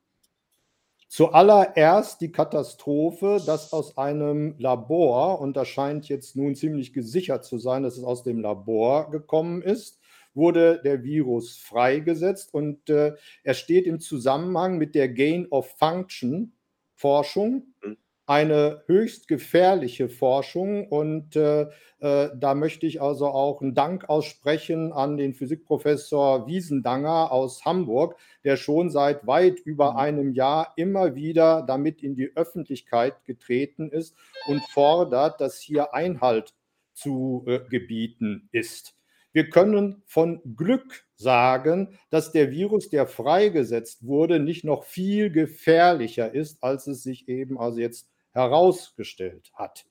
Zuallererst 1.16 2.20
die 2.20 2.30
Katastrophe, 2.30 3.40
dass 3.46 3.72
aus 3.72 3.96
einem 3.96 4.54
Labor, 4.58 5.40
und 5.40 5.56
das 5.56 5.66
scheint 5.66 6.10
jetzt 6.10 6.36
nun 6.36 6.54
ziemlich 6.54 6.92
gesichert 6.92 7.42
zu 7.42 7.56
sein, 7.56 7.84
dass 7.84 7.96
es 7.96 8.04
aus 8.04 8.22
dem 8.22 8.38
Labor 8.38 9.10
gekommen 9.10 9.62
ist, 9.62 9.98
wurde 10.34 10.78
der 10.84 11.04
Virus 11.04 11.56
freigesetzt 11.56 12.52
und 12.52 12.90
äh, 12.90 13.14
er 13.44 13.54
steht 13.54 13.86
im 13.86 13.98
Zusammenhang 13.98 14.76
mit 14.76 14.94
der 14.94 15.08
Gain 15.08 15.46
of 15.48 15.70
Function 15.78 16.52
Forschung, 16.92 17.72
mhm. 17.82 17.96
Eine 18.26 18.82
höchst 18.86 19.28
gefährliche 19.28 20.08
Forschung 20.08 20.88
und 20.88 21.36
äh, 21.36 21.68
äh, 22.00 22.30
da 22.34 22.54
möchte 22.54 22.84
ich 22.84 23.00
also 23.00 23.28
auch 23.28 23.62
einen 23.62 23.74
Dank 23.74 24.08
aussprechen 24.08 24.92
an 24.92 25.16
den 25.16 25.32
Physikprofessor 25.32 26.48
Wiesendanger 26.48 27.30
aus 27.30 27.64
Hamburg, 27.64 28.16
der 28.44 28.56
schon 28.56 28.90
seit 28.90 29.26
weit 29.28 29.60
über 29.60 29.92
mhm. 29.92 29.96
einem 29.98 30.32
Jahr 30.32 30.72
immer 30.76 31.14
wieder 31.14 31.62
damit 31.62 32.02
in 32.02 32.16
die 32.16 32.32
Öffentlichkeit 32.34 33.24
getreten 33.24 33.90
ist 33.90 34.16
und 34.48 34.60
fordert, 34.70 35.40
dass 35.40 35.60
hier 35.60 35.94
Einhalt 35.94 36.52
zu 36.94 37.44
äh, 37.46 37.60
gebieten 37.70 38.48
ist. 38.50 38.96
Wir 39.32 39.50
können 39.50 40.02
von 40.06 40.40
Glück 40.56 41.04
sagen, 41.14 41.98
dass 42.10 42.32
der 42.32 42.50
Virus, 42.50 42.88
der 42.88 43.06
freigesetzt 43.06 44.06
wurde, 44.06 44.40
nicht 44.40 44.64
noch 44.64 44.84
viel 44.84 45.30
gefährlicher 45.30 46.34
ist, 46.34 46.62
als 46.62 46.86
es 46.86 47.02
sich 47.02 47.28
eben 47.28 47.58
also 47.58 47.78
jetzt 47.78 48.08
herausgestellt 48.36 49.50
hat. 49.54 49.86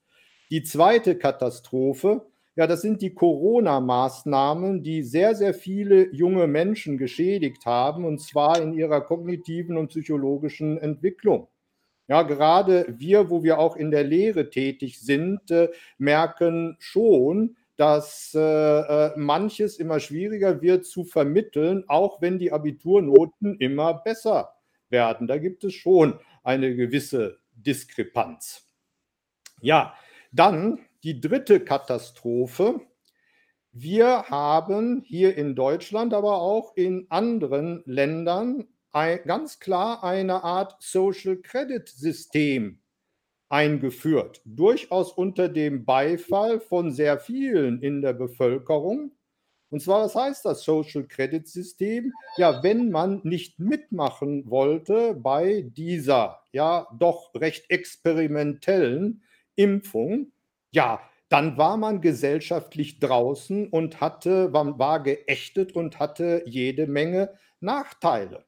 Die 0.52 0.64
zweite 0.64 1.18
Katastrophe, 1.18 2.28
ja, 2.56 2.68
das 2.68 2.82
sind 2.82 3.02
die 3.02 3.14
Corona-Maßnahmen, 3.14 4.82
die 4.82 5.04
sehr, 5.04 5.36
sehr 5.36 5.54
viele 5.54 6.14
junge 6.14 6.48
Menschen 6.48 6.98
geschädigt 6.98 7.66
haben, 7.66 8.06
und 8.06 8.22
zwar 8.22 8.62
in 8.62 8.74
ihrer 8.74 9.02
kognitiven 9.02 9.76
und 9.76 9.90
psychologischen 9.90 10.78
Entwicklung. 10.78 11.50
Ja, 12.08 12.22
gerade 12.22 12.86
wir, 12.98 13.30
wo 13.30 13.44
wir 13.44 13.60
auch 13.60 13.76
in 13.76 13.92
der 13.92 14.04
Lehre 14.04 14.50
tätig 14.52 15.02
sind, 15.02 15.50
äh, 15.50 15.70
merken 15.98 16.78
schon, 16.80 17.58
dass 17.78 18.34
äh, 18.36 18.40
äh, 18.40 19.12
manches 19.18 19.78
immer 19.78 20.00
schwieriger 20.00 20.62
wird 20.62 20.86
zu 20.86 21.04
vermitteln, 21.04 21.84
auch 21.88 22.22
wenn 22.22 22.40
die 22.40 22.52
Abiturnoten 22.52 23.58
immer 23.58 23.96
besser 23.96 24.54
werden. 24.90 25.28
Da 25.28 25.40
gibt 25.40 25.64
es 25.64 25.74
schon 25.74 26.20
eine 26.44 26.76
gewisse 26.76 27.40
Diskrepanz. 27.66 28.68
Ja, 29.62 29.96
dann 30.32 30.86
die 31.04 31.22
dritte 31.22 31.60
Katastrophe. 31.60 32.82
Wir 33.72 34.24
haben 34.30 35.04
hier 35.06 35.38
in 35.38 35.56
Deutschland, 35.56 36.14
aber 36.14 36.42
auch 36.42 36.76
in 36.76 37.08
anderen 37.10 37.84
Ländern 37.86 38.68
ganz 38.92 39.60
klar 39.60 40.04
eine 40.04 40.44
Art 40.44 40.82
Social 40.82 41.38
Credit 41.38 41.88
System 41.88 42.80
eingeführt, 43.50 44.42
durchaus 44.46 45.12
unter 45.12 45.50
dem 45.50 45.84
Beifall 45.86 46.60
von 46.60 46.92
sehr 46.92 47.20
vielen 47.20 47.82
in 47.82 48.02
der 48.02 48.14
Bevölkerung. 48.14 49.12
Und 49.70 49.82
zwar, 49.82 50.06
was 50.06 50.16
heißt 50.16 50.46
das 50.46 50.64
Social 50.64 51.06
Credit 51.06 51.48
System? 51.48 52.14
Ja, 52.38 52.64
wenn 52.64 52.92
man 52.92 53.22
nicht 53.24 53.60
mitmachen 53.60 54.50
wollte 54.50 55.16
bei 55.16 55.64
dieser 55.68 56.42
ja 56.52 56.88
doch 56.98 57.34
recht 57.36 57.70
experimentellen 57.70 59.24
Impfung, 59.56 60.32
ja, 60.72 61.00
dann 61.30 61.58
war 61.58 61.78
man 61.78 62.02
gesellschaftlich 62.02 63.00
draußen 63.00 63.68
und 63.68 64.00
hatte, 64.00 64.54
war 64.54 65.02
geächtet 65.02 65.74
und 65.74 66.00
hatte 66.00 66.44
jede 66.46 66.88
Menge 66.88 67.34
Nachteile. 67.60 68.46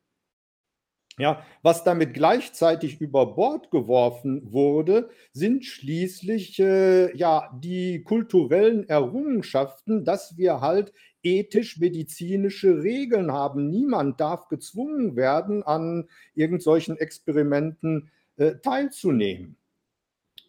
Ja, 1.19 1.43
was 1.63 1.83
damit 1.83 2.13
gleichzeitig 2.13 3.01
über 3.01 3.33
Bord 3.33 3.71
geworfen 3.71 4.51
wurde, 4.51 5.09
sind 5.33 5.65
schließlich 5.65 6.59
äh, 6.59 7.15
ja 7.17 7.49
die 7.59 8.03
kulturellen 8.03 8.87
Errungenschaften, 8.87 10.05
dass 10.05 10.37
wir 10.37 10.61
halt 10.61 10.93
ethisch-medizinische 11.27 12.81
Regeln 12.81 13.31
haben. 13.31 13.69
Niemand 13.69 14.19
darf 14.19 14.47
gezwungen 14.47 15.15
werden, 15.15 15.63
an 15.63 16.07
irgendwelchen 16.35 16.97
Experimenten 16.97 18.09
äh, 18.37 18.55
teilzunehmen. 18.55 19.55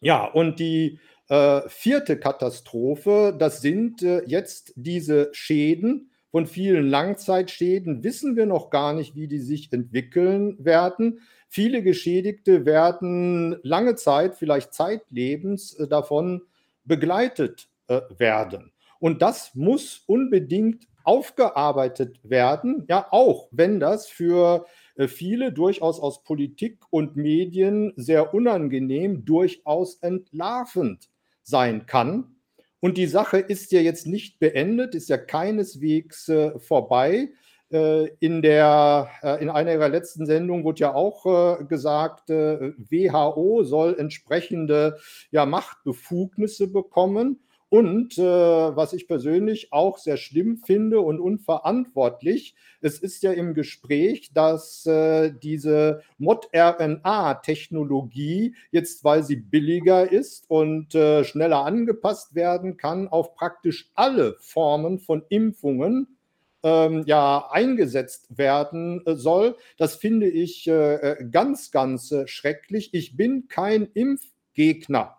Ja, 0.01 0.25
und 0.25 0.61
die 0.61 1.01
äh, 1.29 1.63
vierte 1.69 2.19
Katastrophe, 2.19 3.35
das 3.39 3.61
sind 3.61 4.03
äh, 4.03 4.23
jetzt 4.27 4.73
diese 4.77 5.31
Schäden, 5.33 6.11
von 6.31 6.47
vielen 6.47 6.89
Langzeitschäden 6.89 8.05
wissen 8.05 8.37
wir 8.37 8.45
noch 8.45 8.69
gar 8.69 8.93
nicht, 8.93 9.17
wie 9.17 9.29
die 9.29 9.39
sich 9.39 9.73
entwickeln 9.73 10.63
werden. 10.63 11.21
Viele 11.49 11.83
Geschädigte 11.83 12.67
werden 12.67 13.59
lange 13.63 13.95
Zeit, 13.95 14.37
vielleicht 14.37 14.75
zeitlebens, 14.75 15.75
äh, 15.75 15.89
davon 15.89 16.43
begleitet 16.85 17.69
äh, 17.89 18.03
werden. 18.19 18.73
Und 19.01 19.23
das 19.23 19.55
muss 19.55 20.03
unbedingt 20.07 20.87
aufgearbeitet 21.05 22.21
werden, 22.23 22.85
ja, 22.87 23.07
auch 23.11 23.49
wenn 23.51 23.81
das 23.81 24.09
für 24.09 24.67
äh, 24.97 25.09
viele 25.09 25.53
durchaus 25.53 26.01
aus 26.01 26.23
Politik 26.23 26.81
und 26.91 27.17
Medien 27.17 27.95
sehr 27.97 28.35
unangenehm, 28.35 29.25
durchaus 29.25 29.95
entlarvend 30.03 31.09
sein 31.43 31.87
kann. 31.87 32.37
Und 32.81 32.99
die 32.99 33.07
Sache 33.07 33.39
ist 33.39 33.73
ja 33.73 33.81
jetzt 33.81 34.07
nicht 34.07 34.39
beendet, 34.39 34.95
ist 34.95 35.09
ja 35.09 35.17
keineswegs 35.17 36.29
äh, 36.29 36.59
vorbei. 36.59 37.31
Äh, 37.71 38.09
in, 38.21 38.43
der, 38.43 39.09
äh, 39.23 39.43
in 39.43 39.51
einer 39.51 39.73
ihrer 39.73 39.89
letzten 39.89 40.27
Sendungen 40.27 40.65
wurde 40.65 40.81
ja 40.81 40.95
auch 40.95 41.59
äh, 41.61 41.65
gesagt, 41.65 42.31
äh, 42.31 42.73
WHO 42.77 43.63
soll 43.65 43.97
entsprechende 43.99 44.99
ja, 45.31 45.47
Machtbefugnisse 45.47 46.69
bekommen. 46.69 47.41
Und 47.71 48.17
äh, 48.17 48.23
was 48.23 48.95
ich 48.95 49.07
persönlich 49.07 49.73
auch 49.73 49.99
sehr 49.99 50.17
schlimm 50.17 50.57
finde 50.57 51.01
und 51.01 51.21
unverantwortlich, 51.21 52.55
es 52.81 52.99
ist 52.99 53.23
ja 53.23 53.33
im 53.33 53.53
Gespräch, 53.53 54.33
dass 54.33 54.87
äh, 54.87 55.35
diese 55.43 56.01
Mod-RNA-Technologie 56.17 58.55
jetzt, 58.71 59.05
weil 59.05 59.23
sie 59.23 59.37
billiger 59.37 60.11
ist 60.11 60.49
und 60.49 60.95
äh, 60.95 61.25
schneller 61.25 61.67
angepasst 61.67 62.35
werden 62.35 62.79
kann, 62.79 63.07
auf 63.09 63.35
praktisch 63.35 63.91
alle 63.95 64.37
Formen 64.41 64.99
von 64.99 65.23
Impfungen 65.29 66.17
ähm, 66.63 67.05
ja 67.07 67.51
eingesetzt 67.51 68.39
werden 68.39 69.05
äh, 69.07 69.15
soll. 69.15 69.57
Das 69.77 69.97
finde 69.97 70.29
ich 70.29 70.67
äh, 70.67 70.95
äh, 70.95 71.29
ganz, 71.31 71.71
ganz 71.71 72.15
schrecklich. 72.27 72.95
Ich 72.95 73.17
bin 73.17 73.49
kein 73.49 73.89
Impfgegner. 73.93 75.18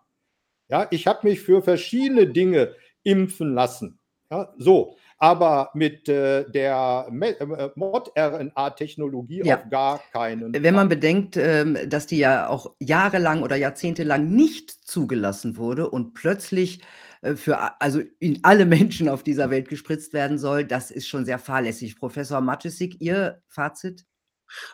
Ja, 0.69 0.87
ich 0.91 1.07
habe 1.07 1.27
mich 1.27 1.41
für 1.41 1.61
verschiedene 1.61 2.27
Dinge 2.27 2.75
impfen 3.03 3.53
lassen. 3.53 3.99
Ja, 4.31 4.53
so, 4.57 4.95
aber 5.17 5.71
mit 5.73 6.07
äh, 6.07 6.49
der 6.49 7.07
äh, 7.09 7.69
Mod-RNA-Technologie 7.75 9.41
ja. 9.43 9.57
auf 9.57 9.69
gar 9.69 9.99
keinen 10.11 10.53
Fall. 10.53 10.63
Wenn 10.63 10.75
man 10.75 10.87
bedenkt, 10.87 11.35
ähm, 11.35 11.77
dass 11.87 12.05
die 12.05 12.19
ja 12.19 12.47
auch 12.47 12.75
jahrelang 12.79 13.41
oder 13.41 13.55
jahrzehntelang 13.55 14.29
nicht 14.29 14.69
zugelassen 14.69 15.57
wurde 15.57 15.89
und 15.89 16.13
plötzlich 16.13 16.81
äh, 17.21 17.35
für 17.35 17.81
also 17.81 18.01
in 18.19 18.39
alle 18.43 18.65
Menschen 18.67 19.09
auf 19.09 19.23
dieser 19.23 19.49
Welt 19.49 19.67
gespritzt 19.67 20.13
werden 20.13 20.37
soll, 20.37 20.63
das 20.63 20.91
ist 20.91 21.07
schon 21.07 21.25
sehr 21.25 21.39
fahrlässig. 21.39 21.97
Professor 21.97 22.39
Matschisik, 22.39 23.01
Ihr 23.01 23.41
Fazit? 23.47 24.05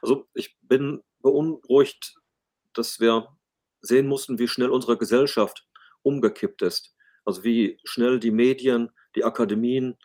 Also 0.01 0.27
ich 0.33 0.57
bin 0.61 1.01
beunruhigt, 1.21 2.15
dass 2.73 2.99
wir 2.99 3.29
sehen 3.81 4.07
mussten, 4.07 4.37
wie 4.37 4.47
schnell 4.47 4.69
unsere 4.69 4.97
Gesellschaft 4.97 5.65
umgekippt 6.05 6.61
ist. 6.61 6.95
Also 7.25 7.43
wie 7.43 7.79
schnell 7.83 8.19
die 8.19 8.31
Medien, 8.31 8.91
die 9.15 9.23
Akademien 9.23 9.97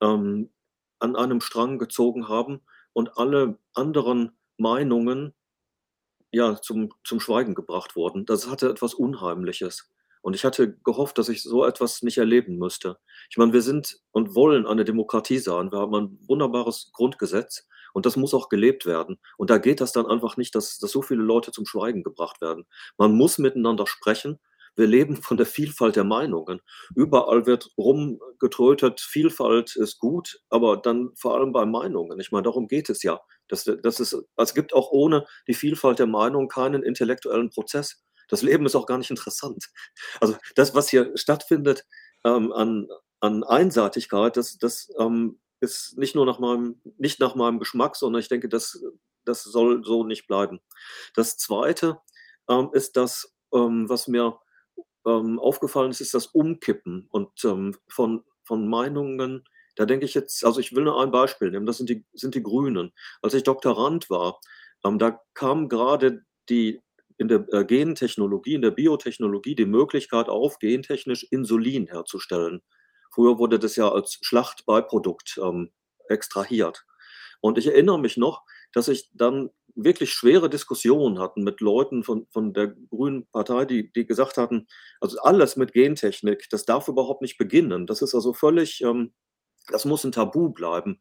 ähm, 0.00 0.50
an 0.98 1.16
einem 1.16 1.40
Strang 1.40 1.78
gezogen 1.78 2.28
haben 2.28 2.60
und 2.92 3.16
alle 3.16 3.58
anderen 3.74 4.32
Meinungen 4.58 5.34
ja, 6.30 6.60
zum 6.60 6.92
zum 7.04 7.20
Schweigen 7.20 7.54
gebracht 7.54 7.96
wurden. 7.96 8.26
Das 8.26 8.50
hatte 8.50 8.68
etwas 8.68 8.94
Unheimliches. 8.94 9.90
Und 10.20 10.34
ich 10.34 10.44
hatte 10.44 10.76
gehofft, 10.84 11.16
dass 11.16 11.28
ich 11.28 11.42
so 11.42 11.64
etwas 11.64 12.02
nicht 12.02 12.18
erleben 12.18 12.58
müsste. 12.58 12.98
Ich 13.30 13.36
meine, 13.38 13.52
wir 13.52 13.62
sind 13.62 14.00
und 14.10 14.34
wollen 14.34 14.66
eine 14.66 14.84
Demokratie 14.84 15.38
sein. 15.38 15.72
Wir 15.72 15.78
haben 15.78 15.94
ein 15.94 16.18
wunderbares 16.26 16.90
Grundgesetz 16.92 17.66
und 17.94 18.04
das 18.04 18.16
muss 18.16 18.34
auch 18.34 18.48
gelebt 18.48 18.84
werden. 18.84 19.18
Und 19.38 19.48
da 19.50 19.58
geht 19.58 19.80
das 19.80 19.92
dann 19.92 20.06
einfach 20.06 20.36
nicht, 20.36 20.54
dass 20.54 20.78
dass 20.78 20.90
so 20.90 21.02
viele 21.02 21.22
Leute 21.22 21.52
zum 21.52 21.66
Schweigen 21.66 22.02
gebracht 22.02 22.40
werden. 22.40 22.66
Man 22.98 23.12
muss 23.12 23.38
miteinander 23.38 23.86
sprechen. 23.86 24.38
Wir 24.78 24.86
leben 24.86 25.16
von 25.16 25.36
der 25.36 25.46
Vielfalt 25.46 25.96
der 25.96 26.04
Meinungen. 26.04 26.60
Überall 26.94 27.46
wird 27.46 27.70
rumgetrötet, 27.76 29.00
Vielfalt 29.00 29.76
ist 29.76 29.98
gut, 29.98 30.40
aber 30.50 30.76
dann 30.78 31.10
vor 31.16 31.34
allem 31.34 31.52
bei 31.52 31.66
Meinungen. 31.66 32.20
Ich 32.20 32.32
meine, 32.32 32.44
darum 32.44 32.68
geht 32.68 32.88
es 32.90 33.02
ja. 33.02 33.20
Das 33.48 33.64
das 33.82 34.00
ist 34.00 34.16
es 34.36 34.54
gibt 34.54 34.74
auch 34.74 34.90
ohne 34.92 35.26
die 35.48 35.54
Vielfalt 35.54 35.98
der 35.98 36.06
Meinung 36.06 36.48
keinen 36.48 36.82
intellektuellen 36.82 37.50
Prozess. 37.50 38.02
Das 38.28 38.42
Leben 38.42 38.66
ist 38.66 38.76
auch 38.76 38.86
gar 38.86 38.98
nicht 38.98 39.10
interessant. 39.10 39.66
Also, 40.20 40.36
das, 40.54 40.74
was 40.74 40.88
hier 40.90 41.12
stattfindet, 41.16 41.84
ähm, 42.24 42.52
an 42.52 42.88
an 43.20 43.42
Einseitigkeit, 43.44 44.36
das 44.36 44.58
das, 44.58 44.90
ähm, 44.98 45.40
ist 45.60 45.98
nicht 45.98 46.14
nur 46.14 46.26
nach 46.26 46.38
meinem 46.38 46.80
nicht 46.98 47.20
nach 47.20 47.34
meinem 47.34 47.58
Geschmack, 47.58 47.96
sondern 47.96 48.20
ich 48.20 48.28
denke, 48.28 48.48
das 48.48 48.80
das 49.24 49.44
soll 49.44 49.84
so 49.84 50.04
nicht 50.04 50.26
bleiben. 50.28 50.60
Das 51.14 51.36
Zweite, 51.36 51.98
ähm, 52.48 52.70
ist 52.72 52.96
das, 52.96 53.34
ähm, 53.52 53.88
was 53.88 54.08
mir, 54.08 54.38
ähm, 55.06 55.38
aufgefallen 55.38 55.90
ist, 55.90 56.00
ist 56.00 56.14
das 56.14 56.26
Umkippen 56.26 57.06
und, 57.10 57.30
ähm, 57.44 57.76
von 57.88 58.24
von 58.44 58.66
Meinungen. 58.68 59.44
Da 59.76 59.84
denke 59.86 60.06
ich 60.06 60.14
jetzt 60.14 60.44
also, 60.44 60.58
ich 60.60 60.74
will 60.74 60.84
nur 60.84 61.00
ein 61.02 61.10
Beispiel 61.10 61.50
nehmen, 61.50 61.66
das 61.66 61.76
sind 61.78 61.90
die 61.90 62.04
sind 62.14 62.34
die 62.34 62.42
Grünen. 62.42 62.92
Als 63.22 63.34
ich 63.34 63.42
Doktorand 63.44 64.08
war, 64.10 64.40
ähm, 64.84 64.98
da 64.98 65.20
kam 65.34 65.68
grade 65.68 66.24
die 66.48 66.80
in 67.18 67.28
der, 67.28 67.44
äh, 67.52 67.64
Gentechnologie, 67.64 68.54
in 68.54 68.62
der 68.62 68.70
Biotechnologie 68.70 69.54
die 69.56 69.66
Möglichkeit 69.66 70.28
auf, 70.28 70.58
gentechnisch 70.60 71.24
Insulin 71.30 71.86
herzustellen. 71.88 72.62
Früher 73.10 73.38
wurde 73.38 73.58
das 73.58 73.76
ja 73.76 73.90
als 73.90 74.18
Schlachtbeiprodukt, 74.22 75.38
ähm, 75.42 75.70
extrahiert. 76.08 76.86
Und 77.40 77.58
ich 77.58 77.66
erinnere 77.66 77.98
mich 77.98 78.16
noch, 78.16 78.42
dass 78.72 78.88
ich 78.88 79.10
dann 79.14 79.50
wirklich 79.78 80.12
schwere 80.12 80.50
Diskussionen 80.50 81.20
hatten 81.20 81.44
mit 81.44 81.60
Leuten 81.62 82.04
von 82.04 82.26
von 82.30 82.54
der 82.54 82.68
Grünen 82.90 83.26
Partei, 83.32 83.64
die 83.66 83.92
die 83.92 84.06
gesagt 84.06 84.38
hatten: 84.38 84.66
„Also, 85.00 85.18
alles 85.20 85.56
mit 85.56 85.72
Gentechnik, 85.74 86.48
das 86.50 86.66
darf 86.66 86.88
überhaupt 86.88 87.22
nicht 87.22 87.38
beginnen. 87.38 87.86
Das 87.86 88.02
ist 88.02 88.14
also 88.14 88.34
völlig 88.34 88.82
ähm, 88.82 89.12
das 89.72 89.84
muss 89.86 90.04
'n 90.04 90.12
Tabu 90.12 90.50
bleiben, 90.50 91.00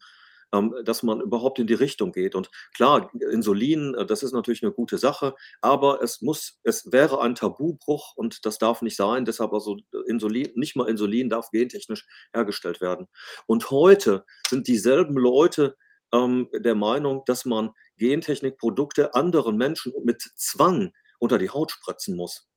ähm, 0.53 0.75
dass 0.86 1.03
man 1.03 1.21
überhaupt 1.21 1.59
in 1.59 1.67
die 1.67 1.73
Richtung 1.75 2.11
geht.“ 2.13 2.36
Und 2.36 2.49
klar, 2.75 3.11
Insulin, 3.32 3.95
äh, 3.95 4.05
das 4.05 4.23
ist 4.23 4.34
natürlich 4.34 4.61
'ne 4.63 4.71
gute 4.73 4.97
Sache, 4.99 5.36
aber 5.61 6.01
es 6.03 6.21
muss 6.21 6.59
es 6.63 6.91
wäre 6.93 7.21
ein 7.21 7.36
Tabubruch 7.36 8.13
und 8.17 8.45
das 8.45 8.57
darf 8.59 8.82
nicht 8.84 8.97
sein. 8.97 9.25
Deshalb 9.25 9.53
also 9.53 9.78
Insulin 10.07 10.51
nicht 10.55 10.75
mal 10.78 10.89
Insulin 10.89 11.30
darf 11.30 11.51
gentechnisch 11.51 12.05
hergestellt 12.34 12.82
werden. 12.82 13.07
Und 13.47 13.71
heute 13.71 14.25
sind 14.49 14.67
dieselben 14.69 15.17
Leute, 15.17 15.78
ähm, 16.13 16.49
der 16.53 16.75
Meinung, 16.75 17.23
dass 17.28 17.45
man 17.45 17.71
Gentechnikprodukte 17.97 19.13
anderen 19.15 19.57
Menschen 19.57 19.93
mit 20.03 20.21
Zwang 20.35 20.93
unter 21.19 21.37
die 21.37 21.49
Haut 21.49 21.71
spritzen 21.71 22.15
muss. 22.15 22.47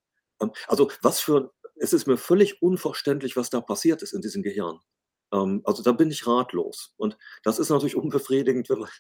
Ähm, 0.42 0.52
also, 0.68 0.90
was 1.02 1.20
für 1.20 1.52
es 1.76 1.92
ist 1.94 2.06
mir 2.06 2.18
völlig 2.18 2.60
unverständlich, 2.62 3.36
was 3.36 3.48
da 3.50 3.60
passiert 3.62 4.02
ist 4.02 4.12
in 4.12 4.20
diesem 4.20 4.42
Gehirn. 4.42 4.80
Ähm, 5.32 5.62
also, 5.64 5.82
da 5.82 5.92
bin 5.92 6.10
ich 6.10 6.26
ratlos. 6.26 6.92
Und 6.96 7.16
das 7.44 7.58
ist 7.58 7.70
natürlich 7.70 7.96
unbefriedigend, 7.96 8.68
wenn 8.70 8.78
man 8.80 8.90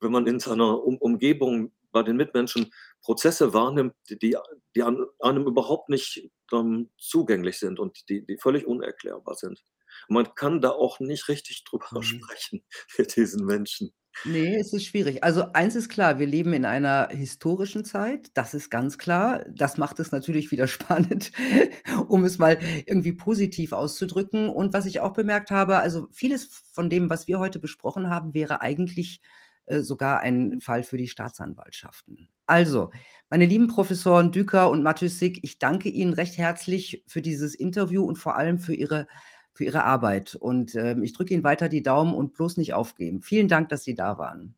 wenn 0.00 0.12
man 0.12 0.26
in 0.26 0.40
seiner 0.40 0.82
Um 0.84 0.98
Umgebung 0.98 1.72
bei 1.92 2.02
den 2.02 2.16
Mitmenschen 2.16 2.72
Prozesse 3.02 3.52
wahrnimmt, 3.54 3.94
die 4.10 4.36
die 4.76 4.82
an 4.82 5.04
einem 5.20 5.46
überhaupt 5.46 5.88
nicht, 5.88 6.30
ähm, 6.52 6.90
zugänglich 6.98 7.58
sind 7.58 7.80
und 7.80 8.08
die 8.08 8.24
die 8.26 8.38
völlig 8.38 8.66
unerklärbar 8.66 9.34
sind. 9.34 9.62
Man 10.08 10.34
kann 10.36 10.60
da 10.60 10.70
auch 10.70 11.00
nicht 11.00 11.28
richtig 11.28 11.64
drüber 11.64 12.02
Mhm. 12.02 12.02
sprechen 12.02 12.64
mit 12.98 13.16
diesen 13.16 13.44
Menschen. 13.46 13.92
Ne, 14.22 14.56
es 14.58 14.72
ist 14.74 14.84
schwierig. 14.84 15.24
Also, 15.24 15.50
eins 15.54 15.74
ist 15.76 15.88
klar, 15.88 16.18
wir 16.18 16.26
leben 16.26 16.52
in 16.52 16.66
einer 16.66 17.08
historischen 17.10 17.86
Zeit, 17.86 18.30
das 18.34 18.52
ist 18.52 18.68
ganz 18.68 18.98
klar. 18.98 19.44
Das 19.50 19.78
macht 19.78 19.98
es 19.98 20.12
natürlich 20.12 20.50
wieder 20.50 20.66
spannend, 20.68 21.32
um 22.08 22.24
es 22.24 22.36
mal 22.38 22.58
irgendwie 22.86 23.12
positiv 23.14 23.72
auszudrücken. 23.72 24.50
Und 24.50 24.74
was 24.74 24.84
ich 24.84 25.00
auch 25.00 25.14
bemerkt 25.14 25.50
habe, 25.50 25.78
also, 25.78 26.06
vieles 26.12 26.44
von 26.72 26.90
dem, 26.90 27.08
was 27.08 27.28
wir 27.28 27.38
heute 27.38 27.58
besprochen 27.60 28.10
haben, 28.10 28.34
wäre 28.34 28.60
eigentlich, 28.60 29.22
äh, 29.64 29.80
sogar 29.80 30.20
ein 30.20 30.60
Fall 30.60 30.82
für 30.82 30.98
die 30.98 31.08
Staatsanwaltschaften. 31.08 32.28
Also, 32.46 32.90
meine 33.30 33.46
lieben 33.46 33.68
Professoren 33.68 34.32
Düker 34.32 34.70
und 34.70 34.82
Matthyssig, 34.82 35.38
ich 35.44 35.58
danke 35.58 35.88
Ihnen 35.88 36.12
recht 36.12 36.36
herzlich 36.36 37.04
für 37.06 37.22
dieses 37.22 37.54
Interview 37.54 38.04
und 38.04 38.16
vor 38.18 38.36
allem 38.36 38.58
für 38.58 38.74
Ihre 38.74 39.06
für 39.52 39.64
Ihre 39.64 39.84
Arbeit. 39.84 40.34
Und, 40.34 40.74
ähm, 40.74 41.02
ich 41.02 41.12
drücke 41.12 41.34
Ihnen 41.34 41.44
weiter 41.44 41.68
die 41.68 41.82
Daumen 41.82 42.14
und 42.14 42.34
bloß 42.34 42.56
nicht 42.56 42.74
aufgeben. 42.74 43.22
Vielen 43.22 43.48
Dank, 43.48 43.68
dass 43.68 43.84
Sie 43.84 43.94
da 43.94 44.18
waren. 44.18 44.54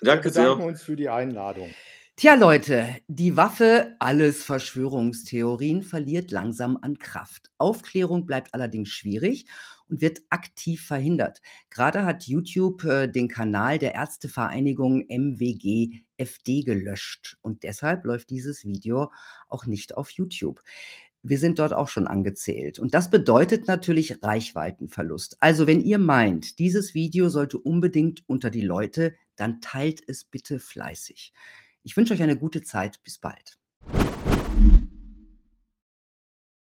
Wir 0.00 0.12
Danke 0.12 0.28
bedanken 0.28 0.58
sehr. 0.58 0.66
uns 0.66 0.82
für 0.82 0.96
die 0.96 1.08
Einladung. 1.08 1.70
Tja, 2.16 2.34
Leute, 2.34 2.94
die 3.08 3.36
Waffe 3.36 3.96
alles 3.98 4.44
Verschwörungstheorien 4.44 5.82
verliert 5.82 6.30
langsam 6.30 6.78
an 6.80 6.96
Kraft. 6.98 7.50
Aufklärung 7.58 8.24
bleibt 8.24 8.54
allerdings 8.54 8.90
schwierig 8.90 9.46
und 9.88 10.00
wird 10.00 10.20
aktiv 10.30 10.86
verhindert. 10.86 11.40
Grade 11.70 12.04
hat 12.04 12.22
YouTube, 12.28 12.84
äh, 12.84 13.08
den 13.08 13.26
Kanal 13.26 13.80
der 13.80 13.94
Ärztevereinigung 13.94 15.04
MWG-FD 15.08 16.62
gelöscht 16.62 17.36
und 17.42 17.64
deshalb 17.64 18.04
läuft 18.04 18.30
dieses 18.30 18.64
Video 18.64 19.10
auch 19.48 19.66
nicht 19.66 19.96
auf 19.96 20.10
YouTube. 20.10 20.62
Wir 21.26 21.38
sind 21.38 21.58
dort 21.58 21.72
auch 21.72 21.88
schon 21.88 22.06
angezählt 22.06 22.78
und 22.78 22.92
das 22.92 23.08
bedeutet 23.08 23.66
natürlich 23.66 24.22
Reichweitenverlust. 24.22 25.38
Also, 25.40 25.66
wenn 25.66 25.80
ihr 25.80 25.98
meint, 25.98 26.58
dieses 26.58 26.92
Video 26.92 27.30
sollte 27.30 27.56
unbedingt 27.58 28.22
unter 28.26 28.50
die 28.50 28.60
Leute, 28.60 29.14
dann 29.34 29.62
teilt 29.62 30.02
es 30.06 30.24
bitte 30.24 30.60
fleißig. 30.60 31.32
Ich 31.82 31.96
wünsche 31.96 32.12
euch 32.12 32.22
eine 32.22 32.36
gute 32.36 32.62
Zeit. 32.62 33.02
Bis 33.02 33.16
bald. 33.16 33.58